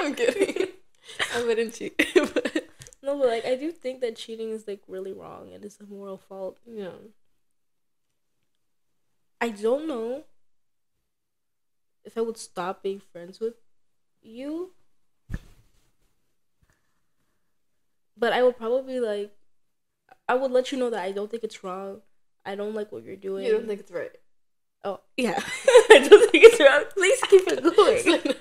I'm 0.00 0.14
kidding. 0.14 0.68
I 1.34 1.44
wouldn't 1.44 1.74
cheat. 1.74 1.96
but, 2.14 2.64
No, 3.02 3.18
but 3.18 3.28
like 3.28 3.44
I 3.44 3.56
do 3.56 3.70
think 3.72 4.00
that 4.00 4.16
cheating 4.16 4.50
is 4.50 4.66
like 4.66 4.80
really 4.88 5.12
wrong 5.12 5.52
and 5.52 5.64
it's 5.64 5.80
a 5.80 5.86
moral 5.86 6.18
fault. 6.18 6.58
yeah. 6.66 6.90
I 9.42 9.48
don't 9.48 9.88
know 9.88 10.22
if 12.04 12.16
I 12.16 12.20
would 12.20 12.38
stop 12.38 12.80
being 12.80 13.00
friends 13.00 13.40
with 13.40 13.54
you. 14.22 14.70
But 18.16 18.32
I 18.32 18.44
would 18.44 18.56
probably 18.56 19.00
like 19.00 19.32
I 20.28 20.36
would 20.36 20.52
let 20.52 20.70
you 20.70 20.78
know 20.78 20.90
that 20.90 21.02
I 21.02 21.10
don't 21.10 21.28
think 21.28 21.42
it's 21.42 21.64
wrong. 21.64 22.02
I 22.46 22.54
don't 22.54 22.72
like 22.72 22.92
what 22.92 23.02
you're 23.02 23.16
doing. 23.16 23.44
You 23.44 23.50
don't 23.50 23.66
think 23.66 23.80
it's 23.80 23.90
right? 23.90 24.12
Oh 24.84 25.00
yeah, 25.16 25.42
I 25.90 26.06
don't 26.08 26.30
think 26.30 26.44
it's 26.44 26.60
wrong. 26.60 26.84
Please 26.94 27.20
keep 27.22 27.42
it 27.48 27.62
going. 27.64 28.34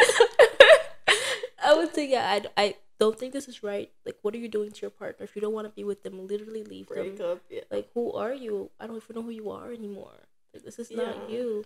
I 1.66 1.74
would 1.74 1.96
say 1.96 2.12
yeah. 2.12 2.30
I, 2.30 2.64
I 2.64 2.76
don't 3.00 3.18
think 3.18 3.34
this 3.34 3.48
is 3.48 3.64
right. 3.64 3.90
Like, 4.06 4.18
what 4.22 4.36
are 4.36 4.38
you 4.38 4.48
doing 4.48 4.70
to 4.70 4.82
your 4.82 4.92
partner? 4.92 5.24
If 5.24 5.36
you 5.36 5.42
don't 5.42 5.54
want 5.54 5.66
to 5.66 5.74
be 5.74 5.84
with 5.84 6.04
them, 6.04 6.28
literally 6.28 6.64
leave 6.64 6.90
Break 6.90 7.18
them. 7.18 7.32
up. 7.32 7.42
Yeah. 7.50 7.62
Like, 7.72 7.90
who 7.96 8.14
are 8.14 8.36
you? 8.36 8.70
I 8.80 8.86
don't 8.86 8.98
even 8.98 9.16
know 9.16 9.24
who 9.24 9.32
you 9.32 9.50
are 9.50 9.72
anymore. 9.72 10.28
Like, 10.54 10.64
this 10.64 10.80
is 10.80 10.92
not 10.92 11.18
Yeah. 11.18 11.28
you. 11.28 11.66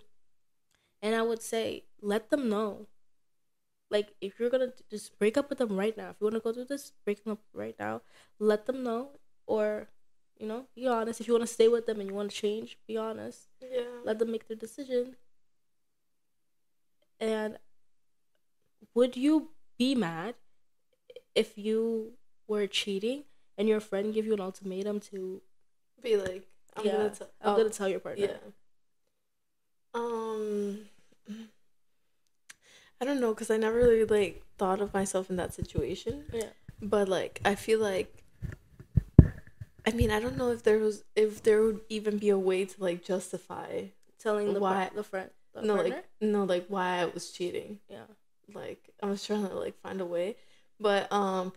And 1.02 1.16
I 1.16 1.22
would 1.22 1.42
say 1.42 1.86
let 2.02 2.30
them 2.30 2.50
know. 2.50 2.88
Like, 3.90 4.16
if 4.22 4.40
you're 4.40 4.50
gonna 4.50 4.74
just 4.90 5.18
break 5.20 5.38
up 5.38 5.50
with 5.50 5.60
them 5.60 5.78
right 5.78 5.96
now, 5.96 6.10
if 6.10 6.18
you 6.20 6.26
want 6.26 6.36
to 6.36 6.40
go 6.42 6.52
through 6.54 6.66
this, 6.66 6.92
break 7.06 7.24
them 7.24 7.34
up 7.34 7.42
right 7.54 7.76
now. 7.80 8.02
Let 8.40 8.66
them 8.66 8.84
know, 8.84 9.12
or 9.46 9.90
you 10.38 10.48
know, 10.48 10.68
be 10.76 10.88
honest. 10.88 11.22
If 11.22 11.28
you 11.28 11.34
want 11.34 11.48
to 11.48 11.54
stay 11.54 11.68
with 11.68 11.86
them 11.86 12.00
and 12.00 12.10
you 12.10 12.16
want 12.16 12.32
to 12.32 12.36
change, 12.38 12.78
be 12.88 12.98
honest 12.98 13.50
Yeah. 13.62 14.02
let 14.04 14.20
them 14.20 14.32
make 14.32 14.48
their 14.48 14.58
decision. 14.58 15.16
And 17.20 17.58
would 18.94 19.16
you 19.18 19.52
be 19.78 19.96
mad 19.96 20.36
if 21.36 21.58
you 21.58 22.14
were 22.48 22.68
cheating 22.68 23.24
and 23.58 23.68
your 23.68 23.80
friend 23.80 24.14
give 24.14 24.26
you 24.26 24.34
an 24.34 24.42
ultimatum 24.42 25.00
to 25.02 25.42
Be 26.02 26.18
like, 26.18 26.48
I'm 26.76 26.86
yeah, 26.86 26.92
gonna. 26.92 27.10
T- 27.10 27.26
I'm 27.42 27.54
oh, 27.54 27.58
gonna 27.58 27.70
tell 27.70 27.90
your 27.90 28.00
partner. 28.00 28.26
Yeah. 28.26 28.38
Um, 29.96 30.80
I 33.02 33.06
don't 33.06 33.20
know, 33.22 33.34
cause 33.34 33.50
I 33.50 33.58
never 33.58 33.78
really 33.78 34.06
like 34.06 34.44
thought 34.58 34.82
of 34.82 34.94
myself 34.94 35.30
in 35.30 35.36
that 35.38 35.54
situation. 35.54 36.26
Yeah. 36.34 36.50
But 36.82 37.08
like, 37.10 37.40
I 37.46 37.56
feel 37.56 37.80
like. 37.80 38.22
I 39.88 39.92
mean, 39.92 40.10
I 40.10 40.20
don't 40.20 40.36
know 40.38 40.52
if 40.52 40.64
there 40.64 40.80
was 40.80 41.04
if 41.16 41.44
there 41.44 41.62
would 41.62 41.82
even 41.90 42.18
be 42.18 42.30
a 42.30 42.38
way 42.38 42.66
to 42.66 42.76
like 42.84 43.04
justify 43.06 43.84
Telling 44.18 44.54
the 44.54 44.60
Why- 44.60 44.74
par- 44.88 44.92
the 44.96 45.04
friend 45.04 45.30
the 45.54 45.62
no 45.62 45.76
partner. 45.76 45.96
like 45.96 46.06
no 46.22 46.44
like 46.44 46.66
why 46.68 47.02
I 47.02 47.06
was 47.06 47.32
cheating. 47.32 47.80
yeah. 47.88 48.08
Like 48.54 48.90
I 49.04 49.06
was 49.06 49.24
trying 49.26 49.48
to 49.48 49.54
like 49.56 49.80
find 49.82 50.02
a 50.02 50.06
way, 50.06 50.36
but 50.80 51.12
um, 51.14 51.54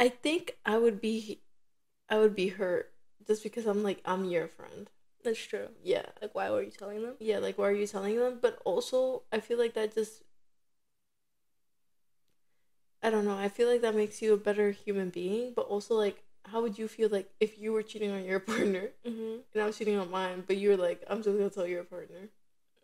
I 0.00 0.08
think 0.08 0.56
I 0.64 0.78
would 0.78 1.00
be, 1.00 1.40
I 2.08 2.18
would 2.18 2.34
be 2.34 2.48
hurt 2.48 2.90
just 3.26 3.42
because 3.42 3.66
I'm 3.66 3.82
like 3.82 4.00
I'm 4.06 4.24
your 4.24 4.48
friend. 4.48 4.88
That's 5.22 5.38
true. 5.38 5.68
Yeah, 5.82 6.06
Like 6.20 6.34
why 6.34 6.50
were 6.50 6.62
you 6.62 6.70
telling 6.70 7.02
them? 7.02 7.14
yeah. 7.20 7.38
Like 7.38 7.56
why 7.58 7.68
are 7.68 7.72
you 7.72 7.86
telling 7.86 8.16
them? 8.18 8.38
But 8.40 8.58
also, 8.64 9.22
I 9.32 9.40
feel 9.40 9.58
like 9.58 9.74
that 9.74 9.94
just. 9.94 10.22
I 13.02 13.10
don't 13.10 13.24
know. 13.24 13.36
I 13.36 13.48
feel 13.48 13.68
like 13.68 13.82
that 13.82 13.94
makes 13.96 14.22
you 14.22 14.32
a 14.32 14.36
better 14.36 14.70
human 14.70 15.10
being, 15.10 15.52
but 15.54 15.62
also 15.66 15.94
like, 15.94 16.22
how 16.44 16.62
would 16.62 16.78
you 16.78 16.86
feel 16.88 17.08
like 17.08 17.30
if 17.40 17.58
you 17.58 17.72
were 17.72 17.82
cheating 17.82 18.10
on 18.10 18.24
your 18.24 18.38
partner 18.52 18.90
Mm-hmm. 19.06 19.40
and 19.52 19.62
I 19.62 19.66
was 19.66 19.76
cheating 19.78 19.96
on 19.98 20.10
mine, 20.10 20.44
but 20.46 20.56
you 20.56 20.70
were 20.70 20.76
like, 20.76 21.02
I'm 21.08 21.22
just 21.22 21.36
gonna 21.36 21.50
tell 21.50 21.66
your 21.66 21.84
partner. 21.84 22.28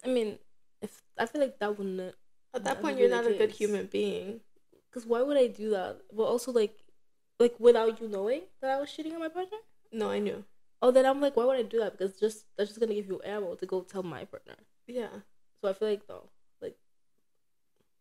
I 0.04 0.08
mean, 0.08 0.38
if 0.82 1.02
I 1.16 1.26
feel 1.26 1.40
like 1.40 1.58
that 1.58 1.76
wouldn't 1.78 2.00
At 2.00 2.14
that 2.54 2.64
That 2.64 2.82
point, 2.82 2.98
you're 2.98 3.08
not 3.10 3.26
a 3.26 3.32
good 3.32 3.50
human 3.52 3.86
being. 3.86 4.40
Cause 4.92 5.06
why 5.06 5.22
would 5.22 5.36
I 5.36 5.46
do 5.48 5.70
that? 5.70 5.98
But 6.12 6.24
also 6.24 6.50
like, 6.50 6.76
like 7.38 7.54
without 7.60 8.00
you 8.00 8.08
knowing 8.08 8.42
that 8.60 8.70
I 8.70 8.80
was 8.80 8.90
cheating 8.92 9.12
on 9.14 9.20
my 9.20 9.28
partner. 9.28 9.58
No, 9.92 10.10
I 10.10 10.18
knew. 10.18 10.44
Oh, 10.80 10.90
then 10.90 11.06
I'm 11.06 11.20
like, 11.20 11.36
why 11.36 11.44
would 11.44 11.56
I 11.58 11.62
do 11.62 11.78
that? 11.80 11.92
Because 11.98 12.18
just 12.18 12.44
that's 12.56 12.70
just 12.70 12.80
gonna 12.80 12.94
give 12.94 13.06
you 13.08 13.20
ammo 13.24 13.54
to 13.56 13.66
go 13.66 13.82
tell 13.82 14.02
my 14.02 14.24
partner. 14.24 14.56
Yeah. 14.86 15.22
So 15.60 15.68
I 15.68 15.72
feel 15.72 15.88
like 15.88 16.06
though, 16.06 16.30
like 16.60 16.76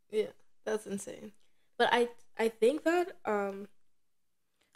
Yeah. 0.10 0.32
That's 0.66 0.86
insane. 0.88 1.32
But 1.78 1.90
I 1.92 2.10
I 2.38 2.50
think 2.50 2.84
that 2.84 3.18
um 3.26 3.68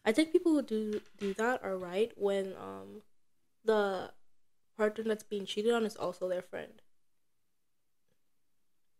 I 0.05 0.11
think 0.11 0.31
people 0.31 0.51
who 0.53 0.61
do 0.61 1.01
do 1.17 1.33
that 1.35 1.63
are 1.63 1.75
right 1.77 2.11
when 2.15 2.55
um 2.55 3.01
the 3.63 4.13
partner 4.77 5.03
that's 5.05 5.23
being 5.23 5.45
cheated 5.45 5.73
on 5.73 5.85
is 5.85 5.95
also 5.97 6.27
their 6.29 6.41
friend. 6.41 6.81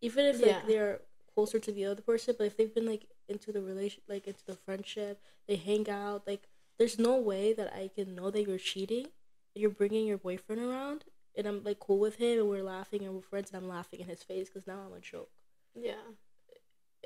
Even 0.02 0.26
if 0.26 0.42
like 0.42 0.62
Yeah. 0.62 0.62
they're 0.66 1.02
closer 1.34 1.60
to 1.60 1.72
the 1.72 1.86
other 1.86 2.02
person, 2.02 2.36
but 2.38 2.46
if 2.48 2.58
they've 2.58 2.74
been 2.74 2.86
like 2.86 3.08
into 3.28 3.52
the 3.52 3.62
relation 3.62 4.02
like 4.08 4.28
into 4.28 4.46
the 4.46 4.56
friendship, 4.56 5.22
they 5.48 5.56
hang 5.56 5.90
out, 5.90 6.28
like 6.28 6.48
there's 6.78 6.98
no 7.00 7.18
way 7.18 7.54
that 7.54 7.74
I 7.74 7.90
can 7.94 8.16
know 8.16 8.32
that 8.32 8.48
you're 8.48 8.58
cheating. 8.58 9.08
You're 9.54 9.70
bringing 9.70 10.08
your 10.08 10.18
boyfriend 10.18 10.62
around 10.62 11.04
and 11.36 11.48
I'm 11.48 11.64
like 11.64 11.80
cool 11.80 12.00
with 12.00 12.16
him 12.16 12.40
and 12.40 12.50
we're 12.50 12.64
laughing 12.64 13.04
and 13.04 13.14
we're 13.14 13.22
friends 13.22 13.52
and 13.52 13.62
I'm 13.62 13.70
laughing 13.70 14.00
in 14.00 14.08
his 14.08 14.24
face 14.24 14.50
because 14.50 14.68
now 14.68 14.80
I'm 14.86 14.94
a 14.94 15.00
joke. 15.00 15.30
Yeah. 15.76 15.94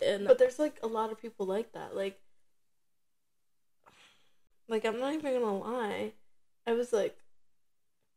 And 0.05 0.27
But 0.27 0.37
there's 0.37 0.59
like 0.59 0.79
a 0.83 0.87
lot 0.87 1.11
of 1.11 1.21
people 1.21 1.45
like 1.45 1.73
that. 1.73 1.95
Like, 1.95 2.19
like 4.67 4.85
I'm 4.85 4.99
not 4.99 5.13
even 5.13 5.33
gonna 5.33 5.57
lie. 5.57 6.13
I 6.67 6.73
was 6.73 6.91
like, 6.91 7.17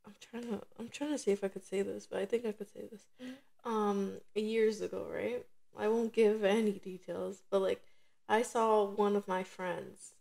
I'm 0.06 0.14
trying 0.20 0.44
to, 0.44 0.62
I'm 0.78 0.88
trying 0.88 1.10
to 1.10 1.18
see 1.18 1.32
if 1.32 1.44
I 1.44 1.48
could 1.48 1.64
say 1.64 1.82
this, 1.82 2.06
but 2.06 2.18
I 2.18 2.24
think 2.24 2.46
I 2.46 2.52
could 2.52 2.70
say 2.70 2.86
this. 2.90 3.02
Mhm. 3.22 3.34
Um, 3.64 4.12
years 4.34 4.80
ago, 4.80 5.06
right? 5.10 5.44
I 5.76 5.88
won't 5.88 6.12
give 6.12 6.44
any 6.44 6.72
details, 6.72 7.42
but 7.50 7.60
like, 7.60 7.82
I 8.28 8.42
saw 8.42 8.84
one 8.84 9.16
of 9.16 9.28
my 9.28 9.42
friends 9.42 10.12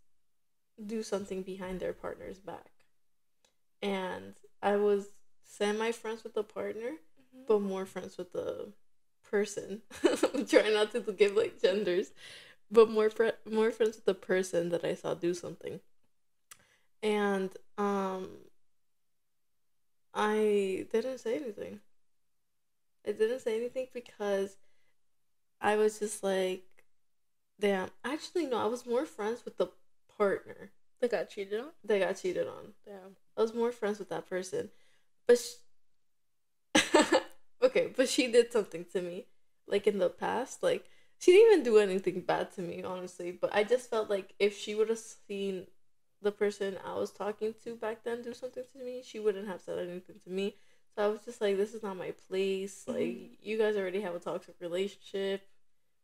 do 0.84 1.04
something 1.04 1.42
behind 1.44 1.80
their 1.80 1.94
partner's 1.94 2.40
back, 2.40 2.72
and 3.82 4.36
I 4.62 4.76
was 4.78 5.10
semi 5.44 5.92
friends 5.92 6.24
with 6.24 6.34
the 6.34 6.44
partner, 6.44 6.94
but 7.48 7.62
more 7.62 7.86
friends 7.86 8.18
with 8.18 8.34
the 8.34 8.70
person. 9.30 9.82
I'm 10.34 10.46
trying 10.46 10.74
not 10.74 10.92
to 10.92 11.02
give 11.02 11.36
like 11.36 11.62
genders, 11.62 12.12
but 12.72 12.90
more 12.90 13.10
fr- 13.10 13.40
more 13.50 13.72
friends 13.72 13.96
with 13.96 14.06
the 14.06 14.14
person 14.14 14.70
that 14.70 14.84
I 14.86 14.96
saw 14.96 15.14
do 15.14 15.34
something. 15.34 15.80
And 17.04 17.56
um 17.78 18.30
I 20.14 20.86
didn't 20.92 21.20
say 21.20 21.36
anything. 21.38 21.80
I 23.08 23.12
didn't 23.14 23.40
say 23.40 23.56
anything 23.56 23.88
because 23.94 24.58
I 25.62 25.76
was 25.76 26.00
just 26.00 26.24
like 26.24 26.64
damn. 27.60 27.92
Actually 28.04 28.48
no, 28.48 28.58
I 28.58 28.66
was 28.66 28.86
more 28.86 29.06
friends 29.06 29.46
with 29.46 29.58
the 29.58 29.68
partner 30.18 30.72
they 31.00 31.08
got 31.08 31.30
cheated 31.30 31.60
on. 31.60 31.68
that 31.84 32.00
got 32.00 32.18
cheated 32.18 32.48
on. 32.48 32.74
Yeah, 32.88 33.08
I 33.38 33.42
was 33.42 33.54
more 33.54 33.72
friends 33.72 34.00
with 34.00 34.10
that 34.10 34.28
person. 34.30 34.70
But 35.28 35.38
sh 35.40 35.54
okay, 37.64 37.92
but 37.96 38.10
she 38.10 38.32
did 38.32 38.52
something 38.52 38.86
to 38.94 39.02
me 39.02 39.26
like 39.68 39.88
in 39.88 40.00
the 40.00 40.10
past. 40.10 40.64
Like 40.64 40.86
she 41.20 41.32
didn't 41.32 41.52
even 41.52 41.64
do 41.64 41.78
anything 41.78 42.22
bad 42.22 42.52
to 42.54 42.62
me, 42.62 42.84
honestly, 42.84 43.32
but 43.32 43.54
I 43.54 43.64
just 43.64 43.90
felt 43.90 44.10
like 44.10 44.34
if 44.40 44.58
she 44.58 44.76
would 44.76 44.90
have 44.90 45.00
seen 45.00 45.68
the 46.22 46.32
person 46.32 46.78
I 46.86 46.96
was 46.96 47.12
talking 47.12 47.54
to 47.64 47.76
back 47.76 48.04
then 48.04 48.22
do 48.24 48.34
something 48.34 48.64
to 48.74 48.84
me, 48.84 49.04
she 49.06 49.20
wouldn't 49.20 49.48
have 49.48 49.62
said 49.62 49.78
anything 49.80 50.16
to 50.24 50.30
me. 50.30 50.56
So 50.96 51.06
I 51.06 51.08
was 51.08 51.22
just 51.26 51.42
like 51.42 51.58
this 51.58 51.74
is 51.74 51.84
not 51.84 51.98
my 51.98 52.12
place. 52.28 52.86
Like 52.88 52.98
Mhm. 52.98 53.38
you 53.42 53.58
guys 53.58 53.76
already 53.76 54.02
have 54.02 54.16
a 54.16 54.20
toxic 54.20 54.56
relationship. 54.60 55.42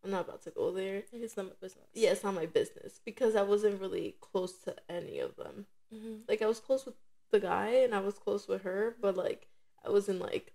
I'm 0.04 0.12
not 0.12 0.28
about 0.28 0.42
to 0.44 0.52
go 0.52 0.72
there. 0.72 1.04
It's 1.14 1.38
not 1.38 1.46
my 1.48 1.54
business. 1.62 1.86
Yeah, 1.94 2.12
it's 2.12 2.24
not 2.24 2.34
my 2.34 2.46
business 2.46 3.00
because 3.06 3.36
I 3.36 3.44
wasn't 3.44 3.80
really 3.82 4.16
close 4.22 4.54
to 4.66 4.76
any 4.90 5.20
of 5.20 5.36
them 5.36 5.66
Mm-hmm. 5.94 6.22
like 6.28 6.42
I 6.42 6.48
was 6.48 6.60
close 6.60 6.86
with 6.88 6.96
the 7.30 7.40
guy 7.40 7.68
and 7.84 7.94
I 7.94 8.00
was 8.00 8.16
close 8.18 8.48
with 8.48 8.64
her, 8.64 8.96
but 9.00 9.16
like 9.16 9.48
I 9.86 9.92
wasn't 9.92 10.20
like 10.22 10.54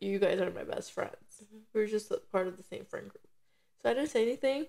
you 0.00 0.18
guys 0.18 0.40
are 0.40 0.50
my 0.50 0.64
best 0.64 0.92
friends. 0.92 1.44
Mhm. 1.44 1.60
We 1.72 1.80
were 1.82 1.86
just 1.86 2.10
a 2.10 2.16
part 2.32 2.48
of 2.48 2.56
the 2.56 2.64
same 2.64 2.84
friend 2.84 3.08
group. 3.08 3.28
So 3.80 3.88
I 3.90 3.94
didn't 3.94 4.10
say 4.10 4.22
anything. 4.22 4.66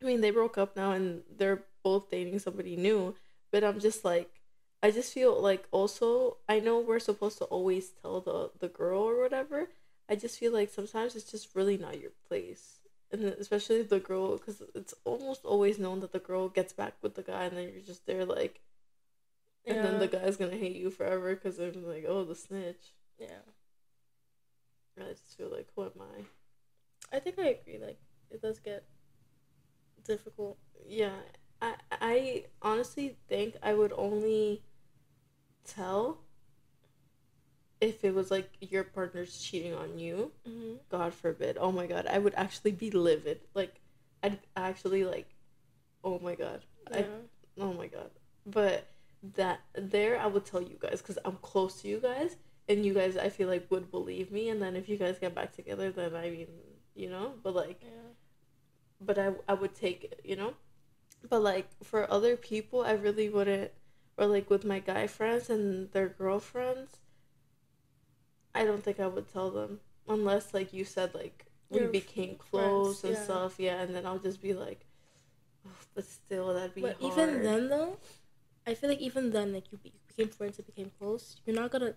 I 0.00 0.04
mean, 0.06 0.20
they 0.20 0.30
broke 0.30 0.56
up 0.56 0.76
now 0.76 0.92
and 0.92 1.22
they're 1.36 1.64
both 1.82 2.10
dating 2.10 2.38
somebody 2.38 2.76
new, 2.76 3.16
but 3.50 3.64
I'm 3.64 3.80
just 3.80 4.04
like 4.04 4.40
I 4.82 4.90
just 4.92 5.12
feel 5.12 5.38
like 5.40 5.66
also 5.72 6.36
I 6.48 6.60
know 6.60 6.78
we're 6.78 7.00
supposed 7.00 7.38
to 7.38 7.44
always 7.46 7.90
tell 7.90 8.20
the 8.20 8.50
the 8.60 8.68
girl 8.68 9.02
or 9.02 9.20
whatever. 9.20 9.68
I 10.08 10.14
just 10.14 10.38
feel 10.38 10.52
like 10.52 10.70
sometimes 10.70 11.16
it's 11.16 11.30
just 11.30 11.54
really 11.56 11.76
not 11.76 12.00
your 12.00 12.12
place. 12.28 12.79
And 13.12 13.24
especially 13.24 13.82
the 13.82 13.98
girl, 13.98 14.36
because 14.36 14.62
it's 14.74 14.94
almost 15.04 15.44
always 15.44 15.78
known 15.78 16.00
that 16.00 16.12
the 16.12 16.20
girl 16.20 16.48
gets 16.48 16.72
back 16.72 16.94
with 17.02 17.14
the 17.16 17.22
guy, 17.22 17.44
and 17.44 17.56
then 17.56 17.70
you're 17.72 17.82
just 17.82 18.06
there 18.06 18.24
like, 18.24 18.60
and 19.66 19.84
then 19.84 19.98
the 19.98 20.06
guy's 20.06 20.36
gonna 20.36 20.56
hate 20.56 20.76
you 20.76 20.90
forever 20.90 21.34
because 21.34 21.56
they're 21.56 21.72
like, 21.72 22.04
oh, 22.06 22.24
the 22.24 22.34
snitch. 22.34 22.94
yeah. 23.18 23.42
I 24.98 25.12
just 25.12 25.36
feel 25.36 25.50
like, 25.50 25.68
who 25.74 25.84
am 25.84 25.92
I? 26.00 27.16
I 27.16 27.20
think 27.20 27.38
I 27.38 27.48
agree. 27.48 27.78
Like 27.78 27.98
it 28.30 28.40
does 28.42 28.58
get 28.58 28.84
difficult. 30.04 30.58
Yeah, 30.86 31.16
I 31.60 31.74
I 31.90 32.44
honestly 32.62 33.16
think 33.28 33.56
I 33.62 33.74
would 33.74 33.92
only 33.96 34.62
tell 35.64 36.18
if 37.80 38.04
it 38.04 38.14
was 38.14 38.30
like 38.30 38.50
your 38.60 38.84
partner's 38.84 39.38
cheating 39.38 39.74
on 39.74 39.98
you. 39.98 40.32
Mm-hmm. 40.48 40.74
God 40.90 41.14
forbid. 41.14 41.56
Oh 41.58 41.72
my 41.72 41.86
god, 41.86 42.06
I 42.06 42.18
would 42.18 42.34
actually 42.36 42.72
be 42.72 42.90
livid. 42.90 43.40
Like, 43.54 43.80
I'd 44.22 44.38
actually 44.56 45.04
like, 45.04 45.28
oh 46.04 46.18
my 46.18 46.34
god. 46.34 46.62
Yeah. 46.90 46.98
I 46.98 47.04
oh 47.60 47.72
my 47.72 47.86
god. 47.86 48.10
But 48.46 48.86
that 49.36 49.60
there, 49.74 50.18
I 50.18 50.26
would 50.26 50.44
tell 50.44 50.62
you 50.62 50.76
guys 50.78 51.00
because 51.00 51.18
I'm 51.24 51.38
close 51.42 51.80
to 51.82 51.88
you 51.88 51.98
guys, 51.98 52.36
and 52.68 52.84
you 52.84 52.94
guys, 52.94 53.16
I 53.16 53.28
feel 53.30 53.48
like 53.48 53.70
would 53.70 53.90
believe 53.90 54.30
me. 54.30 54.48
And 54.50 54.60
then 54.60 54.76
if 54.76 54.88
you 54.88 54.96
guys 54.96 55.18
get 55.18 55.34
back 55.34 55.54
together, 55.54 55.90
then 55.90 56.14
I 56.14 56.30
mean, 56.30 56.48
you 56.94 57.08
know. 57.08 57.32
But 57.42 57.54
like, 57.54 57.80
yeah. 57.82 58.10
but 59.00 59.18
I 59.18 59.32
I 59.48 59.54
would 59.54 59.74
take 59.74 60.04
it, 60.04 60.20
you 60.24 60.36
know. 60.36 60.54
But 61.28 61.42
like 61.42 61.68
for 61.82 62.10
other 62.10 62.36
people, 62.36 62.82
I 62.82 62.92
really 62.92 63.28
wouldn't. 63.28 63.70
Or 64.18 64.26
like 64.26 64.50
with 64.50 64.64
my 64.66 64.80
guy 64.80 65.06
friends 65.06 65.48
and 65.48 65.90
their 65.92 66.08
girlfriends, 66.08 66.98
I 68.54 68.64
don't 68.64 68.82
think 68.82 69.00
I 69.00 69.06
would 69.06 69.28
tell 69.32 69.50
them 69.50 69.80
unless 70.08 70.52
like 70.54 70.72
you 70.72 70.84
said 70.84 71.14
like 71.14 71.46
we 71.68 71.80
Your 71.80 71.88
became 71.88 72.36
friends, 72.36 73.00
close 73.00 73.04
and 73.04 73.14
yeah. 73.14 73.22
stuff. 73.24 73.54
Yeah, 73.58 73.80
and 73.82 73.94
then 73.94 74.04
I'll 74.04 74.18
just 74.18 74.42
be 74.42 74.54
like, 74.54 74.86
"Oh, 75.66 75.70
but 75.94 76.04
still 76.04 76.52
that'd 76.52 76.74
be 76.74 76.80
But 76.82 76.96
hard. 77.00 77.12
even 77.12 77.42
then, 77.44 77.68
though, 77.68 77.96
I 78.66 78.74
feel 78.74 78.90
like 78.90 78.98
even 79.00 79.30
then, 79.30 79.52
like 79.52 79.70
you 79.70 79.78
be- 79.78 79.92
became 80.08 80.28
friends 80.28 80.58
and 80.58 80.66
became 80.66 80.90
close. 80.98 81.36
You're 81.46 81.54
not 81.54 81.70
gonna, 81.70 81.94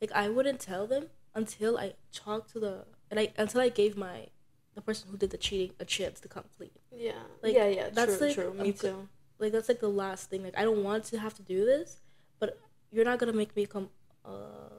like, 0.00 0.12
I 0.12 0.28
wouldn't 0.28 0.60
tell 0.60 0.86
them 0.86 1.06
until 1.34 1.76
I 1.76 1.94
talked 2.12 2.52
to 2.52 2.60
the 2.60 2.84
and 3.10 3.18
I 3.18 3.32
until 3.36 3.60
I 3.60 3.68
gave 3.68 3.96
my 3.96 4.28
the 4.76 4.80
person 4.80 5.08
who 5.10 5.16
did 5.16 5.30
the 5.30 5.38
cheating 5.38 5.74
a 5.80 5.84
chance 5.84 6.20
to 6.20 6.28
come 6.28 6.44
clean. 6.56 6.70
yeah, 6.94 7.12
like, 7.42 7.54
yeah, 7.54 7.66
yeah. 7.66 7.88
that's, 7.90 8.18
true, 8.18 8.26
like, 8.28 8.34
true. 8.36 8.54
Me 8.54 8.70
good- 8.70 8.80
too. 8.80 9.08
Like 9.40 9.50
that's 9.52 9.68
like 9.68 9.80
the 9.80 9.88
last 9.90 10.30
thing. 10.30 10.44
Like 10.44 10.56
I 10.56 10.62
don't 10.62 10.84
want 10.84 11.02
to 11.10 11.18
have 11.18 11.34
to 11.34 11.42
do 11.42 11.64
this, 11.64 12.00
but 12.38 12.58
you're 12.92 13.04
not 13.04 13.18
gonna 13.18 13.32
make 13.32 13.54
me 13.56 13.66
come 13.66 13.88
uh 14.24 14.77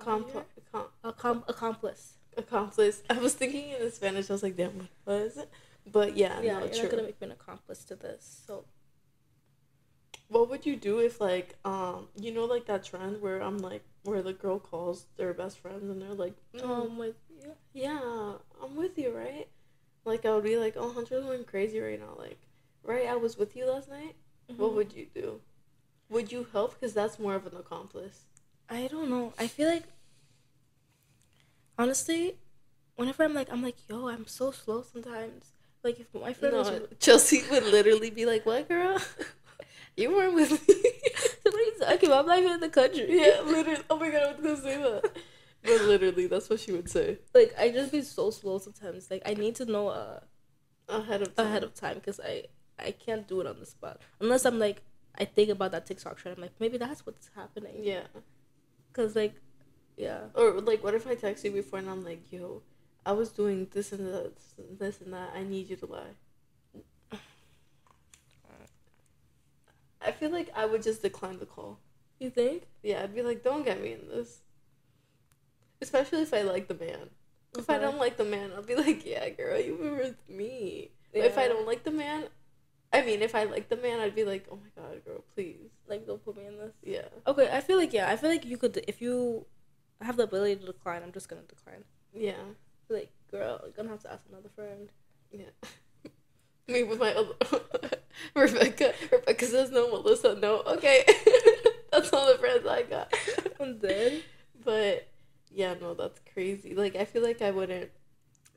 Compl- 0.00 0.44
com- 1.16 1.44
accomplice. 1.48 2.14
accomplice. 2.36 3.02
I 3.10 3.18
was 3.18 3.34
thinking 3.34 3.70
in 3.70 3.90
Spanish. 3.92 4.30
I 4.30 4.32
was 4.34 4.42
like, 4.42 4.56
damn, 4.56 4.88
what 5.04 5.16
is 5.16 5.36
it? 5.36 5.50
But 5.90 6.16
yeah, 6.16 6.40
Yeah, 6.40 6.54
no, 6.58 6.64
you're 6.66 6.68
true. 6.74 6.82
not 6.82 6.90
gonna 6.90 7.02
make 7.04 7.20
me 7.20 7.26
an 7.26 7.32
accomplice 7.32 7.84
to 7.84 7.96
this. 7.96 8.42
So 8.46 8.64
What 10.28 10.50
would 10.50 10.66
you 10.66 10.76
do 10.76 10.98
if 10.98 11.20
like 11.20 11.56
um 11.64 12.08
you 12.16 12.32
know 12.32 12.44
like 12.44 12.66
that 12.66 12.84
trend 12.84 13.20
where 13.22 13.40
I'm 13.40 13.58
like 13.58 13.82
where 14.04 14.22
the 14.22 14.32
girl 14.34 14.58
calls 14.58 15.06
their 15.16 15.32
best 15.32 15.58
friends 15.58 15.88
and 15.90 16.00
they're 16.02 16.12
like 16.14 16.34
mm, 16.54 16.62
um 16.62 16.98
with 16.98 17.16
you. 17.30 17.52
yeah 17.72 18.34
I'm 18.62 18.76
with 18.76 18.98
you 18.98 19.10
right 19.16 19.48
like 20.04 20.26
I 20.26 20.34
would 20.34 20.44
be 20.44 20.56
like 20.58 20.74
oh 20.76 20.92
Hunter's 20.92 21.24
going 21.24 21.44
crazy 21.44 21.80
right 21.80 21.98
now 21.98 22.14
like 22.18 22.38
right 22.82 23.06
I 23.06 23.16
was 23.16 23.38
with 23.38 23.56
you 23.56 23.70
last 23.70 23.88
night 23.88 24.16
what 24.56 24.70
Mhm. 24.72 24.74
would 24.76 24.92
you 24.92 25.06
do 25.14 25.40
would 26.10 26.30
you 26.30 26.46
help 26.52 26.74
because 26.74 26.92
that's 26.94 27.18
more 27.18 27.34
of 27.34 27.46
an 27.46 27.56
accomplice 27.56 28.24
I 28.68 28.86
don't 28.88 29.08
know. 29.10 29.32
I 29.38 29.46
feel 29.46 29.68
like 29.68 29.84
honestly, 31.78 32.36
whenever 32.96 33.24
I'm 33.24 33.34
like 33.34 33.50
I'm 33.50 33.62
like, 33.62 33.76
yo, 33.88 34.08
I'm 34.08 34.26
so 34.26 34.50
slow 34.50 34.82
sometimes. 34.82 35.52
Like 35.82 36.00
if 36.00 36.12
my 36.14 36.32
friend 36.32 36.54
was 36.56 36.80
Chelsea 36.98 37.42
would 37.50 37.64
literally 37.64 38.10
be 38.10 38.26
like 38.26 38.44
what 38.44 38.68
girl 38.68 38.98
you 39.96 40.10
weren't 40.14 40.34
with 40.34 40.50
me 40.50 40.58
what 41.44 41.54
are 41.54 41.58
you 41.58 41.74
talking 41.80 42.08
about? 42.08 42.20
I'm 42.22 42.26
not 42.26 42.38
even 42.40 42.52
in 42.52 42.60
the 42.60 42.68
country. 42.68 43.06
yeah 43.08 43.40
literally 43.42 43.80
oh 43.88 43.96
my 43.98 44.10
god 44.10 44.22
I 44.22 44.32
was 44.32 44.40
gonna 44.42 44.56
say 44.60 44.76
that 44.82 45.10
but 45.62 45.80
literally 45.82 46.26
that's 46.26 46.50
what 46.50 46.58
she 46.60 46.72
would 46.72 46.90
say 46.90 47.18
Like 47.32 47.54
I 47.58 47.70
just 47.70 47.92
be 47.92 48.02
so 48.02 48.30
slow 48.30 48.58
sometimes. 48.58 49.08
Like 49.10 49.22
I 49.24 49.34
need 49.34 49.54
to 49.56 49.66
know 49.66 49.88
uh 49.88 50.20
ahead 50.88 51.22
of 51.22 51.34
time. 51.36 51.46
ahead 51.46 51.62
of 51.62 51.74
time 51.74 51.94
because 51.94 52.18
I 52.20 52.44
I 52.78 52.90
can't 52.90 53.26
do 53.28 53.40
it 53.40 53.46
on 53.46 53.60
the 53.60 53.66
spot 53.66 54.00
unless 54.20 54.44
I'm 54.44 54.58
like 54.58 54.82
I 55.16 55.24
think 55.26 55.48
about 55.50 55.70
that 55.72 55.86
TikTok 55.86 56.16
trend. 56.18 56.36
I'm 56.38 56.42
like 56.42 56.52
maybe 56.58 56.76
that's 56.76 57.06
what's 57.06 57.30
happening. 57.36 57.76
yeah 57.82 58.02
Cause 58.92 59.14
like, 59.14 59.34
yeah. 59.96 60.20
Or 60.34 60.60
like, 60.60 60.82
what 60.82 60.94
if 60.94 61.06
I 61.06 61.14
text 61.14 61.44
you 61.44 61.50
before 61.50 61.78
and 61.78 61.88
I'm 61.88 62.04
like, 62.04 62.32
"Yo, 62.32 62.62
I 63.04 63.12
was 63.12 63.30
doing 63.30 63.68
this 63.70 63.92
and 63.92 64.06
this, 64.06 64.54
this 64.78 65.00
and 65.00 65.14
that. 65.14 65.30
I 65.34 65.42
need 65.42 65.70
you 65.70 65.76
to 65.76 65.86
lie. 65.86 67.18
I 70.00 70.12
feel 70.12 70.30
like 70.30 70.50
I 70.54 70.64
would 70.66 70.82
just 70.82 71.02
decline 71.02 71.38
the 71.38 71.46
call. 71.46 71.78
You 72.18 72.30
think? 72.30 72.64
Yeah, 72.82 73.02
I'd 73.02 73.14
be 73.14 73.22
like, 73.22 73.42
don't 73.42 73.64
get 73.64 73.82
me 73.82 73.92
in 73.92 74.08
this. 74.08 74.40
Especially 75.80 76.22
if 76.22 76.34
I 76.34 76.42
like 76.42 76.68
the 76.68 76.74
man. 76.74 77.10
If 77.56 77.70
I 77.70 77.78
don't 77.78 77.98
like 77.98 78.16
the 78.16 78.24
man, 78.24 78.50
I'll 78.54 78.62
be 78.62 78.74
like, 78.74 79.06
yeah, 79.06 79.28
girl, 79.30 79.58
you 79.58 79.76
were 79.76 79.94
with 79.94 80.16
me. 80.28 80.90
If 81.12 81.38
I 81.38 81.48
don't 81.48 81.66
like 81.66 81.84
the 81.84 81.90
man, 81.90 82.24
I 82.92 83.02
mean, 83.02 83.22
if 83.22 83.34
I 83.34 83.44
like 83.44 83.68
the 83.68 83.76
man, 83.76 84.00
I'd 84.00 84.14
be 84.14 84.24
like, 84.24 84.46
oh 84.50 84.56
my 84.56 84.82
god, 84.82 85.04
girl, 85.04 85.22
please. 85.34 85.70
like 85.88 86.06
don't 86.06 86.24
put 86.24 86.36
me 86.36 86.46
in 86.46 86.56
this. 86.58 86.72
Yeah. 86.82 87.08
Okay, 87.26 87.48
I 87.52 87.60
feel 87.60 87.76
like 87.76 87.92
yeah, 87.92 88.10
I 88.10 88.16
feel 88.16 88.30
like 88.30 88.44
you 88.44 88.56
could 88.56 88.82
if 88.88 89.02
you 89.02 89.46
have 90.00 90.16
the 90.16 90.24
ability 90.24 90.56
to 90.56 90.66
decline. 90.66 91.02
I'm 91.02 91.12
just 91.12 91.28
gonna 91.28 91.42
decline. 91.42 91.84
Yeah. 92.14 92.42
Like, 92.88 93.10
girl, 93.30 93.60
you're 93.62 93.72
gonna 93.72 93.90
have 93.90 94.02
to 94.02 94.12
ask 94.12 94.22
another 94.30 94.48
friend. 94.54 94.88
Yeah. 95.30 95.50
Me 96.68 96.82
with 96.82 96.98
my 96.98 97.12
other 97.12 97.34
Rebecca. 98.34 98.94
Rebecca 99.10 99.46
says 99.46 99.70
no, 99.70 99.90
Melissa 99.90 100.34
no. 100.34 100.62
Okay. 100.66 101.04
that's 101.92 102.12
all 102.12 102.30
the 102.30 102.38
friends 102.38 102.66
I 102.66 102.82
got. 102.82 103.12
And 103.60 103.80
then 103.80 104.22
But 104.64 105.08
yeah, 105.50 105.74
no, 105.80 105.94
that's 105.94 106.20
crazy. 106.32 106.74
Like 106.74 106.96
I 106.96 107.04
feel 107.04 107.22
like 107.22 107.42
I 107.42 107.50
wouldn't 107.50 107.90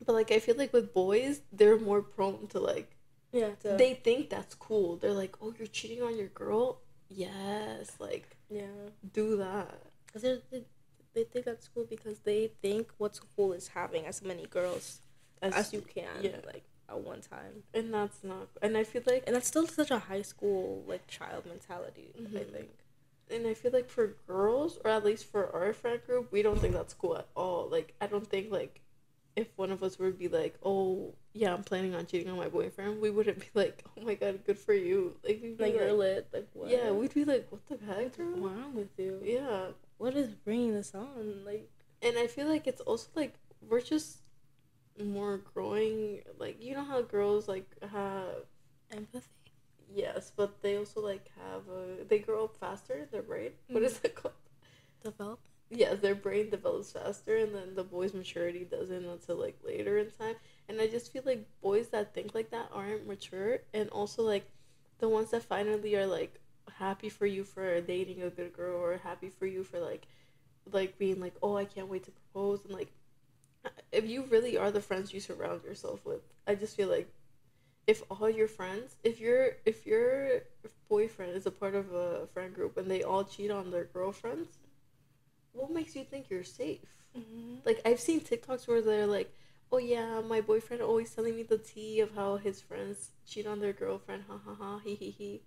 but 0.05 0.13
like 0.13 0.32
I 0.32 0.39
feel 0.39 0.55
like 0.55 0.73
with 0.73 0.93
boys, 0.93 1.41
they're 1.51 1.79
more 1.79 2.01
prone 2.01 2.47
to 2.47 2.59
like 2.59 2.95
yeah, 3.32 3.49
to, 3.61 3.75
they 3.77 3.93
think 3.95 4.29
that's 4.29 4.55
cool. 4.55 4.97
They're 4.97 5.13
like, 5.13 5.36
"Oh, 5.41 5.53
you're 5.57 5.67
cheating 5.67 6.01
on 6.03 6.17
your 6.17 6.27
girl?" 6.29 6.82
Yes, 7.09 7.91
like 7.99 8.38
yeah, 8.49 8.63
do 9.13 9.38
that. 9.38 9.79
because 10.05 10.21
they 10.51 10.63
they 11.13 11.23
think 11.25 11.45
that's 11.45 11.67
cool 11.67 11.86
because 11.89 12.19
they 12.19 12.51
think 12.61 12.89
what's 12.97 13.19
cool 13.19 13.51
is 13.53 13.69
having 13.69 14.05
as 14.05 14.21
many 14.21 14.45
girls 14.45 14.99
As, 15.41 15.53
as 15.53 15.73
you 15.73 15.82
can, 15.82 16.05
yeah. 16.21 16.38
like 16.45 16.63
at 16.89 16.99
one 17.01 17.21
time. 17.21 17.63
and 17.73 17.93
that's 17.93 18.23
not. 18.23 18.47
And 18.61 18.77
I 18.77 18.84
feel 18.86 19.03
like 19.05 19.23
And 19.27 19.36
that's 19.36 19.47
still 19.47 19.67
such 19.67 19.91
a 19.91 19.99
high 19.99 20.21
school 20.21 20.84
like 20.88 21.07
child 21.07 21.45
mentality. 21.45 22.13
I 22.17 22.21
Mhm. 22.21 22.51
think. 22.53 22.69
and 23.29 23.47
I 23.47 23.53
feel 23.53 23.71
like 23.71 23.89
for 23.89 24.07
girls, 24.27 24.77
or 24.84 24.91
at 24.91 25.03
least 25.05 25.23
for 25.25 25.49
our 25.55 25.71
friend 25.73 25.99
group, 26.05 26.32
we 26.32 26.41
don't 26.41 26.59
think 26.59 26.73
that's 26.73 26.93
cool 26.93 27.17
at 27.17 27.27
all. 27.36 27.67
Like, 27.69 27.93
I 28.01 28.07
don't 28.07 28.27
think 28.27 28.51
like 28.51 28.82
if 29.36 29.47
one 29.57 29.71
of 29.71 29.82
us 29.84 29.97
would 29.99 30.17
be 30.19 30.27
like, 30.27 30.55
"Oh, 30.63 31.13
yeah, 31.34 31.53
I'm 31.53 31.63
planning 31.63 31.95
on 31.95 32.05
cheating 32.05 32.29
on 32.29 32.38
my 32.38 32.49
boyfriend," 32.49 33.01
we 33.01 33.09
wouldn't 33.09 33.39
be 33.39 33.47
like, 33.53 33.84
"Oh 33.97 34.01
my 34.01 34.15
god, 34.15 34.43
good 34.45 34.59
for 34.59 34.73
you." 34.73 35.15
Like, 35.23 35.41
we'd 35.41 35.57
be 35.57 35.63
Like 35.63 35.73
like, 35.73 35.82
you're 35.82 35.93
lit. 35.93 36.27
Like 36.34 36.49
what? 36.53 36.69
yeah, 36.69 36.91
we'd 36.91 37.13
be 37.13 37.25
like, 37.25 37.47
"What 37.49 37.65
the 37.67 37.77
heck, 37.86 38.17
What's 38.17 38.17
girl?" 38.17 38.36
wrong 38.38 38.75
with 38.75 38.89
you? 38.97 39.21
Yeah, 39.23 39.71
What 39.97 40.15
is 40.15 40.29
bringing 40.36 40.73
this 40.73 40.93
on? 40.95 41.43
Like 41.45 41.69
and 42.01 42.17
I 42.17 42.27
feel 42.27 42.47
like 42.47 42.67
it's 42.67 42.82
also 42.82 43.09
like 43.15 43.36
we're 43.61 43.82
just 43.82 44.17
more 45.03 45.38
growing. 45.53 46.21
Like, 46.38 46.61
you 46.61 46.73
know 46.75 46.84
how 46.84 47.01
girls 47.01 47.47
like 47.47 47.69
have 47.91 48.45
empathy. 48.91 49.27
yes, 49.93 50.32
but 50.36 50.61
they 50.61 50.77
also 50.77 51.01
like 51.01 51.29
have 51.38 51.67
a 51.69 52.03
they 52.07 52.19
grow 52.19 52.45
up 52.45 52.55
faster 52.57 52.93
in 52.95 53.07
their 53.11 53.21
brain. 53.21 53.51
What 53.67 53.84
is 53.84 53.99
mm. 53.99 54.05
it 54.05 54.15
called? 54.15 54.34
Develop. 55.03 55.39
Yes, 55.72 55.99
their 55.99 56.15
brain 56.15 56.49
develops 56.49 56.91
faster, 56.91 57.38
and 57.38 57.55
then 57.55 57.76
the 57.76 57.84
boys' 57.84 58.13
maturity 58.13 58.65
doesn't 58.69 59.05
until 59.05 59.38
like 59.38 59.57
later 59.65 59.97
in 59.97 60.11
time. 60.11 60.36
And 60.69 60.80
I 60.80 60.88
just 60.88 61.11
feel 61.11 61.24
like 61.26 61.47
boys 61.61 61.89
that 61.89 62.13
think 62.13 62.36
like 62.36 62.51
that 62.51 62.69
aren't 62.74 63.07
mature, 63.07 63.59
and 63.74 63.89
also 63.89 64.24
like 64.24 64.49
the 64.99 65.09
ones 65.09 65.32
that 65.32 65.43
finally 65.43 65.95
are 65.95 66.05
like 66.07 66.39
happy 66.78 67.09
for 67.09 67.26
you 67.26 67.43
for 67.43 67.82
dating 67.82 68.22
a 68.22 68.30
good 68.30 68.53
girl, 68.53 68.80
or 68.80 68.97
happy 68.97 69.30
for 69.30 69.45
you 69.45 69.63
for 69.63 69.80
like 69.80 70.07
like 70.72 70.97
being 70.97 71.19
like, 71.19 71.36
oh, 71.41 71.57
I 71.57 71.65
can't 71.65 71.89
wait 71.89 72.03
to 72.05 72.11
propose, 72.11 72.65
and 72.65 72.74
like 72.74 72.91
if 73.91 74.07
you 74.07 74.26
really 74.26 74.57
are 74.57 74.72
the 74.72 74.82
friends 74.82 75.13
you 75.13 75.19
surround 75.19 75.63
yourself 75.63 76.05
with, 76.05 76.22
I 76.47 76.55
just 76.55 76.76
feel 76.76 76.89
like 76.89 77.11
if 77.88 78.03
all 78.09 78.30
your 78.30 78.47
friends, 78.47 78.95
if 79.03 79.19
your 79.19 79.51
if 79.65 79.86
your 79.86 80.41
boyfriend 80.89 81.36
is 81.36 81.45
a 81.45 81.51
part 81.51 81.76
of 81.76 81.91
a 81.93 82.28
friend 82.34 82.53
group 82.53 82.78
and 82.78 82.89
they 82.89 83.03
all 83.03 83.24
cheat 83.24 83.51
on 83.51 83.72
their 83.72 83.86
girlfriends, 83.86 84.57
what 85.54 85.72
makes 85.72 85.95
you 85.95 86.04
think 86.04 86.30
you're 86.30 86.43
safe? 86.43 86.80
Mm-hmm. 87.18 87.56
Like 87.66 87.82
I've 87.86 87.99
seen 87.99 88.22
TikToks 88.22 88.68
where 88.68 88.82
they're 88.82 89.08
like, 89.08 89.34
"Oh 89.72 89.78
yeah, 89.78 90.22
my 90.22 90.41
boyfriend 90.41 90.82
always 90.82 91.14
telling 91.14 91.36
me 91.36 91.43
the 91.43 91.58
tea 91.58 91.99
of 91.99 92.16
how 92.16 92.38
his 92.38 92.62
friends 92.62 93.12
cheat 93.26 93.47
on 93.47 93.60
their 93.60 93.74
girlfriend." 93.74 94.24
Ha 94.28 94.39
ha 94.45 94.56
ha. 94.60 94.80
He 94.84 94.95
he 94.95 95.12
he. 95.12 95.41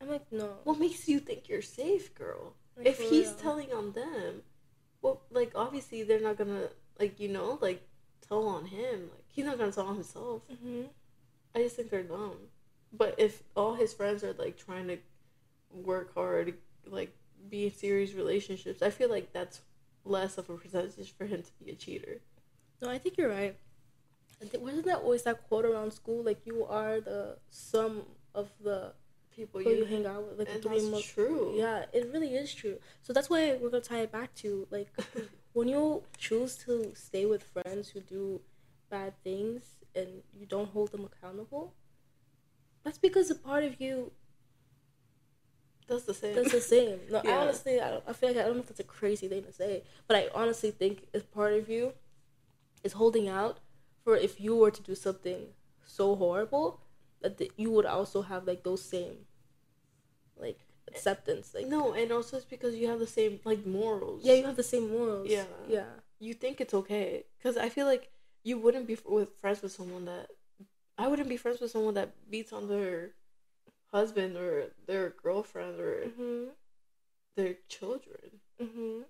I'm 0.00 0.08
like 0.08 0.30
no. 0.30 0.56
What 0.64 0.78
makes 0.78 1.08
you 1.08 1.18
think 1.20 1.48
you're 1.48 1.62
safe, 1.62 2.14
girl? 2.14 2.54
Like, 2.76 2.86
if 2.86 3.00
he's 3.00 3.26
real. 3.26 3.34
telling 3.34 3.72
on 3.72 3.92
them, 3.92 4.42
well, 5.02 5.22
like 5.30 5.52
obviously 5.54 6.02
they're 6.04 6.20
not 6.20 6.38
gonna 6.38 6.68
like 6.98 7.20
you 7.20 7.28
know 7.28 7.58
like 7.60 7.86
tell 8.26 8.46
on 8.46 8.66
him. 8.66 9.10
Like 9.12 9.24
he's 9.28 9.44
not 9.44 9.58
gonna 9.58 9.72
tell 9.72 9.86
on 9.86 9.96
himself. 9.96 10.42
Mm-hmm. 10.50 10.82
I 11.54 11.62
just 11.62 11.76
think 11.76 11.90
they're 11.90 12.02
dumb. 12.02 12.36
But 12.92 13.16
if 13.18 13.42
all 13.54 13.74
his 13.74 13.92
friends 13.92 14.24
are 14.24 14.32
like 14.32 14.56
trying 14.56 14.88
to 14.88 14.98
work 15.72 16.14
hard, 16.14 16.54
like 16.86 17.14
be 17.48 17.66
in 17.66 17.72
serious 17.72 18.14
relationships, 18.14 18.82
I 18.82 18.90
feel 18.90 19.10
like 19.10 19.32
that's 19.32 19.60
less 20.04 20.38
of 20.38 20.48
a 20.50 20.56
percentage 20.56 21.12
for 21.16 21.26
him 21.26 21.42
to 21.42 21.64
be 21.64 21.70
a 21.70 21.74
cheater. 21.74 22.20
No, 22.80 22.90
I 22.90 22.98
think 22.98 23.16
you're 23.18 23.30
right. 23.30 23.56
I 24.40 24.44
think, 24.44 24.62
wasn't 24.62 24.86
that 24.86 24.98
always 24.98 25.22
that 25.24 25.48
quote 25.48 25.64
around 25.64 25.92
school? 25.92 26.22
Like 26.22 26.40
you 26.44 26.64
are 26.64 27.00
the 27.00 27.38
sum 27.50 28.02
of 28.34 28.50
the 28.62 28.92
People 29.38 29.60
people 29.60 29.72
you 29.72 29.78
you 29.78 29.84
hang 29.84 30.04
out 30.04 30.26
with. 30.28 30.38
Like 30.40 30.48
and 30.52 30.62
three 30.62 30.90
that's 30.90 31.04
true. 31.04 31.52
Yeah, 31.54 31.84
it 31.92 32.10
really 32.12 32.34
is 32.34 32.52
true. 32.52 32.78
So 33.02 33.12
that's 33.12 33.30
why 33.30 33.56
we're 33.60 33.70
gonna 33.70 33.82
tie 33.82 34.00
it 34.00 34.10
back 34.10 34.34
to 34.36 34.66
like 34.70 34.88
when 35.52 35.68
you 35.68 36.02
choose 36.16 36.56
to 36.66 36.92
stay 36.96 37.24
with 37.24 37.44
friends 37.44 37.90
who 37.90 38.00
do 38.00 38.40
bad 38.90 39.12
things 39.22 39.62
and 39.94 40.08
you 40.36 40.44
don't 40.44 40.70
hold 40.70 40.90
them 40.90 41.04
accountable. 41.04 41.74
That's 42.82 42.98
because 42.98 43.30
a 43.30 43.36
part 43.36 43.62
of 43.62 43.80
you 43.80 44.10
That's 45.88 46.04
the 46.04 46.14
same. 46.14 46.34
That's 46.34 46.52
the 46.52 46.60
same. 46.60 47.00
No, 47.10 47.22
I 47.24 47.32
honestly, 47.32 47.80
I, 47.80 47.90
don't, 47.90 48.04
I 48.06 48.12
feel 48.12 48.28
like 48.30 48.38
I 48.38 48.42
don't 48.42 48.54
know 48.54 48.60
if 48.60 48.68
that's 48.68 48.80
a 48.80 48.84
crazy 48.84 49.28
thing 49.28 49.42
to 49.44 49.52
say, 49.52 49.82
but 50.06 50.16
I 50.16 50.28
honestly 50.34 50.70
think 50.70 51.08
as 51.14 51.22
part 51.22 51.54
of 51.54 51.68
you 51.68 51.94
is 52.84 52.92
holding 52.92 53.28
out 53.28 53.58
for 54.04 54.16
if 54.16 54.40
you 54.40 54.54
were 54.56 54.70
to 54.70 54.82
do 54.82 54.94
something 54.94 55.48
so 55.84 56.14
horrible 56.14 56.80
that 57.20 57.38
the, 57.38 57.50
you 57.56 57.70
would 57.70 57.86
also 57.86 58.22
have 58.22 58.46
like 58.46 58.62
those 58.62 58.84
same 58.84 59.26
like 60.36 60.60
acceptance. 60.86 61.52
Like 61.54 61.66
no, 61.66 61.92
and 61.92 62.12
also 62.12 62.36
it's 62.36 62.46
because 62.46 62.74
you 62.74 62.88
have 62.88 62.98
the 62.98 63.06
same 63.06 63.40
like 63.44 63.66
morals. 63.66 64.24
yeah, 64.24 64.34
you 64.34 64.44
have 64.44 64.56
the 64.56 64.62
same 64.62 64.90
morals. 64.90 65.28
Yeah. 65.28 65.44
yeah. 65.68 65.84
you 66.20 66.34
think 66.34 66.60
it's 66.60 66.74
okay 66.74 67.24
because 67.38 67.56
I 67.56 67.68
feel 67.68 67.86
like 67.86 68.10
you 68.44 68.58
wouldn't 68.58 68.86
be 68.86 68.94
f- 68.94 69.06
with 69.06 69.30
friends 69.40 69.62
with 69.62 69.72
someone 69.72 70.04
that 70.04 70.28
I 70.96 71.06
wouldn't 71.08 71.28
be 71.28 71.36
friends 71.36 71.60
with 71.60 71.70
someone 71.70 71.94
that 71.94 72.10
beats 72.30 72.52
on 72.52 72.68
their 72.68 73.10
husband 73.92 74.36
or 74.36 74.70
their 74.86 75.10
girlfriend 75.10 75.80
or 75.80 76.06
Mhm. 76.06 76.50
their 77.36 77.54
children. 77.68 78.40
Mhm. 78.60 79.06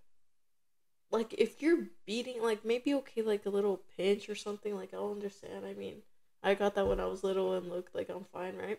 Like 1.11 1.35
if 1.39 1.63
you're 1.63 1.89
beating, 2.07 2.43
like 2.43 2.65
maybe 2.65 2.95
okay, 2.95 3.23
like 3.23 3.47
a 3.47 3.51
little 3.51 3.79
pinch 3.97 4.29
or 4.29 4.35
something. 4.35 4.75
Like 4.75 4.93
I'll 4.93 5.11
understand. 5.11 5.65
I 5.65 5.75
mean, 5.75 6.03
I 6.43 6.55
got 6.55 6.75
that 6.75 6.87
when 6.87 7.01
I 7.01 7.07
was 7.07 7.25
little 7.25 7.55
and 7.55 7.69
looked 7.69 7.95
like 7.95 8.09
I'm 8.11 8.25
fine, 8.25 8.57
right? 8.57 8.79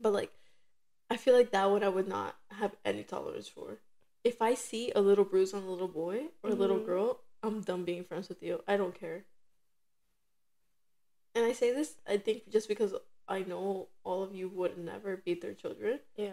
But 0.00 0.12
like, 0.12 0.32
I 1.10 1.16
feel 1.16 1.34
like 1.34 1.52
that 1.52 1.70
one 1.70 1.84
I 1.84 1.88
would 1.88 2.08
not 2.08 2.36
have 2.52 2.76
any 2.84 3.04
tolerance 3.04 3.48
for. 3.48 3.78
If 4.24 4.42
I 4.42 4.54
see 4.54 4.92
a 4.92 5.00
little 5.00 5.24
bruise 5.24 5.54
on 5.54 5.62
a 5.64 5.70
little 5.70 5.88
boy 5.88 6.28
or 6.42 6.50
a 6.50 6.54
little 6.54 6.80
Mhm. 6.80 6.86
girl, 6.86 7.20
I'm 7.42 7.62
done 7.62 7.84
being 7.84 8.04
friends 8.04 8.28
with 8.28 8.42
you. 8.42 8.62
I 8.68 8.76
don't 8.76 8.94
care. 8.94 9.26
And 11.34 11.44
I 11.44 11.52
say 11.52 11.72
this, 11.72 11.96
I 12.06 12.16
think, 12.18 12.50
just 12.50 12.68
because 12.68 12.94
I 13.28 13.40
know 13.40 13.88
all 14.04 14.22
of 14.22 14.34
you 14.34 14.48
would 14.48 14.78
never 14.78 15.16
beat 15.16 15.42
their 15.42 15.54
children. 15.54 16.00
Yeah. 16.16 16.32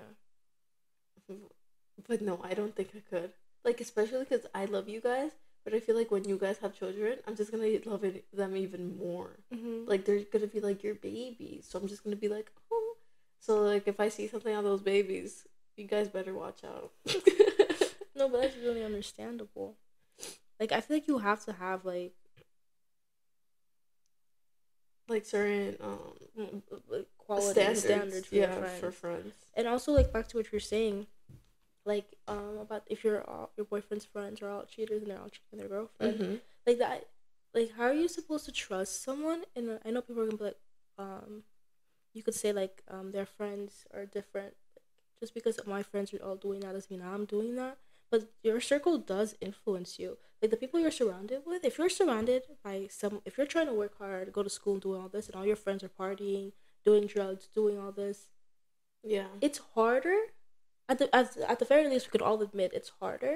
But 2.07 2.21
no, 2.21 2.39
I 2.43 2.53
don't 2.53 2.75
think 2.75 2.89
I 2.95 3.01
could. 3.09 3.31
Like, 3.63 3.81
especially 3.81 4.19
because 4.25 4.45
I 4.53 4.65
love 4.65 4.87
you 4.87 5.01
guys, 5.01 5.31
but 5.63 5.73
I 5.73 5.79
feel 5.79 5.95
like 5.95 6.11
when 6.11 6.23
you 6.25 6.37
guys 6.37 6.57
have 6.59 6.77
children, 6.77 7.17
I'm 7.27 7.35
just 7.35 7.51
gonna 7.51 7.79
love 7.85 8.03
it, 8.03 8.25
them 8.31 8.55
even 8.55 8.97
more. 8.97 9.37
Mhm. 9.53 9.87
Like, 9.87 10.05
they're 10.05 10.19
gonna 10.19 10.47
be 10.47 10.59
like 10.59 10.83
your 10.83 10.95
babies, 10.95 11.65
so 11.67 11.79
I'm 11.79 11.87
just 11.87 12.03
gonna 12.03 12.15
be 12.15 12.29
like, 12.29 12.51
oh. 12.71 12.95
So, 13.39 13.61
like, 13.61 13.87
if 13.87 13.99
I 13.99 14.09
see 14.09 14.27
something 14.27 14.55
on 14.55 14.63
those 14.63 14.81
babies, 14.81 15.47
you 15.75 15.85
guys 15.85 16.09
better 16.09 16.33
watch 16.33 16.63
out. 16.63 16.91
No, 18.17 18.29
but 18.29 18.41
that's 18.41 18.55
really 18.55 18.81
understandable. 18.81 19.75
Like 20.57 20.71
I 20.71 20.79
feel 20.79 20.95
like 20.95 21.07
you 21.09 21.17
have 21.17 21.43
to 21.45 21.51
have 21.51 21.83
like 21.83 22.13
like, 25.07 25.25
certain 25.25 25.77
um, 25.81 26.61
like 26.89 27.07
quality 27.17 27.51
standards, 27.51 27.81
standards, 27.83 28.27
for 28.27 28.35
yeah, 28.35 28.59
friends. 28.59 28.79
for 28.79 28.91
friends. 28.91 29.33
and 29.55 29.67
also 29.67 29.91
like 29.91 30.11
back 30.13 30.27
to 30.29 30.37
what 30.37 30.51
you're 30.51 30.59
saying, 30.59 31.07
like 31.85 32.15
um 32.27 32.57
about 32.59 32.83
if 32.87 33.03
your 33.03 33.23
all 33.29 33.51
your 33.57 33.65
boyfriend's 33.65 34.05
friends 34.05 34.41
are 34.41 34.49
all 34.49 34.65
cheaters 34.65 35.01
and 35.03 35.11
they're 35.11 35.19
all 35.21 35.29
cheating 35.29 35.59
their 35.59 35.67
girlfriend, 35.67 36.19
Mhm. 36.19 36.39
like 36.65 36.79
that, 36.79 37.07
like 37.53 37.71
how 37.77 37.83
are 37.83 37.93
you 37.93 38.07
supposed 38.07 38.45
to 38.45 38.51
trust 38.51 39.03
someone? 39.03 39.43
And 39.55 39.79
I 39.85 39.91
know 39.91 40.01
people 40.01 40.23
are 40.23 40.25
gonna 40.25 40.37
be 40.37 40.43
like, 40.45 40.59
um, 40.97 41.43
you 42.13 42.23
could 42.23 42.33
say 42.35 42.51
like 42.53 42.81
um 42.87 43.11
their 43.11 43.25
friends 43.25 43.85
are 43.93 44.05
different. 44.05 44.55
Just 45.19 45.33
because 45.33 45.59
my 45.65 45.81
friends 45.83 46.13
are 46.13 46.23
all 46.23 46.35
doing 46.35 46.59
that 46.61 46.73
doesn't 46.73 46.91
mean 46.91 47.01
I'm 47.07 47.25
doing 47.25 47.55
that. 47.55 47.77
But 48.15 48.29
your 48.43 48.61
circle 48.61 48.97
does 48.97 49.35
influence 49.41 49.99
you. 49.99 50.17
Like 50.41 50.51
the 50.51 50.57
people 50.57 50.79
you're 50.79 50.91
surrounded 51.01 51.41
with. 51.45 51.65
If 51.65 51.77
you're 51.77 51.89
surrounded 51.89 52.43
by 52.63 52.87
some, 52.89 53.21
if 53.25 53.37
you're 53.37 53.47
trying 53.55 53.67
to 53.67 53.73
work 53.73 53.97
hard, 53.97 54.31
go 54.31 54.41
to 54.43 54.49
school, 54.49 54.77
doing 54.79 55.01
all 55.01 55.09
this, 55.09 55.27
and 55.27 55.35
all 55.35 55.45
your 55.45 55.55
friends 55.65 55.83
are 55.83 55.89
partying, 55.89 56.53
doing 56.85 57.07
drugs, 57.07 57.47
doing 57.53 57.77
all 57.79 57.91
this, 57.91 58.29
Yeah. 59.03 59.27
it's 59.41 59.59
harder. 59.75 60.17
At 60.87 60.99
the 60.99 61.07
at, 61.19 61.35
at 61.51 61.59
the 61.59 61.65
very 61.65 61.89
least, 61.89 62.07
we 62.07 62.11
could 62.11 62.21
all 62.21 62.41
admit 62.41 62.71
it's 62.73 62.91
harder 63.01 63.35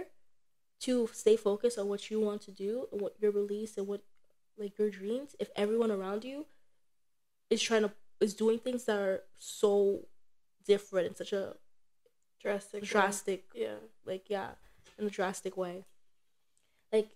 to 0.85 1.09
stay 1.11 1.35
focused 1.35 1.77
on 1.77 1.87
what 1.89 2.09
you 2.09 2.19
want 2.21 2.41
to 2.43 2.51
do 2.51 2.87
and 2.91 3.01
what 3.01 3.15
your 3.19 3.33
beliefs 3.33 3.75
and 3.77 3.85
what 3.87 4.01
like 4.57 4.77
your 4.79 4.89
dreams. 4.89 5.35
If 5.43 5.49
everyone 5.57 5.91
around 5.91 6.23
you 6.23 6.45
is 7.49 7.61
trying 7.61 7.81
to 7.87 7.91
is 8.21 8.33
doing 8.33 8.59
things 8.59 8.85
that 8.85 8.97
are 8.97 9.23
so 9.37 10.05
different 10.65 11.07
in 11.07 11.15
such 11.15 11.33
a 11.33 11.55
Drastic. 12.39 12.83
drastic 12.83 13.41
Yeah. 13.53 13.79
like 14.05 14.29
yeah 14.29 14.51
in 14.99 15.07
a 15.07 15.09
drastic 15.09 15.55
way 15.57 15.85
like 16.91 17.09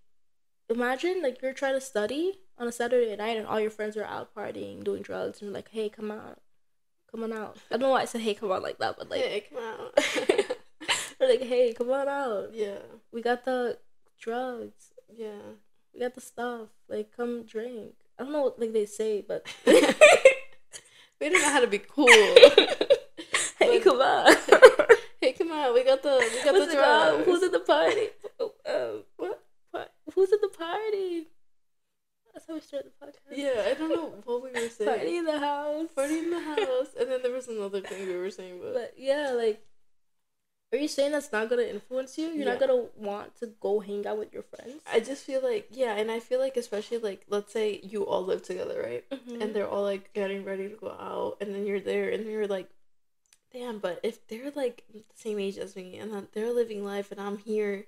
imagine 0.69 1.21
like 1.21 1.41
you're 1.41 1.53
trying 1.53 1.73
to 1.73 1.81
study 1.81 2.39
on 2.57 2.67
a 2.67 2.71
saturday 2.71 3.15
night 3.15 3.37
and 3.37 3.47
all 3.47 3.59
your 3.59 3.69
friends 3.69 3.97
are 3.97 4.05
out 4.05 4.33
partying 4.35 4.83
doing 4.83 5.01
drugs 5.01 5.41
and 5.41 5.47
you're 5.47 5.53
like 5.55 5.69
hey 5.69 5.89
come 5.89 6.11
on 6.11 6.35
come 7.11 7.23
on 7.23 7.33
out 7.33 7.57
i 7.69 7.73
don't 7.73 7.81
know 7.81 7.89
why 7.89 8.01
i 8.01 8.05
said 8.05 8.21
hey 8.21 8.33
come 8.33 8.51
on 8.51 8.61
like 8.61 8.77
that 8.79 8.95
but 8.97 9.09
like 9.09 9.21
hey, 9.21 9.43
come 9.49 9.59
out. 9.63 9.95
they're 11.19 11.29
like 11.29 11.41
hey 11.43 11.73
come 11.73 11.89
on 11.91 12.07
out 12.07 12.49
yeah. 12.53 12.77
we 13.11 13.21
got 13.21 13.45
the 13.45 13.77
drugs 14.19 14.91
Yeah. 15.15 15.53
we 15.93 15.99
got 15.99 16.15
the 16.15 16.21
stuff 16.21 16.69
like 16.89 17.15
come 17.15 17.45
drink 17.45 17.93
i 18.17 18.23
don't 18.23 18.31
know 18.31 18.43
what 18.43 18.59
like 18.59 18.73
they 18.73 18.85
say 18.85 19.21
but 19.27 19.45
We 21.21 21.29
don't 21.29 21.41
know 21.41 21.51
how 21.51 21.61
to 21.61 21.67
be 21.67 21.79
cool. 21.79 22.05
hey 23.59 23.79
But- 23.79 23.81
come 23.83 24.01
on 24.01 24.35
We 25.73 25.83
got 25.83 26.01
the 26.03 26.15
we 26.33 26.43
got 26.43 26.53
What's 26.53 26.67
the 26.67 26.73
drugs. 26.79 27.25
who's 27.25 27.43
at 27.43 27.51
the 27.51 27.59
party 27.59 28.07
Oh, 28.39 28.51
um, 28.65 29.03
what 29.17 29.43
What? 29.71 29.93
who's 30.13 30.31
at 30.33 30.41
the 30.41 30.49
party 30.49 31.27
that's 32.33 32.47
how 32.47 32.55
we 32.55 32.61
started 32.61 32.91
the 32.99 33.05
podcast 33.05 33.37
Yeah, 33.37 33.63
I 33.69 33.73
don't 33.75 33.89
know 33.95 34.07
what 34.25 34.41
we 34.43 34.49
were 34.59 34.67
saying. 34.69 34.89
party 34.89 35.17
in 35.17 35.25
the 35.25 35.37
house. 35.37 35.87
Party 35.95 36.17
in 36.17 36.31
the 36.31 36.39
house, 36.39 36.87
and 36.99 37.11
then 37.11 37.21
there 37.21 37.31
was 37.31 37.47
another 37.47 37.79
thing 37.81 38.07
we 38.07 38.15
were 38.15 38.31
saying, 38.31 38.59
but, 38.59 38.73
But 38.73 38.93
yeah, 38.97 39.33
like, 39.37 39.61
are 40.73 40.77
you 40.79 40.87
saying 40.87 41.11
that's 41.11 41.31
not 41.31 41.47
gonna 41.47 41.61
influence 41.77 42.17
you? 42.17 42.29
You're 42.29 42.47
not 42.47 42.59
gonna 42.59 42.85
want 42.97 43.39
to 43.41 43.51
go 43.61 43.79
hang 43.81 44.07
out 44.07 44.17
with 44.17 44.33
your 44.33 44.41
friends. 44.41 44.81
I 44.91 44.99
just 44.99 45.23
feel 45.23 45.43
like 45.43 45.67
yeah, 45.69 45.93
and 45.95 46.09
I 46.09 46.19
feel 46.19 46.39
like 46.39 46.57
especially 46.57 46.97
like 46.97 47.21
let's 47.29 47.53
say 47.53 47.79
you 47.83 48.03
all 48.07 48.25
live 48.25 48.41
together, 48.41 48.81
right? 48.83 49.07
Mm-hmm. 49.11 49.39
And 49.39 49.53
they're 49.53 49.67
all 49.69 49.83
like 49.83 50.11
getting 50.13 50.43
ready 50.43 50.67
to 50.69 50.75
go 50.75 50.89
out, 50.89 51.37
and 51.39 51.53
then 51.53 51.67
you're 51.67 51.79
there, 51.79 52.09
and 52.09 52.25
you're 52.25 52.47
like, 52.47 52.67
damn. 53.53 53.79
But 53.79 53.99
if 54.03 54.25
they're 54.27 54.51
like 54.55 54.83
the 54.93 55.03
same 55.15 55.39
age 55.39 55.57
as 55.57 55.75
me, 55.75 55.97
and 55.97 56.27
they're 56.33 56.51
living 56.53 56.83
life, 56.83 57.11
and 57.11 57.19
I'm 57.21 57.37
here, 57.37 57.85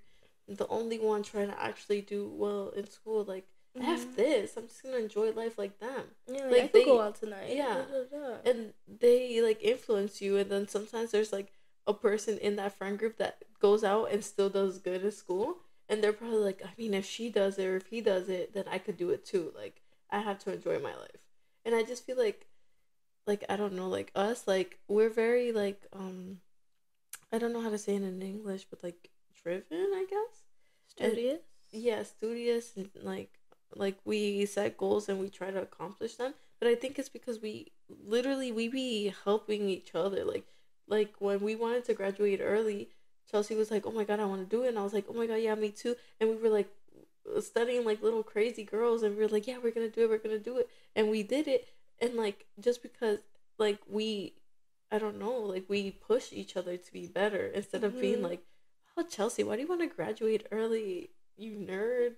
the 0.48 0.68
only 0.68 1.00
one 1.00 1.24
trying 1.24 1.48
to 1.50 1.62
actually 1.62 2.02
do 2.02 2.28
well 2.34 2.70
in 2.70 2.90
school, 2.90 3.24
like. 3.24 3.48
F 3.78 4.06
Mhm. 4.06 4.16
this! 4.16 4.56
I'm 4.56 4.68
just 4.70 4.82
gonna 4.84 4.96
enjoy 4.96 5.32
life 5.34 5.58
like 5.58 5.80
them. 5.80 6.16
yeah, 6.28 6.44
like, 6.44 6.52
like, 6.52 6.54
I 6.54 6.68
could 6.68 6.72
they- 6.72 6.86
go 6.86 7.02
out 7.02 7.16
tonight. 7.16 7.54
yeah. 7.54 7.84
And 8.46 8.74
they 8.88 9.42
like 9.42 9.62
influence 9.62 10.22
you 10.22 10.38
and 10.38 10.50
then 10.50 10.70
sometimes 10.70 11.12
there's 11.12 11.34
like 11.34 11.52
a 11.86 11.94
person 11.94 12.38
in 12.38 12.56
that 12.56 12.72
friend 12.72 12.98
group 12.98 13.18
that 13.18 13.44
goes 13.60 13.84
out 13.84 14.12
and 14.14 14.24
still 14.24 14.50
does 14.50 14.80
good 14.80 15.04
at 15.04 15.14
school 15.14 15.58
and 15.90 16.02
they're 16.02 16.14
probably 16.14 16.38
like 16.38 16.62
i 16.64 16.70
mean 16.78 16.94
if 16.94 17.06
she 17.06 17.30
does 17.30 17.60
it 17.60 17.66
or 17.66 17.76
if 17.76 17.88
he 17.88 18.00
does 18.00 18.30
it 18.30 18.54
then 18.54 18.64
i 18.70 18.78
could 18.78 18.96
do 18.98 19.10
it 19.10 19.26
too 19.26 19.52
like 19.58 19.82
i 20.10 20.20
have 20.20 20.40
to 20.40 20.54
enjoy 20.54 20.80
my 20.80 20.96
life 20.96 21.22
and 21.66 21.76
i 21.76 21.84
just 21.84 22.06
feel 22.06 22.18
like 22.18 22.45
like 23.28 23.44
i 23.50 23.56
don't 23.56 23.74
know 23.74 23.88
like 23.88 24.12
us 24.16 24.48
like 24.48 24.80
we're 24.88 25.10
very 25.10 25.52
like 25.52 25.82
um 25.94 26.40
i 27.32 27.38
don't 27.38 27.54
know 27.54 27.62
how 27.62 27.70
to 27.70 27.78
say 27.78 27.96
it 27.96 28.04
in 28.04 28.22
english 28.22 28.66
but 28.70 28.84
like 28.84 29.10
driven 29.44 29.66
i 29.94 30.06
guess 30.10 30.44
and- 31.00 31.12
Studious. 31.14 31.40
yeah 31.72 32.04
studious 32.04 32.74
and 32.76 32.90
like 33.02 33.32
like 33.76 33.98
we 34.06 34.46
set 34.46 34.78
goals 34.78 35.10
and 35.10 35.20
we 35.20 35.30
try 35.30 35.52
to 35.52 35.62
accomplish 35.62 36.16
them 36.16 36.34
but 36.60 36.68
i 36.70 36.76
think 36.76 36.98
it's 36.98 37.10
because 37.10 37.42
we 37.42 37.72
literally 38.08 38.52
we 38.52 38.68
be 38.68 39.14
helping 39.24 39.70
each 39.70 39.94
other 39.96 40.24
like 40.24 40.46
like 40.88 41.14
when 41.20 41.40
we 41.42 41.56
wanted 41.56 41.84
to 41.86 41.94
graduate 41.94 42.40
early 42.42 42.90
chelsea 43.30 43.56
was 43.56 43.72
like 43.72 43.86
oh 43.86 43.92
my 43.92 44.04
god 44.04 44.20
i 44.20 44.26
want 44.26 44.48
to 44.48 44.56
do 44.56 44.64
it 44.64 44.70
and 44.70 44.80
i 44.80 44.84
was 44.84 44.94
like 44.94 45.06
oh 45.10 45.14
my 45.14 45.26
god 45.26 45.36
yeah 45.36 45.56
me 45.56 45.70
too 45.70 45.96
and 46.20 46.30
we 46.30 46.36
were 46.38 46.50
like 46.50 46.70
studying 47.42 47.84
like 47.84 48.02
little 48.04 48.24
crazy 48.24 48.64
girls 48.64 49.02
and 49.04 49.18
we 49.18 49.24
were 49.24 49.30
like 49.30 49.48
yeah 49.48 49.58
we're 49.62 49.72
gonna 49.72 49.90
do 49.90 50.04
it 50.04 50.10
we're 50.10 50.18
gonna 50.20 50.38
do 50.38 50.58
it 50.58 50.70
and 50.96 51.10
we 51.10 51.24
did 51.24 51.48
it 51.48 51.68
and 52.00 52.16
like 52.16 52.46
just 52.60 52.82
because 52.82 53.20
like 53.58 53.80
we 53.90 54.34
i 54.92 54.98
don't 54.98 55.18
know 55.20 55.34
like 55.40 55.66
we 55.68 55.92
push 55.92 56.32
each 56.34 56.56
other 56.58 56.78
to 56.78 56.94
be 56.94 57.08
better 57.08 57.48
instead 57.48 57.84
of 57.84 58.00
being 58.00 58.20
Mhm. 58.20 58.30
like 58.30 58.44
oh 58.98 59.04
chelsea 59.04 59.44
why 59.44 59.56
do 59.56 59.62
you 59.62 59.68
want 59.68 59.82
to 59.82 59.88
graduate 59.88 60.46
early 60.52 61.10
you 61.38 61.52
nerd 61.58 62.16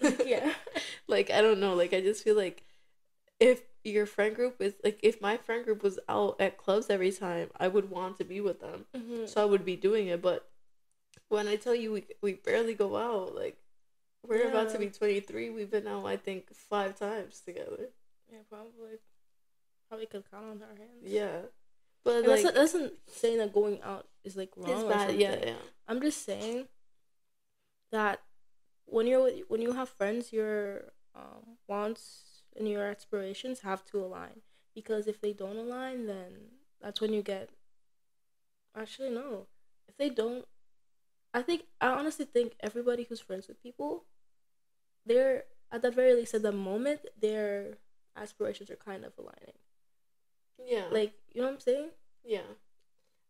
yeah. 0.26 0.52
like 1.08 1.30
i 1.30 1.40
don't 1.42 1.60
know 1.60 1.74
like 1.74 1.92
i 1.92 2.00
just 2.00 2.24
feel 2.24 2.36
like 2.36 2.64
if 3.40 3.62
your 3.84 4.06
friend 4.06 4.34
group 4.34 4.60
is 4.60 4.74
like 4.82 4.98
if 5.02 5.20
my 5.20 5.36
friend 5.36 5.64
group 5.64 5.82
was 5.82 5.98
out 6.08 6.40
at 6.40 6.56
clubs 6.56 6.88
every 6.88 7.12
time 7.12 7.48
i 7.58 7.68
would 7.68 7.90
want 7.90 8.16
to 8.16 8.24
be 8.24 8.40
with 8.40 8.60
them 8.60 8.86
Mm-hmm. 8.96 9.26
so 9.26 9.42
i 9.42 9.44
would 9.44 9.64
be 9.64 9.76
doing 9.76 10.06
it 10.08 10.22
but 10.22 10.48
when 11.28 11.46
i 11.48 11.56
tell 11.56 11.74
you 11.74 11.92
we, 11.92 12.04
we 12.22 12.32
barely 12.34 12.74
go 12.74 12.96
out 12.96 13.34
like 13.34 13.56
we're 14.26 14.48
about 14.48 14.70
to 14.70 14.78
be 14.78 14.88
23 14.88 15.50
we've 15.50 15.70
been 15.70 15.86
out 15.86 16.06
i 16.06 16.16
think 16.16 16.54
five 16.54 16.98
times 16.98 17.40
together 17.44 17.88
Yeah, 18.30 18.38
probably. 18.48 18.98
Probably 19.88 20.06
could 20.06 20.30
count 20.30 20.44
on 20.46 20.60
her 20.60 20.74
hands. 20.76 21.02
yeah 21.02 21.36
but 22.04 22.16
And 22.16 22.26
like 22.26 22.42
that's, 22.42 22.44
not, 22.44 22.54
that's 22.54 22.74
not 22.74 22.90
saying 23.06 23.38
that 23.38 23.52
going 23.52 23.80
out 23.82 24.06
is 24.24 24.36
like 24.36 24.50
wrong. 24.56 24.70
it's 24.70 24.82
bad 24.84 25.14
yeah 25.14 25.36
yeah 25.44 25.54
I'm 25.88 26.00
just 26.00 26.24
saying 26.24 26.66
that 27.92 28.20
when 28.86 29.06
you're 29.06 29.22
with, 29.22 29.42
when 29.48 29.62
you 29.62 29.72
have 29.72 29.88
friends, 29.88 30.32
your 30.32 30.92
um, 31.14 31.56
wants 31.68 32.42
and 32.56 32.68
your 32.68 32.84
aspirations 32.84 33.60
have 33.60 33.84
to 33.86 33.98
align. 34.04 34.40
Because 34.74 35.06
if 35.06 35.20
they 35.20 35.32
don't 35.32 35.56
align, 35.56 36.06
then 36.06 36.32
that's 36.82 37.00
when 37.00 37.12
you 37.12 37.22
get. 37.22 37.50
Actually, 38.76 39.10
no. 39.10 39.46
If 39.88 39.96
they 39.96 40.10
don't, 40.10 40.44
I 41.32 41.42
think 41.42 41.62
I 41.80 41.88
honestly 41.88 42.24
think 42.24 42.54
everybody 42.60 43.04
who's 43.04 43.20
friends 43.20 43.46
with 43.48 43.62
people, 43.62 44.04
they're 45.06 45.44
at 45.70 45.82
the 45.82 45.90
very 45.90 46.14
least 46.14 46.34
at 46.34 46.42
the 46.42 46.52
moment 46.52 47.00
their 47.20 47.78
aspirations 48.16 48.70
are 48.70 48.76
kind 48.76 49.04
of 49.04 49.12
aligning. 49.18 49.58
yeah 50.64 50.84
Like 50.90 51.12
you 51.32 51.40
know 51.40 51.48
what 51.48 51.54
I'm 51.54 51.60
saying? 51.60 51.88
yeah 52.24 52.48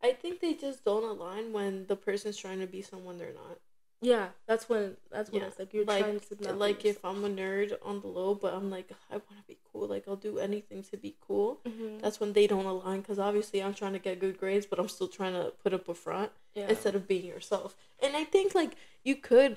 i 0.02 0.12
think 0.12 0.40
they 0.40 0.54
just 0.54 0.84
don't 0.84 1.04
align 1.04 1.52
when 1.52 1.86
the 1.86 1.96
person's 1.96 2.36
trying 2.36 2.60
to 2.60 2.66
be 2.66 2.82
someone 2.82 3.18
they're 3.18 3.32
not 3.46 3.58
Yeah, 4.04 4.28
that's 4.46 4.68
when 4.68 4.96
that's 5.10 5.30
when 5.30 5.40
Yeah, 5.40 5.48
it's 5.48 5.58
like 5.58 5.72
you're 5.72 5.86
like 5.86 6.04
trying 6.04 6.20
to 6.20 6.52
like 6.64 6.84
if. 6.84 6.98
I'm 7.08 7.24
a 7.24 7.30
nerd 7.30 7.70
on 7.90 8.00
the 8.02 8.10
low, 8.18 8.34
but 8.34 8.52
I'm 8.56 8.68
like 8.76 8.88
I 9.10 9.14
want 9.14 9.38
to 9.42 9.46
be 9.52 9.56
cool. 9.72 9.86
Like 9.94 10.04
I'll 10.06 10.24
do 10.30 10.34
anything 10.38 10.82
to 10.90 10.96
be 11.06 11.12
cool. 11.26 11.50
Mhm. 11.64 12.02
That's 12.02 12.20
when 12.20 12.32
they 12.34 12.46
don't 12.52 12.66
align 12.74 13.00
because 13.00 13.18
obviously 13.28 13.62
I'm 13.64 13.72
trying 13.80 13.94
to 13.98 14.02
get 14.08 14.20
good 14.24 14.36
grades, 14.42 14.66
but 14.70 14.78
I'm 14.80 14.90
still 14.96 15.08
trying 15.18 15.32
to 15.40 15.44
put 15.62 15.72
up 15.78 15.88
a 15.88 15.94
front 15.94 16.30
yeah. 16.54 16.68
instead 16.68 16.94
of 16.98 17.08
being 17.12 17.24
yourself. 17.34 17.70
And 18.02 18.12
I 18.22 18.24
think 18.34 18.54
like 18.54 18.72
you 19.08 19.16
could, 19.30 19.54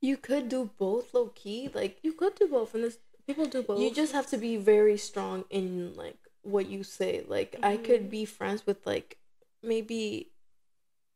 you 0.00 0.16
could 0.16 0.48
do 0.48 0.70
both 0.86 1.14
low 1.14 1.28
key. 1.42 1.70
Like 1.72 1.98
You 2.02 2.12
could 2.20 2.34
do 2.34 2.48
both, 2.48 2.74
and 2.74 2.82
this 2.82 2.98
people 3.26 3.46
do 3.46 3.62
both. 3.62 3.80
you 3.80 3.92
just 3.92 4.12
have 4.12 4.26
to 4.28 4.38
be 4.38 4.56
very 4.56 4.96
strong 4.96 5.44
in 5.50 5.94
like 5.94 6.18
what 6.42 6.66
you 6.68 6.82
say. 6.82 7.24
Like 7.26 7.56
I 7.62 7.74
mm-hmm. 7.74 7.84
could 7.84 8.10
be 8.10 8.24
friends 8.24 8.66
with 8.66 8.86
like 8.86 9.18
maybe 9.62 10.32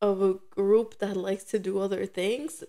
of 0.01 0.23
a 0.23 0.35
group 0.51 0.99
that 0.99 1.17
likes 1.17 1.45
to 1.45 1.59
do 1.59 1.79
other 1.79 2.07
things, 2.07 2.63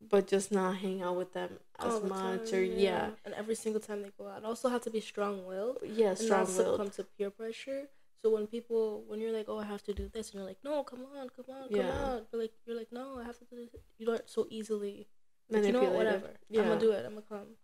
but 0.00 0.26
just 0.26 0.52
not 0.52 0.76
hang 0.76 1.02
out 1.02 1.16
with 1.16 1.32
them 1.32 1.58
as 1.78 2.00
the 2.00 2.08
much 2.08 2.50
time, 2.50 2.60
or 2.60 2.62
yeah. 2.62 3.10
And 3.24 3.34
every 3.34 3.54
single 3.54 3.80
time 3.80 4.02
they 4.02 4.10
go 4.18 4.28
out, 4.28 4.38
and 4.38 4.46
also 4.46 4.68
have 4.68 4.82
to 4.82 4.90
be 4.90 5.00
strong 5.00 5.44
willed 5.46 5.78
Yeah, 5.82 6.10
and 6.10 6.18
strong 6.18 6.40
not 6.40 6.48
succumb 6.48 6.90
to 6.90 7.04
peer 7.04 7.30
pressure. 7.30 7.88
So 8.22 8.30
when 8.30 8.46
people, 8.46 9.04
when 9.06 9.20
you're 9.20 9.32
like, 9.32 9.46
oh, 9.48 9.58
I 9.58 9.64
have 9.64 9.82
to 9.84 9.92
do 9.92 10.08
this, 10.08 10.30
and 10.30 10.38
you're 10.38 10.48
like, 10.48 10.58
no, 10.64 10.82
come 10.82 11.00
on, 11.14 11.28
come 11.28 11.44
on, 11.54 11.68
come 11.68 11.78
Yeah. 11.78 11.90
on. 11.90 12.22
You're 12.32 12.42
like, 12.42 12.52
you're 12.66 12.76
like, 12.76 12.92
no, 12.92 13.18
I 13.18 13.24
have 13.24 13.38
to 13.38 13.44
do 13.44 13.56
this. 13.56 13.82
You 13.98 14.06
don't 14.06 14.28
so 14.28 14.46
easily. 14.50 15.08
Like, 15.50 15.64
you 15.64 15.72
know, 15.72 15.90
whatever. 15.90 16.28
I'm 16.28 16.34
Yeah. 16.48 16.62
gonna 16.62 16.80
do 16.80 16.92
it. 16.92 17.04
I'm 17.04 17.14
gonna 17.14 17.26
come. 17.28 17.56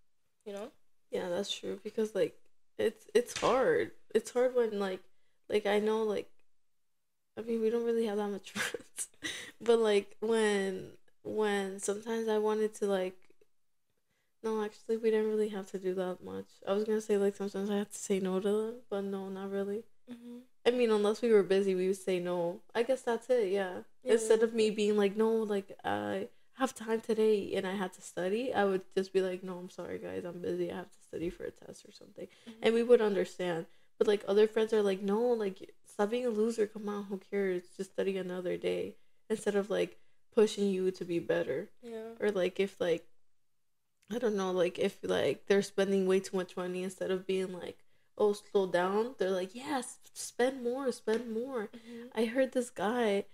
You 0.44 0.52
know. 0.54 0.70
Yeah, 1.10 1.28
that's 1.28 1.52
true 1.52 1.80
because 1.82 2.14
like 2.14 2.36
it's 2.78 3.06
it's 3.14 3.38
hard. 3.38 3.92
It's 4.14 4.30
hard 4.30 4.54
when 4.54 4.78
like 4.78 5.00
like 5.48 5.66
I 5.66 5.80
know 5.80 6.02
like 6.02 6.30
I 7.38 7.42
mean 7.42 7.60
we 7.60 7.70
don't 7.70 7.84
really 7.84 8.06
have 8.06 8.18
that 8.18 8.28
much 8.28 8.50
friends. 8.52 9.08
but 9.60 9.78
like 9.78 10.16
when 10.20 10.92
when 11.22 11.80
sometimes 11.80 12.28
I 12.28 12.38
wanted 12.38 12.74
to 12.76 12.86
like 12.86 13.16
no, 14.42 14.64
actually 14.64 14.96
we 14.96 15.10
didn't 15.10 15.30
really 15.30 15.50
have 15.50 15.70
to 15.72 15.78
do 15.78 15.94
that 15.94 16.24
much. 16.24 16.46
I 16.66 16.72
was 16.72 16.84
gonna 16.84 17.00
say 17.00 17.18
like 17.18 17.36
sometimes 17.36 17.70
I 17.70 17.76
had 17.76 17.92
to 17.92 17.98
say 17.98 18.20
no 18.20 18.40
to 18.40 18.48
them, 18.48 18.74
but 18.88 19.02
no, 19.04 19.28
not 19.28 19.50
really. 19.50 19.84
Mm-hmm. 20.10 20.38
I 20.66 20.70
mean, 20.70 20.90
unless 20.90 21.22
we 21.22 21.32
were 21.32 21.42
busy, 21.42 21.74
we 21.74 21.88
would 21.88 21.96
say 21.96 22.20
no. 22.20 22.60
I 22.74 22.82
guess 22.82 23.02
that's 23.02 23.28
it. 23.30 23.48
Yeah. 23.52 23.80
Yeah. 24.02 24.12
Instead 24.12 24.42
of 24.42 24.54
me 24.54 24.70
being 24.70 24.96
like, 24.96 25.16
no, 25.16 25.30
like 25.30 25.76
I 25.84 26.28
have 26.60 26.74
time 26.74 27.00
today 27.00 27.52
and 27.54 27.66
I 27.66 27.74
had 27.74 27.92
to 27.94 28.02
study, 28.02 28.54
I 28.54 28.64
would 28.64 28.82
just 28.96 29.12
be 29.12 29.20
like, 29.20 29.42
no, 29.42 29.58
I'm 29.58 29.70
sorry, 29.70 29.98
guys, 29.98 30.24
I'm 30.24 30.40
busy. 30.40 30.70
I 30.70 30.76
have 30.76 30.90
to 30.90 31.02
study 31.08 31.30
for 31.30 31.44
a 31.44 31.50
test 31.50 31.84
or 31.86 31.92
something, 31.92 32.26
mm-hmm. 32.26 32.60
and 32.62 32.74
we 32.74 32.82
would 32.82 33.00
understand. 33.00 33.66
But 33.98 34.06
like 34.06 34.24
other 34.26 34.46
friends 34.46 34.72
are 34.72 34.82
like, 34.82 35.02
no, 35.02 35.20
like 35.20 35.72
stop 35.84 36.10
being 36.10 36.26
a 36.26 36.30
loser. 36.30 36.66
Come 36.66 36.88
on, 36.88 37.04
who 37.04 37.20
cares? 37.30 37.62
Just 37.76 37.92
study 37.92 38.16
another 38.16 38.56
day. 38.56 38.94
Instead 39.28 39.56
of 39.56 39.70
like, 39.70 39.98
pushing 40.34 40.68
you 40.68 40.90
to 40.92 41.04
be 41.04 41.18
better 41.18 41.68
Yeah. 41.82 42.14
or 42.20 42.30
like 42.30 42.60
if 42.60 42.80
like 42.80 43.06
I 44.12 44.18
don't 44.18 44.36
know, 44.36 44.50
like 44.50 44.78
if 44.78 44.98
like 45.02 45.46
they're 45.46 45.62
spending 45.62 46.06
way 46.06 46.18
too 46.20 46.36
much 46.36 46.56
money 46.56 46.82
instead 46.82 47.12
of 47.12 47.26
being 47.26 47.52
like, 47.52 47.78
oh, 48.18 48.32
slow 48.32 48.66
down. 48.66 49.14
They're 49.18 49.30
like, 49.30 49.54
yes, 49.54 49.98
spend 50.14 50.64
more, 50.64 50.90
spend 50.90 51.32
more. 51.32 51.68
Mm-hmm. 51.68 52.18
I 52.18 52.24
heard 52.24 52.50
this 52.50 52.70
guy, 52.70 53.26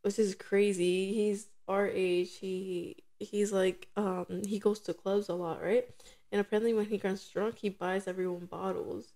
which 0.00 0.18
is 0.18 0.34
crazy. 0.34 1.12
He's 1.12 1.48
our 1.68 1.88
age. 1.88 2.36
He 2.38 2.96
he's 3.18 3.52
like 3.52 3.88
um 3.96 4.42
he 4.46 4.58
goes 4.58 4.80
to 4.80 4.94
clubs 4.94 5.28
a 5.28 5.34
lot, 5.34 5.62
right? 5.62 5.88
And 6.32 6.40
apparently 6.40 6.74
when 6.74 6.86
he 6.86 6.98
gets 6.98 7.28
drunk, 7.28 7.58
he 7.58 7.68
buys 7.68 8.08
everyone 8.08 8.46
bottles, 8.46 9.12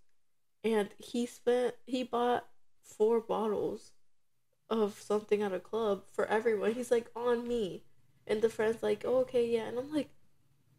and 0.64 0.88
he 0.98 1.26
spent 1.26 1.74
he 1.86 2.02
bought 2.04 2.46
four 2.82 3.20
bottles 3.20 3.92
of 4.70 5.00
something 5.00 5.42
at 5.42 5.52
a 5.52 5.60
club 5.60 6.04
for 6.12 6.26
everyone. 6.26 6.74
He's 6.74 6.90
like 6.90 7.10
on 7.16 7.46
me, 7.48 7.84
and 8.26 8.42
the 8.42 8.48
friends 8.48 8.82
like, 8.82 9.04
oh, 9.06 9.18
okay, 9.18 9.46
yeah, 9.48 9.66
and 9.66 9.78
I'm 9.78 9.92
like, 9.92 10.10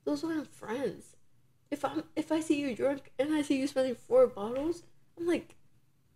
those 0.06 0.24
aren't 0.24 0.48
friends. 0.54 1.16
If 1.72 1.86
I'm 1.86 2.04
if 2.16 2.32
I 2.32 2.40
see 2.40 2.60
you 2.62 2.76
drunk 2.76 3.12
and 3.20 3.34
I 3.34 3.42
see 3.44 3.60
you 3.60 3.68
spending 3.68 3.96
four 3.96 4.28
bottles, 4.28 4.84
I'm 5.18 5.28
like, 5.28 5.56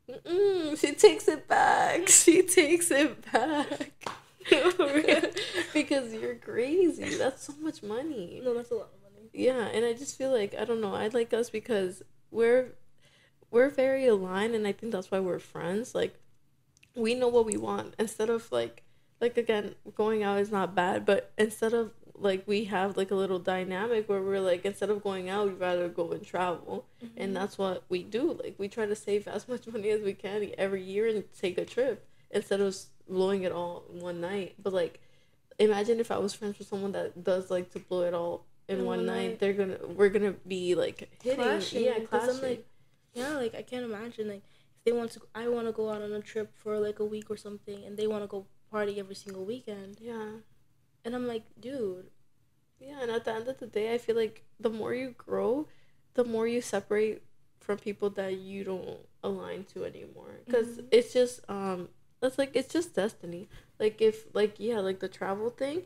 Mm-mm, 0.10 0.78
she 0.80 0.94
takes 0.94 1.28
it 1.28 1.48
back. 1.48 2.08
She 2.10 2.44
takes 2.44 2.92
it 2.92 3.32
back. 3.32 3.92
because 5.74 6.14
you're 6.14 6.36
crazy. 6.36 7.16
That's 7.16 7.44
so 7.44 7.54
much 7.62 7.84
money. 7.84 8.42
No, 8.44 8.54
that's 8.54 8.72
a 8.72 8.76
lot 8.76 8.90
of 8.94 9.14
money. 9.14 9.30
Yeah, 9.34 9.68
and 9.68 9.86
I 9.86 9.94
just 9.94 10.18
feel 10.18 10.32
like 10.32 10.56
I 10.58 10.66
don't 10.66 10.82
know. 10.82 10.94
I 10.96 11.08
like 11.08 11.34
us 11.34 11.50
because 11.50 12.04
we're 12.32 12.74
we're 13.52 13.70
very 13.70 14.08
aligned, 14.08 14.56
and 14.56 14.68
I 14.68 14.72
think 14.72 14.92
that's 14.92 15.12
why 15.12 15.20
we're 15.20 15.40
friends. 15.40 15.96
Like 15.96 16.20
we 16.96 17.16
know 17.16 17.28
what 17.28 17.46
we 17.46 17.58
want 17.58 17.96
instead 17.98 18.30
of 18.30 18.52
like 18.52 18.84
like 19.22 19.38
again 19.38 19.76
going 19.96 20.24
out 20.24 20.40
is 20.40 20.52
not 20.52 20.76
bad, 20.76 21.06
but 21.06 21.32
instead 21.38 21.74
of 21.74 21.92
like 22.16 22.44
we 22.48 22.66
have 22.66 22.96
like 22.98 23.12
a 23.12 23.16
little 23.16 23.40
dynamic 23.40 24.08
where 24.08 24.22
we're 24.22 24.40
like 24.40 24.66
instead 24.66 24.90
of 24.90 25.04
going 25.04 25.30
out 25.30 25.48
we'd 25.48 25.60
rather 25.60 25.90
go 25.90 26.12
and 26.12 26.26
travel 26.26 26.86
mm-hmm. 27.04 27.14
and 27.18 27.36
that's 27.36 27.58
what 27.58 27.84
we 27.90 28.04
do 28.04 28.40
like 28.44 28.56
we 28.58 28.68
try 28.68 28.86
to 28.86 28.96
save 28.96 29.28
as 29.28 29.48
much 29.48 29.66
money 29.68 29.90
as 29.90 30.02
we 30.02 30.14
can 30.14 30.50
every 30.58 30.84
year 30.84 31.08
and 31.08 31.24
take 31.38 31.58
a 31.58 31.66
trip 31.66 32.08
instead 32.32 32.62
of 32.62 32.76
blowing 33.08 33.44
it 33.44 33.52
all 33.52 33.84
in 33.94 34.00
one 34.00 34.20
night 34.22 34.56
but 34.62 34.74
like 34.74 35.00
imagine 35.60 36.00
if 36.00 36.10
i 36.12 36.18
was 36.18 36.34
friends 36.34 36.58
with 36.58 36.68
someone 36.68 36.92
that 36.94 37.24
does 37.24 37.52
like 37.52 37.72
to 37.72 37.80
blow 37.80 38.02
it 38.02 38.14
all 38.14 38.46
in, 38.70 38.80
In 38.80 38.86
one, 38.86 39.00
one 39.00 39.06
night. 39.06 39.28
night. 39.30 39.40
they're 39.40 39.54
gonna 39.54 39.78
we're 39.88 40.10
gonna 40.10 40.34
be 40.48 40.74
like 40.76 41.10
hitting 41.22 41.36
Clashing, 41.44 41.84
yeah 41.84 42.00
clashing 42.00 42.36
I'm 42.36 42.42
like, 42.42 42.66
yeah, 43.14 43.34
like 43.36 43.54
I 43.54 43.62
can't 43.62 43.84
imagine 43.86 44.28
like 44.30 44.44
if 44.78 44.86
they 44.86 44.92
want 44.94 45.12
to. 45.12 45.22
I 45.36 45.48
want 45.50 45.68
to 45.68 45.72
go 45.74 45.90
out 45.90 46.02
on 46.02 46.12
a 46.14 46.20
trip 46.22 46.52
for 46.56 46.80
like 46.80 47.00
a 47.00 47.06
week 47.06 47.30
or 47.30 47.38
something, 47.38 47.84
and 47.86 47.96
they 47.98 48.08
want 48.08 48.24
to 48.24 48.28
go 48.28 48.48
party 48.72 49.00
every 49.00 49.16
single 49.16 49.46
weekend, 49.46 49.98
yeah 50.02 50.40
and 51.06 51.14
I'm 51.14 51.28
like, 51.28 51.44
dude, 51.60 52.10
Yeah, 52.80 53.02
and 53.02 53.12
at 53.12 53.26
the 53.26 53.34
end 53.34 53.48
of 53.50 53.60
the 53.60 53.68
day, 53.68 53.94
I 53.94 53.98
feel 53.98 54.16
like 54.16 54.46
the 54.60 54.70
more 54.70 54.94
you 54.94 55.14
grow, 55.18 55.68
the 56.16 56.24
more 56.24 56.48
you 56.48 56.62
separate 56.62 57.22
from 57.60 57.78
people 57.78 58.10
that 58.12 58.38
you 58.38 58.64
don't 58.64 59.00
align 59.24 59.66
to 59.74 59.84
anymore. 59.86 60.40
Because 60.46 60.78
Mhm. 60.80 60.88
it's 60.92 61.12
just 61.14 61.42
um, 61.50 61.90
it's 62.28 62.38
like 62.38 62.56
it's 62.56 62.72
just 62.72 62.96
destiny. 62.96 63.48
Like 63.80 64.02
if 64.02 64.26
like 64.34 64.56
yeah, 64.60 64.80
like 64.80 65.00
the 65.00 65.08
travel 65.08 65.50
thing. 65.50 65.84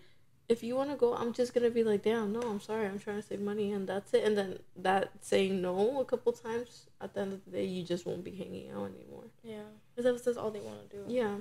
If 0.50 0.64
you 0.64 0.78
want 0.78 0.92
to 0.92 0.96
go, 0.96 1.14
I'm 1.14 1.34
just 1.34 1.54
gonna 1.54 1.70
be 1.70 1.84
like, 1.84 2.04
damn, 2.04 2.32
no, 2.32 2.40
I'm 2.40 2.62
sorry, 2.62 2.86
I'm 2.88 3.00
trying 3.00 3.18
to 3.18 3.22
save 3.22 3.42
money, 3.42 3.74
and 3.74 3.86
that's 3.86 4.14
it. 4.14 4.24
And 4.24 4.38
then 4.38 4.60
that 4.78 5.12
saying 5.20 5.62
no 5.62 6.00
a 6.00 6.06
couple 6.06 6.32
times, 6.32 6.88
at 7.02 7.14
the 7.14 7.20
end 7.20 7.34
of 7.34 7.44
the 7.44 7.52
day, 7.52 7.66
you 7.66 7.84
just 7.84 8.06
won't 8.06 8.24
be 8.24 8.32
hanging 8.32 8.72
out 8.72 8.90
anymore. 8.96 9.26
yeah, 9.44 9.68
because 9.94 10.10
that's, 10.10 10.24
that's 10.24 10.38
all 10.38 10.50
they 10.50 10.62
want 10.62 10.90
to 10.90 10.96
do. 10.96 11.04
Yeah, 11.06 11.36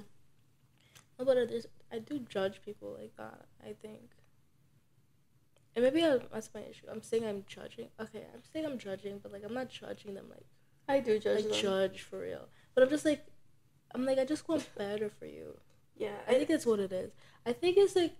but 1.18 1.38
I 1.38 1.94
I 1.94 2.00
do 2.00 2.18
judge 2.18 2.62
people 2.64 2.96
like 2.98 3.16
that. 3.16 3.46
I 3.64 3.74
think, 3.80 4.10
and 5.76 5.84
maybe 5.84 6.04
I, 6.04 6.18
that's 6.32 6.50
my 6.52 6.62
issue. 6.62 6.86
I'm 6.90 7.02
saying 7.02 7.24
I'm 7.24 7.44
judging. 7.46 7.86
Okay, 8.00 8.24
I'm 8.34 8.42
saying 8.52 8.66
I'm 8.66 8.76
judging, 8.78 9.20
but 9.22 9.32
like 9.32 9.44
I'm 9.44 9.54
not 9.54 9.68
judging 9.68 10.14
them 10.14 10.26
like 10.28 10.46
I 10.88 11.00
do 11.00 11.18
judge 11.18 11.44
like 11.44 11.52
them. 11.52 11.60
judge 11.60 12.02
for 12.02 12.20
real. 12.20 12.48
But 12.74 12.82
I'm 12.82 12.90
just 12.90 13.04
like, 13.04 13.24
I'm 13.94 14.04
like 14.04 14.18
I 14.18 14.24
just 14.24 14.48
want 14.48 14.68
better 14.76 15.08
for 15.08 15.26
you. 15.26 15.58
Yeah, 15.96 16.16
I 16.28 16.34
think 16.34 16.48
that's 16.48 16.66
what 16.66 16.80
it 16.80 16.92
is. 16.92 17.10
I 17.46 17.52
think 17.52 17.76
it's 17.78 17.96
like 17.96 18.14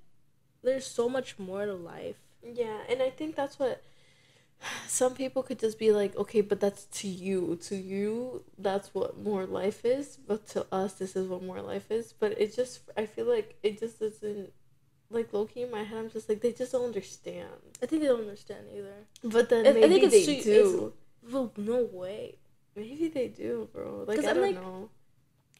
there's 0.62 0.86
so 0.86 1.08
much 1.08 1.38
more 1.38 1.66
to 1.66 1.74
life. 1.74 2.16
Yeah, 2.42 2.78
and 2.88 3.02
I 3.02 3.10
think 3.10 3.36
that's 3.36 3.58
what 3.58 3.82
some 4.86 5.14
people 5.14 5.42
could 5.42 5.58
just 5.58 5.78
be 5.78 5.92
like, 5.92 6.16
okay, 6.16 6.40
but 6.40 6.60
that's 6.60 6.84
to 7.00 7.08
you. 7.08 7.56
To 7.62 7.76
you, 7.76 8.44
that's 8.58 8.94
what 8.94 9.18
more 9.18 9.44
life 9.46 9.84
is, 9.84 10.16
but 10.16 10.46
to 10.48 10.66
us, 10.72 10.94
this 10.94 11.16
is 11.16 11.28
what 11.28 11.42
more 11.42 11.60
life 11.60 11.90
is. 11.90 12.12
But 12.12 12.40
it 12.40 12.54
just, 12.54 12.80
I 12.96 13.06
feel 13.06 13.26
like 13.26 13.56
it 13.62 13.78
just 13.78 14.00
doesn't, 14.00 14.52
like 15.10 15.32
low 15.32 15.44
key 15.44 15.62
in 15.62 15.70
my 15.70 15.82
head, 15.82 15.98
I'm 15.98 16.10
just 16.10 16.28
like, 16.28 16.40
they 16.40 16.52
just 16.52 16.72
don't 16.72 16.86
understand. 16.86 17.48
I 17.82 17.86
think 17.86 18.02
they 18.02 18.08
don't 18.08 18.20
understand 18.22 18.66
either. 18.74 19.06
But 19.22 19.50
then 19.50 19.66
I- 19.66 19.70
I 19.70 19.88
think 19.88 20.04
it's 20.04 20.12
they 20.26 20.40
too- 20.40 20.42
do. 20.42 20.92
Well, 21.30 21.52
no 21.56 21.82
way. 21.92 22.36
Maybe 22.74 23.08
they 23.08 23.28
do, 23.28 23.68
bro. 23.72 24.04
Like 24.06 24.20
I 24.20 24.32
don't 24.32 24.40
like- 24.40 24.54
know. 24.54 24.88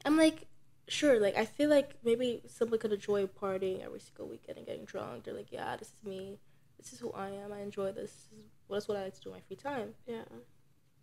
I'm 0.06 0.16
like, 0.16 0.46
sure. 0.88 1.20
Like 1.20 1.36
I 1.36 1.44
feel 1.44 1.68
like 1.68 1.96
maybe 2.04 2.40
someone 2.46 2.78
could 2.78 2.92
enjoy 2.92 3.26
partying 3.26 3.84
every 3.84 4.00
single 4.00 4.28
weekend 4.28 4.56
and 4.56 4.66
getting 4.66 4.84
drunk. 4.84 5.24
They're 5.24 5.34
like, 5.34 5.52
yeah, 5.52 5.76
this 5.76 5.88
is 5.88 6.04
me. 6.04 6.38
This 6.78 6.92
is 6.92 7.00
who 7.00 7.10
I 7.12 7.30
am. 7.30 7.52
I 7.52 7.60
enjoy 7.60 7.92
this. 7.92 8.10
this 8.10 8.12
is, 8.12 8.28
well, 8.68 8.76
that's 8.78 8.88
what 8.88 8.96
I 8.96 9.02
like 9.04 9.14
to 9.14 9.20
do 9.20 9.28
in 9.30 9.34
my 9.34 9.40
free 9.40 9.56
time. 9.56 9.94
Yeah. 10.06 10.22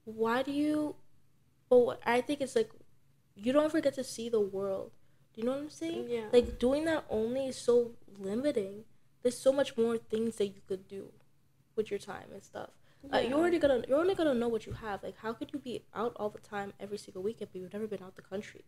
Why 0.06 0.42
do 0.42 0.52
you? 0.52 0.96
But 1.70 1.80
what 1.80 2.02
I 2.06 2.22
think 2.22 2.42
it's 2.42 2.56
like, 2.56 2.72
you 3.36 3.52
don't 3.52 3.66
ever 3.66 3.82
get 3.82 3.96
to 3.96 4.04
see 4.04 4.30
the 4.30 4.40
world. 4.40 4.92
Do 5.34 5.42
you 5.42 5.48
know 5.48 5.54
what 5.54 5.62
I'm 5.62 5.70
saying? 5.70 6.08
Yeah. 6.10 6.26
Like 6.32 6.60
doing 6.60 6.86
that 6.86 7.06
only 7.10 7.48
is 7.48 7.58
so 7.58 7.92
limiting. 8.18 8.86
There's 9.22 9.38
so 9.38 9.52
much 9.52 9.78
more 9.78 9.98
things 9.98 10.36
that 10.38 10.48
you 10.48 10.62
could 10.68 10.88
do 10.88 11.10
with 11.76 11.90
your 11.90 12.00
time 12.00 12.28
and 12.32 12.44
stuff. 12.44 12.70
Uh, 13.12 13.18
you're 13.18 13.38
already 13.38 13.60
gonna 13.60 13.84
you're 13.88 14.00
only 14.00 14.16
gonna 14.16 14.34
know 14.34 14.48
what 14.48 14.66
you 14.66 14.74
have. 14.74 15.04
Like, 15.04 15.18
how 15.18 15.34
could 15.34 15.52
you 15.52 15.60
be 15.60 15.84
out 15.94 16.14
all 16.16 16.30
the 16.30 16.40
time 16.40 16.72
every 16.80 16.98
single 16.98 17.22
weekend, 17.22 17.50
but 17.52 17.60
you've 17.60 17.74
never 17.74 17.88
been 17.88 18.02
out 18.02 18.16
the 18.16 18.22
country? 18.22 18.64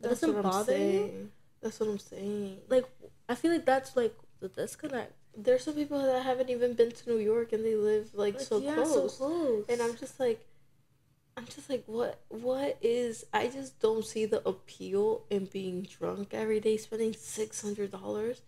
That 0.00 0.08
That's 0.08 0.20
doesn't 0.20 0.36
what 0.36 0.46
I'm 0.46 0.60
you. 0.60 0.64
saying. 0.64 1.30
That's 1.62 1.80
what 1.80 1.88
I'm 1.88 1.98
saying. 1.98 2.58
Like, 2.68 2.84
I 3.28 3.34
feel 3.34 3.52
like 3.52 3.64
that's 3.64 3.96
like 3.96 4.14
the 4.40 4.48
disconnect. 4.48 5.12
There's 5.36 5.64
some 5.64 5.74
people 5.74 6.00
that 6.00 6.22
haven't 6.22 6.50
even 6.50 6.74
been 6.74 6.92
to 6.92 7.10
New 7.10 7.18
York 7.18 7.52
and 7.52 7.64
they 7.64 7.74
live 7.74 8.10
like, 8.14 8.38
so 8.40 8.58
yeah, 8.58 8.74
close. 8.74 8.94
so 8.94 9.08
close. 9.26 9.64
and 9.68 9.80
I'm 9.80 9.96
just 9.96 10.20
like, 10.20 10.44
I'm 11.36 11.46
just 11.46 11.68
like, 11.68 11.82
what? 11.86 12.20
What 12.28 12.78
is? 12.80 13.24
I 13.32 13.48
just 13.48 13.80
don't 13.80 14.04
see 14.04 14.24
the 14.26 14.46
appeal 14.48 15.24
in 15.30 15.46
being 15.46 15.82
drunk 15.82 16.32
every 16.32 16.60
day, 16.60 16.76
spending 16.76 17.12
six 17.14 17.60
hundred 17.62 17.90
dollars 17.90 18.42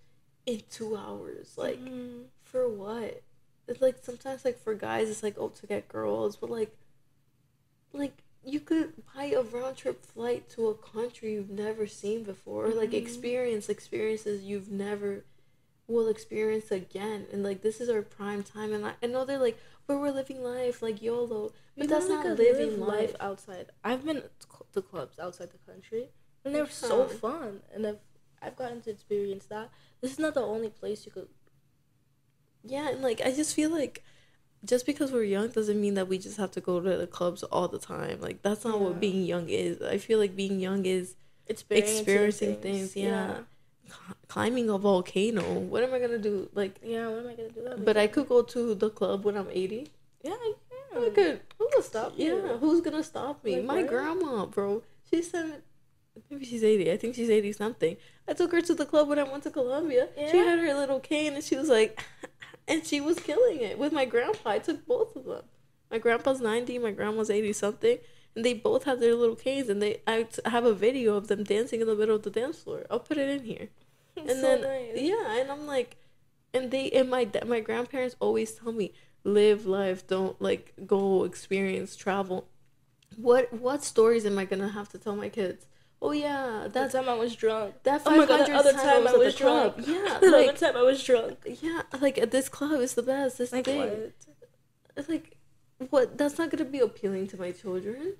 in 0.44 0.62
two 0.70 0.96
hours. 0.96 1.54
Like, 1.56 1.80
Mhm. 1.80 2.26
for 2.44 2.68
what? 2.68 3.22
It's 3.66 3.80
like 3.80 3.96
sometimes, 4.04 4.44
like 4.44 4.60
for 4.62 4.74
guys, 4.74 5.08
it's 5.10 5.24
like 5.24 5.36
oh 5.38 5.48
to 5.48 5.66
get 5.66 5.88
girls, 5.88 6.36
but 6.36 6.50
like, 6.50 6.76
like 7.92 8.22
you 8.44 8.60
could 8.60 8.92
buy 9.14 9.26
a 9.26 9.42
round 9.42 9.76
trip 9.76 10.04
flight 10.04 10.48
to 10.50 10.68
a 10.68 10.74
country 10.74 11.32
you've 11.32 11.50
never 11.50 11.86
seen 11.86 12.22
before, 12.22 12.66
or 12.66 12.74
like 12.74 12.90
Mhm. 12.90 12.94
experience 12.94 13.68
experiences 13.68 14.42
you've 14.44 14.70
never 14.70 15.24
will 15.88 16.08
experience 16.08 16.70
again. 16.70 17.26
And 17.32 17.42
like 17.42 17.62
this 17.62 17.80
is 17.80 17.88
our 17.88 18.02
prime 18.02 18.42
time, 18.42 18.72
and 18.72 18.84
I, 18.86 18.94
I 19.02 19.06
know 19.06 19.24
they're 19.24 19.38
like, 19.38 19.58
but 19.86 19.98
we're 19.98 20.10
living 20.10 20.42
life 20.42 20.82
like 20.82 21.02
YOLO, 21.02 21.52
but 21.76 21.84
You 21.84 21.88
that's 21.88 22.08
literally 22.08 22.30
not 22.30 22.38
living 22.38 22.80
live 22.80 22.88
life. 23.10 23.16
outside. 23.20 23.66
I've 23.84 24.04
been 24.04 24.22
to 24.72 24.82
clubs 24.82 25.18
outside 25.18 25.50
the 25.52 25.72
country, 25.72 26.10
and 26.44 26.54
they're 26.54 26.68
so 26.68 27.06
fun. 27.08 27.62
And 27.72 27.86
I've 27.86 28.00
I've 28.42 28.56
gotten 28.56 28.80
to 28.82 28.90
experience 28.90 29.46
that. 29.46 29.70
This 30.00 30.12
is 30.12 30.18
not 30.18 30.34
the 30.34 30.42
only 30.42 30.68
place 30.70 31.06
you 31.06 31.12
could. 31.12 31.28
Yeah, 32.64 32.88
and 32.90 33.02
like 33.02 33.20
I 33.20 33.32
just 33.32 33.54
feel 33.54 33.70
like 33.70 34.02
just 34.66 34.84
because 34.86 35.12
we're 35.12 35.22
young 35.24 35.48
doesn't 35.48 35.80
mean 35.80 35.94
that 35.94 36.08
we 36.08 36.18
just 36.18 36.36
have 36.36 36.50
to 36.52 36.60
go 36.60 36.80
to 36.80 36.96
the 36.96 37.06
clubs 37.06 37.42
all 37.44 37.68
the 37.68 37.78
time. 37.78 38.20
Like 38.20 38.42
that's 38.42 38.64
not 38.64 38.74
Yeah. 38.76 38.82
what 38.84 39.00
being 39.00 39.24
young 39.24 39.48
is. 39.48 39.80
I 39.82 39.98
feel 39.98 40.18
like 40.18 40.34
being 40.36 40.58
young 40.60 40.84
is 40.84 41.14
Experiencing, 41.48 41.98
experiencing 41.98 42.56
things, 42.56 42.96
yeah. 42.96 43.38
cl- 43.86 44.16
climbing 44.26 44.68
a 44.68 44.78
volcano. 44.78 45.42
What 45.72 45.82
am 45.84 45.94
I 45.94 46.00
gonna 46.00 46.18
do? 46.18 46.48
Like, 46.54 46.74
yeah. 46.82 47.06
What 47.08 47.20
am 47.20 47.28
I 47.28 47.34
gonna 47.34 47.50
do 47.50 47.62
that? 47.68 47.84
but 47.84 47.96
I 47.96 48.06
could 48.08 48.28
go 48.28 48.42
to 48.42 48.74
the 48.74 48.90
club 48.90 49.24
when 49.24 49.36
I'm 49.36 49.48
eighty. 49.52 49.82
Yeah, 50.24 50.32
I 50.34 50.52
I 50.96 51.10
could. 51.10 51.40
Who 51.58 51.68
will 51.72 51.82
stop 51.82 52.14
Yeah, 52.16 52.26
you? 52.34 52.56
who's 52.58 52.80
gonna 52.80 53.04
stop 53.04 53.44
me? 53.44 53.56
Like, 53.56 53.64
My 53.64 53.74
right? 53.76 53.86
grandma, 53.86 54.46
bro. 54.46 54.82
She's 55.08 55.30
seven. 55.30 55.62
Maybe 56.30 56.46
she's 56.46 56.64
eighty. 56.64 56.90
I 56.90 56.96
think 56.96 57.14
she's 57.14 57.28
eighty 57.30 57.52
something. 57.52 57.96
I 58.26 58.32
took 58.32 58.50
her 58.52 58.62
to 58.62 58.74
the 58.74 58.86
club 58.86 59.06
when 59.08 59.18
I 59.20 59.22
went 59.24 59.42
to 59.44 59.50
Colombia. 59.50 60.08
She 60.16 60.38
had 60.38 60.58
her 60.58 60.74
little 60.74 60.98
cane 60.98 61.34
and 61.34 61.44
she 61.44 61.54
was 61.56 61.68
like, 61.68 62.02
and 62.68 62.86
she 62.86 63.00
was 63.00 63.18
killing 63.18 63.60
it 63.60 63.78
with 63.78 63.92
my 63.92 64.04
grandpa. 64.04 64.50
I 64.50 64.58
took 64.58 64.86
both 64.86 65.16
of 65.16 65.24
them. 65.24 65.44
My 65.90 65.98
grandpa's 65.98 66.40
ninety. 66.40 66.78
My 66.78 66.90
grandma's 66.90 67.30
eighty 67.30 67.52
something. 67.52 67.98
And 68.34 68.44
they 68.44 68.52
both 68.54 68.84
have 68.84 69.00
their 69.00 69.14
little 69.14 69.36
canes, 69.36 69.68
and 69.68 69.80
they 69.80 70.02
I 70.06 70.26
have 70.44 70.64
a 70.64 70.74
video 70.74 71.14
of 71.14 71.28
them 71.28 71.42
dancing 71.42 71.80
in 71.80 71.86
the 71.86 71.94
middle 71.94 72.16
of 72.16 72.22
the 72.22 72.30
dance 72.30 72.58
floor. 72.58 72.86
I'll 72.90 73.00
put 73.00 73.18
it 73.18 73.28
in 73.28 73.44
here. 73.44 73.68
It's 74.14 74.30
and 74.30 74.40
so 74.40 74.42
then 74.42 74.60
nice. 74.62 75.00
yeah, 75.00 75.40
and 75.40 75.50
I'm 75.50 75.66
like, 75.66 75.96
and 76.52 76.70
they 76.70 76.90
and 76.90 77.08
my 77.08 77.28
my 77.46 77.60
grandparents 77.60 78.16
always 78.20 78.52
tell 78.52 78.72
me 78.72 78.92
live 79.24 79.66
life, 79.66 80.06
don't 80.06 80.40
like 80.40 80.74
go 80.86 81.24
experience 81.24 81.96
travel. 81.96 82.48
What 83.16 83.52
what 83.52 83.84
stories 83.84 84.26
am 84.26 84.38
I 84.38 84.44
gonna 84.44 84.68
have 84.68 84.88
to 84.90 84.98
tell 84.98 85.16
my 85.16 85.28
kids? 85.28 85.66
Oh 86.02 86.12
yeah, 86.12 86.68
That 86.70 86.92
time 86.92 87.08
I 87.08 87.14
was 87.14 87.34
drunk. 87.34 87.74
that. 87.84 88.02
Oh 88.04 88.16
my 88.16 88.26
God, 88.26 88.46
500th 88.48 88.54
other 88.56 88.72
time 88.72 89.08
I 89.08 89.12
was 89.16 89.34
the 89.34 89.42
club. 89.42 89.76
drunk. 89.76 89.88
Yeah, 89.88 90.18
The 90.20 90.30
like 90.30 90.48
other 90.50 90.58
time 90.58 90.76
I 90.76 90.82
was 90.82 91.02
drunk. 91.02 91.38
yeah, 91.62 91.82
like 92.00 92.18
at 92.18 92.30
this 92.30 92.48
club 92.48 92.80
is 92.80 92.94
the 92.94 93.02
best. 93.02 93.38
This 93.38 93.52
Like 93.52 93.64
thing. 93.64 93.78
what? 93.78 94.12
It's 94.96 95.08
like 95.08 95.36
what? 95.90 96.16
That's 96.18 96.38
not 96.38 96.50
gonna 96.50 96.64
be 96.64 96.80
appealing 96.80 97.26
to 97.28 97.38
my 97.40 97.50
children. 97.52 98.14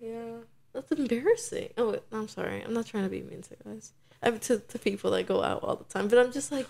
Yeah. 0.00 0.38
That's 0.72 0.90
embarrassing. 0.92 1.70
Oh, 1.78 1.98
I'm 2.12 2.28
sorry. 2.28 2.62
I'm 2.62 2.74
not 2.74 2.86
trying 2.86 3.04
to 3.04 3.10
be 3.10 3.22
mean 3.22 3.42
to 3.42 3.56
guys. 3.64 3.92
I 4.22 4.30
mean, 4.30 4.40
to 4.40 4.58
to 4.58 4.78
people 4.78 5.10
that 5.12 5.26
go 5.26 5.42
out 5.42 5.62
all 5.62 5.76
the 5.76 5.84
time, 5.84 6.08
but 6.08 6.18
I'm 6.18 6.32
just 6.32 6.50
like, 6.52 6.66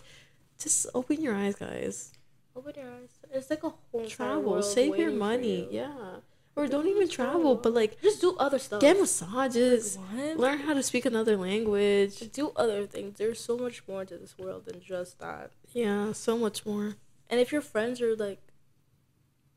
just 0.58 0.86
open 0.94 1.20
your 1.22 1.34
eyes, 1.34 1.54
guys. 1.56 2.12
Open 2.54 2.72
your 2.76 2.86
eyes. 2.90 3.10
It's 3.32 3.50
like 3.50 3.62
a 3.64 3.70
whole 3.90 4.06
Travel, 4.06 4.62
save 4.62 4.96
your 4.96 5.10
money. 5.12 5.62
you. 5.64 5.68
Yeah, 5.70 6.16
or 6.56 6.66
Do 6.66 6.72
don't 6.72 6.86
even 6.88 7.08
travel. 7.08 7.54
but 7.54 7.72
like 7.74 8.00
Just 8.02 8.20
do 8.20 8.34
other 8.38 8.58
stuff. 8.58 8.80
get 8.80 8.98
massages, 8.98 9.96
What? 9.98 10.38
learn 10.38 10.58
how 10.60 10.74
to 10.74 10.82
speak 10.82 11.04
another 11.06 11.36
language. 11.36 12.18
do 12.32 12.52
other 12.56 12.86
things. 12.86 13.18
There's 13.18 13.38
so 13.38 13.56
much 13.56 13.82
more 13.86 14.04
to 14.04 14.16
this 14.16 14.36
world 14.38 14.64
than 14.64 14.80
just 14.80 15.18
that. 15.20 15.50
Yeah, 15.72 16.12
so 16.12 16.36
much 16.38 16.64
more. 16.66 16.96
And 17.30 17.38
if 17.40 17.52
your 17.52 17.60
friends 17.62 18.00
are 18.00 18.16
like 18.16 18.40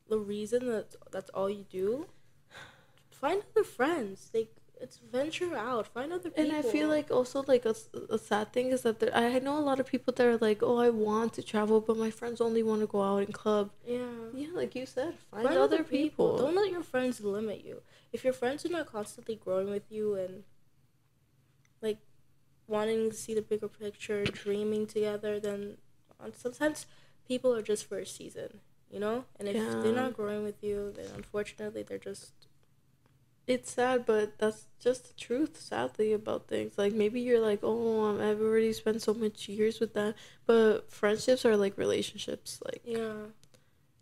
the 0.08 0.18
reason 0.18 0.66
that 0.66 0.94
that's 1.10 1.30
all 1.30 1.48
you 1.48 1.64
do, 1.70 2.06
find 3.10 3.42
other 3.54 3.64
friends. 3.64 4.30
Like 4.34 4.52
it's 4.80 4.98
venture 4.98 5.54
out, 5.56 5.86
find 5.86 6.12
other 6.12 6.30
people. 6.30 6.42
And 6.44 6.52
I 6.52 6.62
feel 6.62 6.88
like 6.88 7.10
also 7.10 7.44
like 7.46 7.64
a 7.66 8.18
sad 8.18 8.52
thing 8.52 8.68
is 8.70 8.82
that 8.82 8.98
there, 9.00 9.14
I 9.14 9.38
know 9.38 9.58
a 9.58 9.66
lot 9.70 9.78
of 9.80 9.86
people 9.86 10.12
that 10.14 10.26
are 10.26 10.38
like, 10.38 10.62
oh, 10.62 10.78
I 10.78 10.90
want 10.90 11.34
to 11.34 11.42
travel, 11.42 11.80
but 11.80 11.96
my 11.96 12.10
friends 12.10 12.40
only 12.40 12.62
want 12.62 12.80
to 12.80 12.86
go 12.86 13.02
out 13.02 13.18
and 13.18 13.32
club. 13.32 13.70
yeah. 13.86 13.98
Yeah, 14.32 14.48
like 14.54 14.74
you 14.74 14.86
said, 14.86 15.14
find, 15.30 15.48
Find 15.48 15.58
other 15.58 15.82
people. 15.82 16.38
Don't 16.38 16.54
let 16.54 16.70
your 16.70 16.82
friends 16.82 17.20
limit 17.20 17.64
you. 17.64 17.82
If 18.12 18.24
your 18.24 18.32
friends 18.32 18.64
are 18.64 18.68
not 18.70 18.86
constantly 18.86 19.34
growing 19.36 19.68
with 19.70 19.90
you 19.90 20.14
and 20.14 20.44
like 21.82 21.98
wanting 22.66 23.10
to 23.10 23.16
see 23.16 23.34
the 23.34 23.42
bigger 23.42 23.68
picture, 23.68 24.24
dreaming 24.24 24.86
together, 24.86 25.40
then 25.40 25.78
uh, 26.20 26.30
sometimes 26.32 26.86
people 27.26 27.54
are 27.54 27.62
just 27.62 27.86
for 27.88 27.98
a 27.98 28.06
season, 28.06 28.60
you 28.90 29.00
know. 29.00 29.24
And 29.38 29.48
if 29.48 29.56
Yeah. 29.56 29.74
they're 29.82 29.92
not 29.92 30.14
growing 30.14 30.44
with 30.44 30.62
you, 30.62 30.92
then 30.94 31.06
unfortunately 31.16 31.82
they're 31.82 31.98
just 31.98 32.32
it's 33.54 33.72
sad, 33.72 34.06
but 34.06 34.38
that's 34.38 34.66
just 34.78 35.08
the 35.08 35.14
truth. 35.14 35.60
Sadly, 35.60 36.12
about 36.12 36.46
things 36.48 36.78
like 36.78 36.92
maybe 36.92 37.20
you're 37.20 37.40
like, 37.50 37.60
oh, 37.62 38.04
um, 38.06 38.20
I've 38.20 38.40
already 38.40 38.72
spent 38.72 39.02
so 39.02 39.12
much 39.14 39.48
years 39.48 39.80
with 39.80 39.92
that, 39.94 40.14
but 40.46 40.90
friendships 40.90 41.44
are 41.44 41.56
like 41.56 41.76
relationships. 41.76 42.60
Like 42.64 42.82
yeah. 42.84 43.14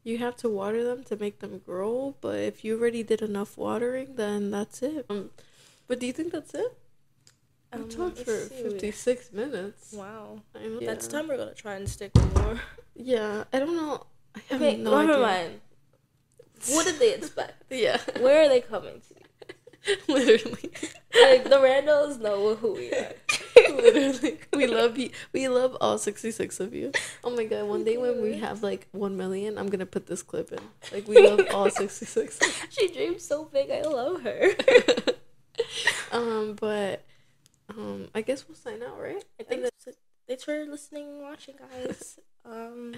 you 0.05 0.19
have 0.19 0.37
to 0.43 0.49
water 0.49 0.85
them 0.85 1.03
to 1.05 1.17
make 1.17 1.39
them 1.41 1.61
grow, 1.65 2.15
but 2.21 2.39
if 2.39 2.65
you 2.65 2.79
already 2.79 3.03
did 3.03 3.23
enough 3.23 3.57
watering, 3.57 4.15
then 4.17 4.51
that's 4.51 4.83
it. 4.83 5.07
Um, 5.09 5.31
but 5.87 5.99
do 6.01 6.07
you 6.07 6.13
think 6.13 6.33
that's 6.33 6.55
it? 6.55 6.73
I 7.73 7.77
Um, 7.77 7.89
talked 7.89 8.19
for 8.19 8.37
fifty 8.65 8.91
six 8.91 9.33
minutes. 9.33 9.93
Wow. 9.93 10.43
I 10.55 10.67
know. 10.69 10.81
That's 10.81 11.07
time 11.09 11.29
we're 11.29 11.37
gonna 11.37 11.55
try 11.55 11.75
and 11.81 11.89
stick 11.89 12.13
more. 12.37 12.61
Yeah, 13.01 13.45
I 13.53 13.61
don't 13.61 13.77
know. 13.77 14.07
I 14.35 14.41
have 14.51 14.61
Okay, 14.61 14.77
no 14.77 14.91
never 14.91 15.13
idea. 15.13 15.27
mind. 15.27 15.61
What 16.75 16.85
did 16.87 16.99
they 16.99 17.15
expect? 17.19 17.63
Yeah, 17.71 17.99
Where 18.21 18.43
are 18.43 18.49
they 18.49 18.61
coming 18.61 19.01
to? 19.09 19.15
literally. 20.09 20.71
Like 21.21 21.45
the 21.45 21.57
randos 21.57 22.21
know 22.21 22.55
who 22.55 22.75
we 22.75 22.93
are. 22.93 23.13
Literally, 23.71 24.39
we 24.55 24.67
love 24.67 24.99
you. 24.99 25.11
We 25.33 25.49
love 25.49 25.77
all 25.81 25.99
sixty-six 25.99 26.61
of 26.61 26.75
you. 26.75 26.93
Oh 27.25 27.31
my 27.31 27.45
god! 27.45 27.65
One 27.65 27.85
day 27.85 27.97
when 27.97 28.23
we 28.23 28.39
have 28.47 28.63
like 28.63 28.89
one 28.93 29.17
million, 29.17 29.59
I'm 29.59 29.69
gonna 29.69 29.87
put 29.87 30.07
this 30.07 30.23
clip 30.23 30.53
in. 30.53 30.61
Like 30.93 31.09
we 31.09 31.27
love 31.27 31.41
all 31.53 31.71
sixty-six. 31.71 32.39
She 32.71 32.89
dreams 32.89 33.25
so 33.25 33.45
big. 33.45 33.71
I 33.71 33.83
love 33.83 34.23
her. 34.23 34.51
um, 36.13 36.57
but 36.59 37.05
um, 37.71 38.09
I 38.15 38.21
guess 38.23 38.47
we'll 38.49 38.57
sign 38.57 38.83
out, 38.83 39.01
right? 39.01 39.25
I 39.41 39.43
think 39.43 39.63
that's. 39.63 39.89
Thanks 40.27 40.45
for 40.45 40.65
listening 40.67 41.09
and 41.09 41.23
watching, 41.23 41.55
guys. 41.57 42.19
um, 42.45 42.95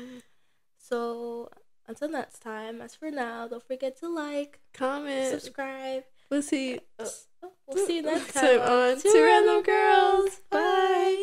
so 0.78 1.48
until 1.86 2.08
next 2.08 2.40
time, 2.40 2.80
as 2.80 2.94
for 2.94 3.10
now, 3.10 3.46
don't 3.48 3.66
forget 3.66 3.98
to 4.00 4.08
like, 4.08 4.60
Comment. 4.72 5.28
subscribe. 5.40 6.04
We'll 6.30 6.42
see. 6.42 6.78
Uh, 6.98 7.06
we'll 7.66 7.86
see 7.86 7.96
you 7.96 8.02
next 8.02 8.32
time. 8.34 8.60
On 8.60 9.00
Two 9.00 9.24
Random 9.24 9.62
Girls. 9.62 10.40
Bye. 10.50 11.22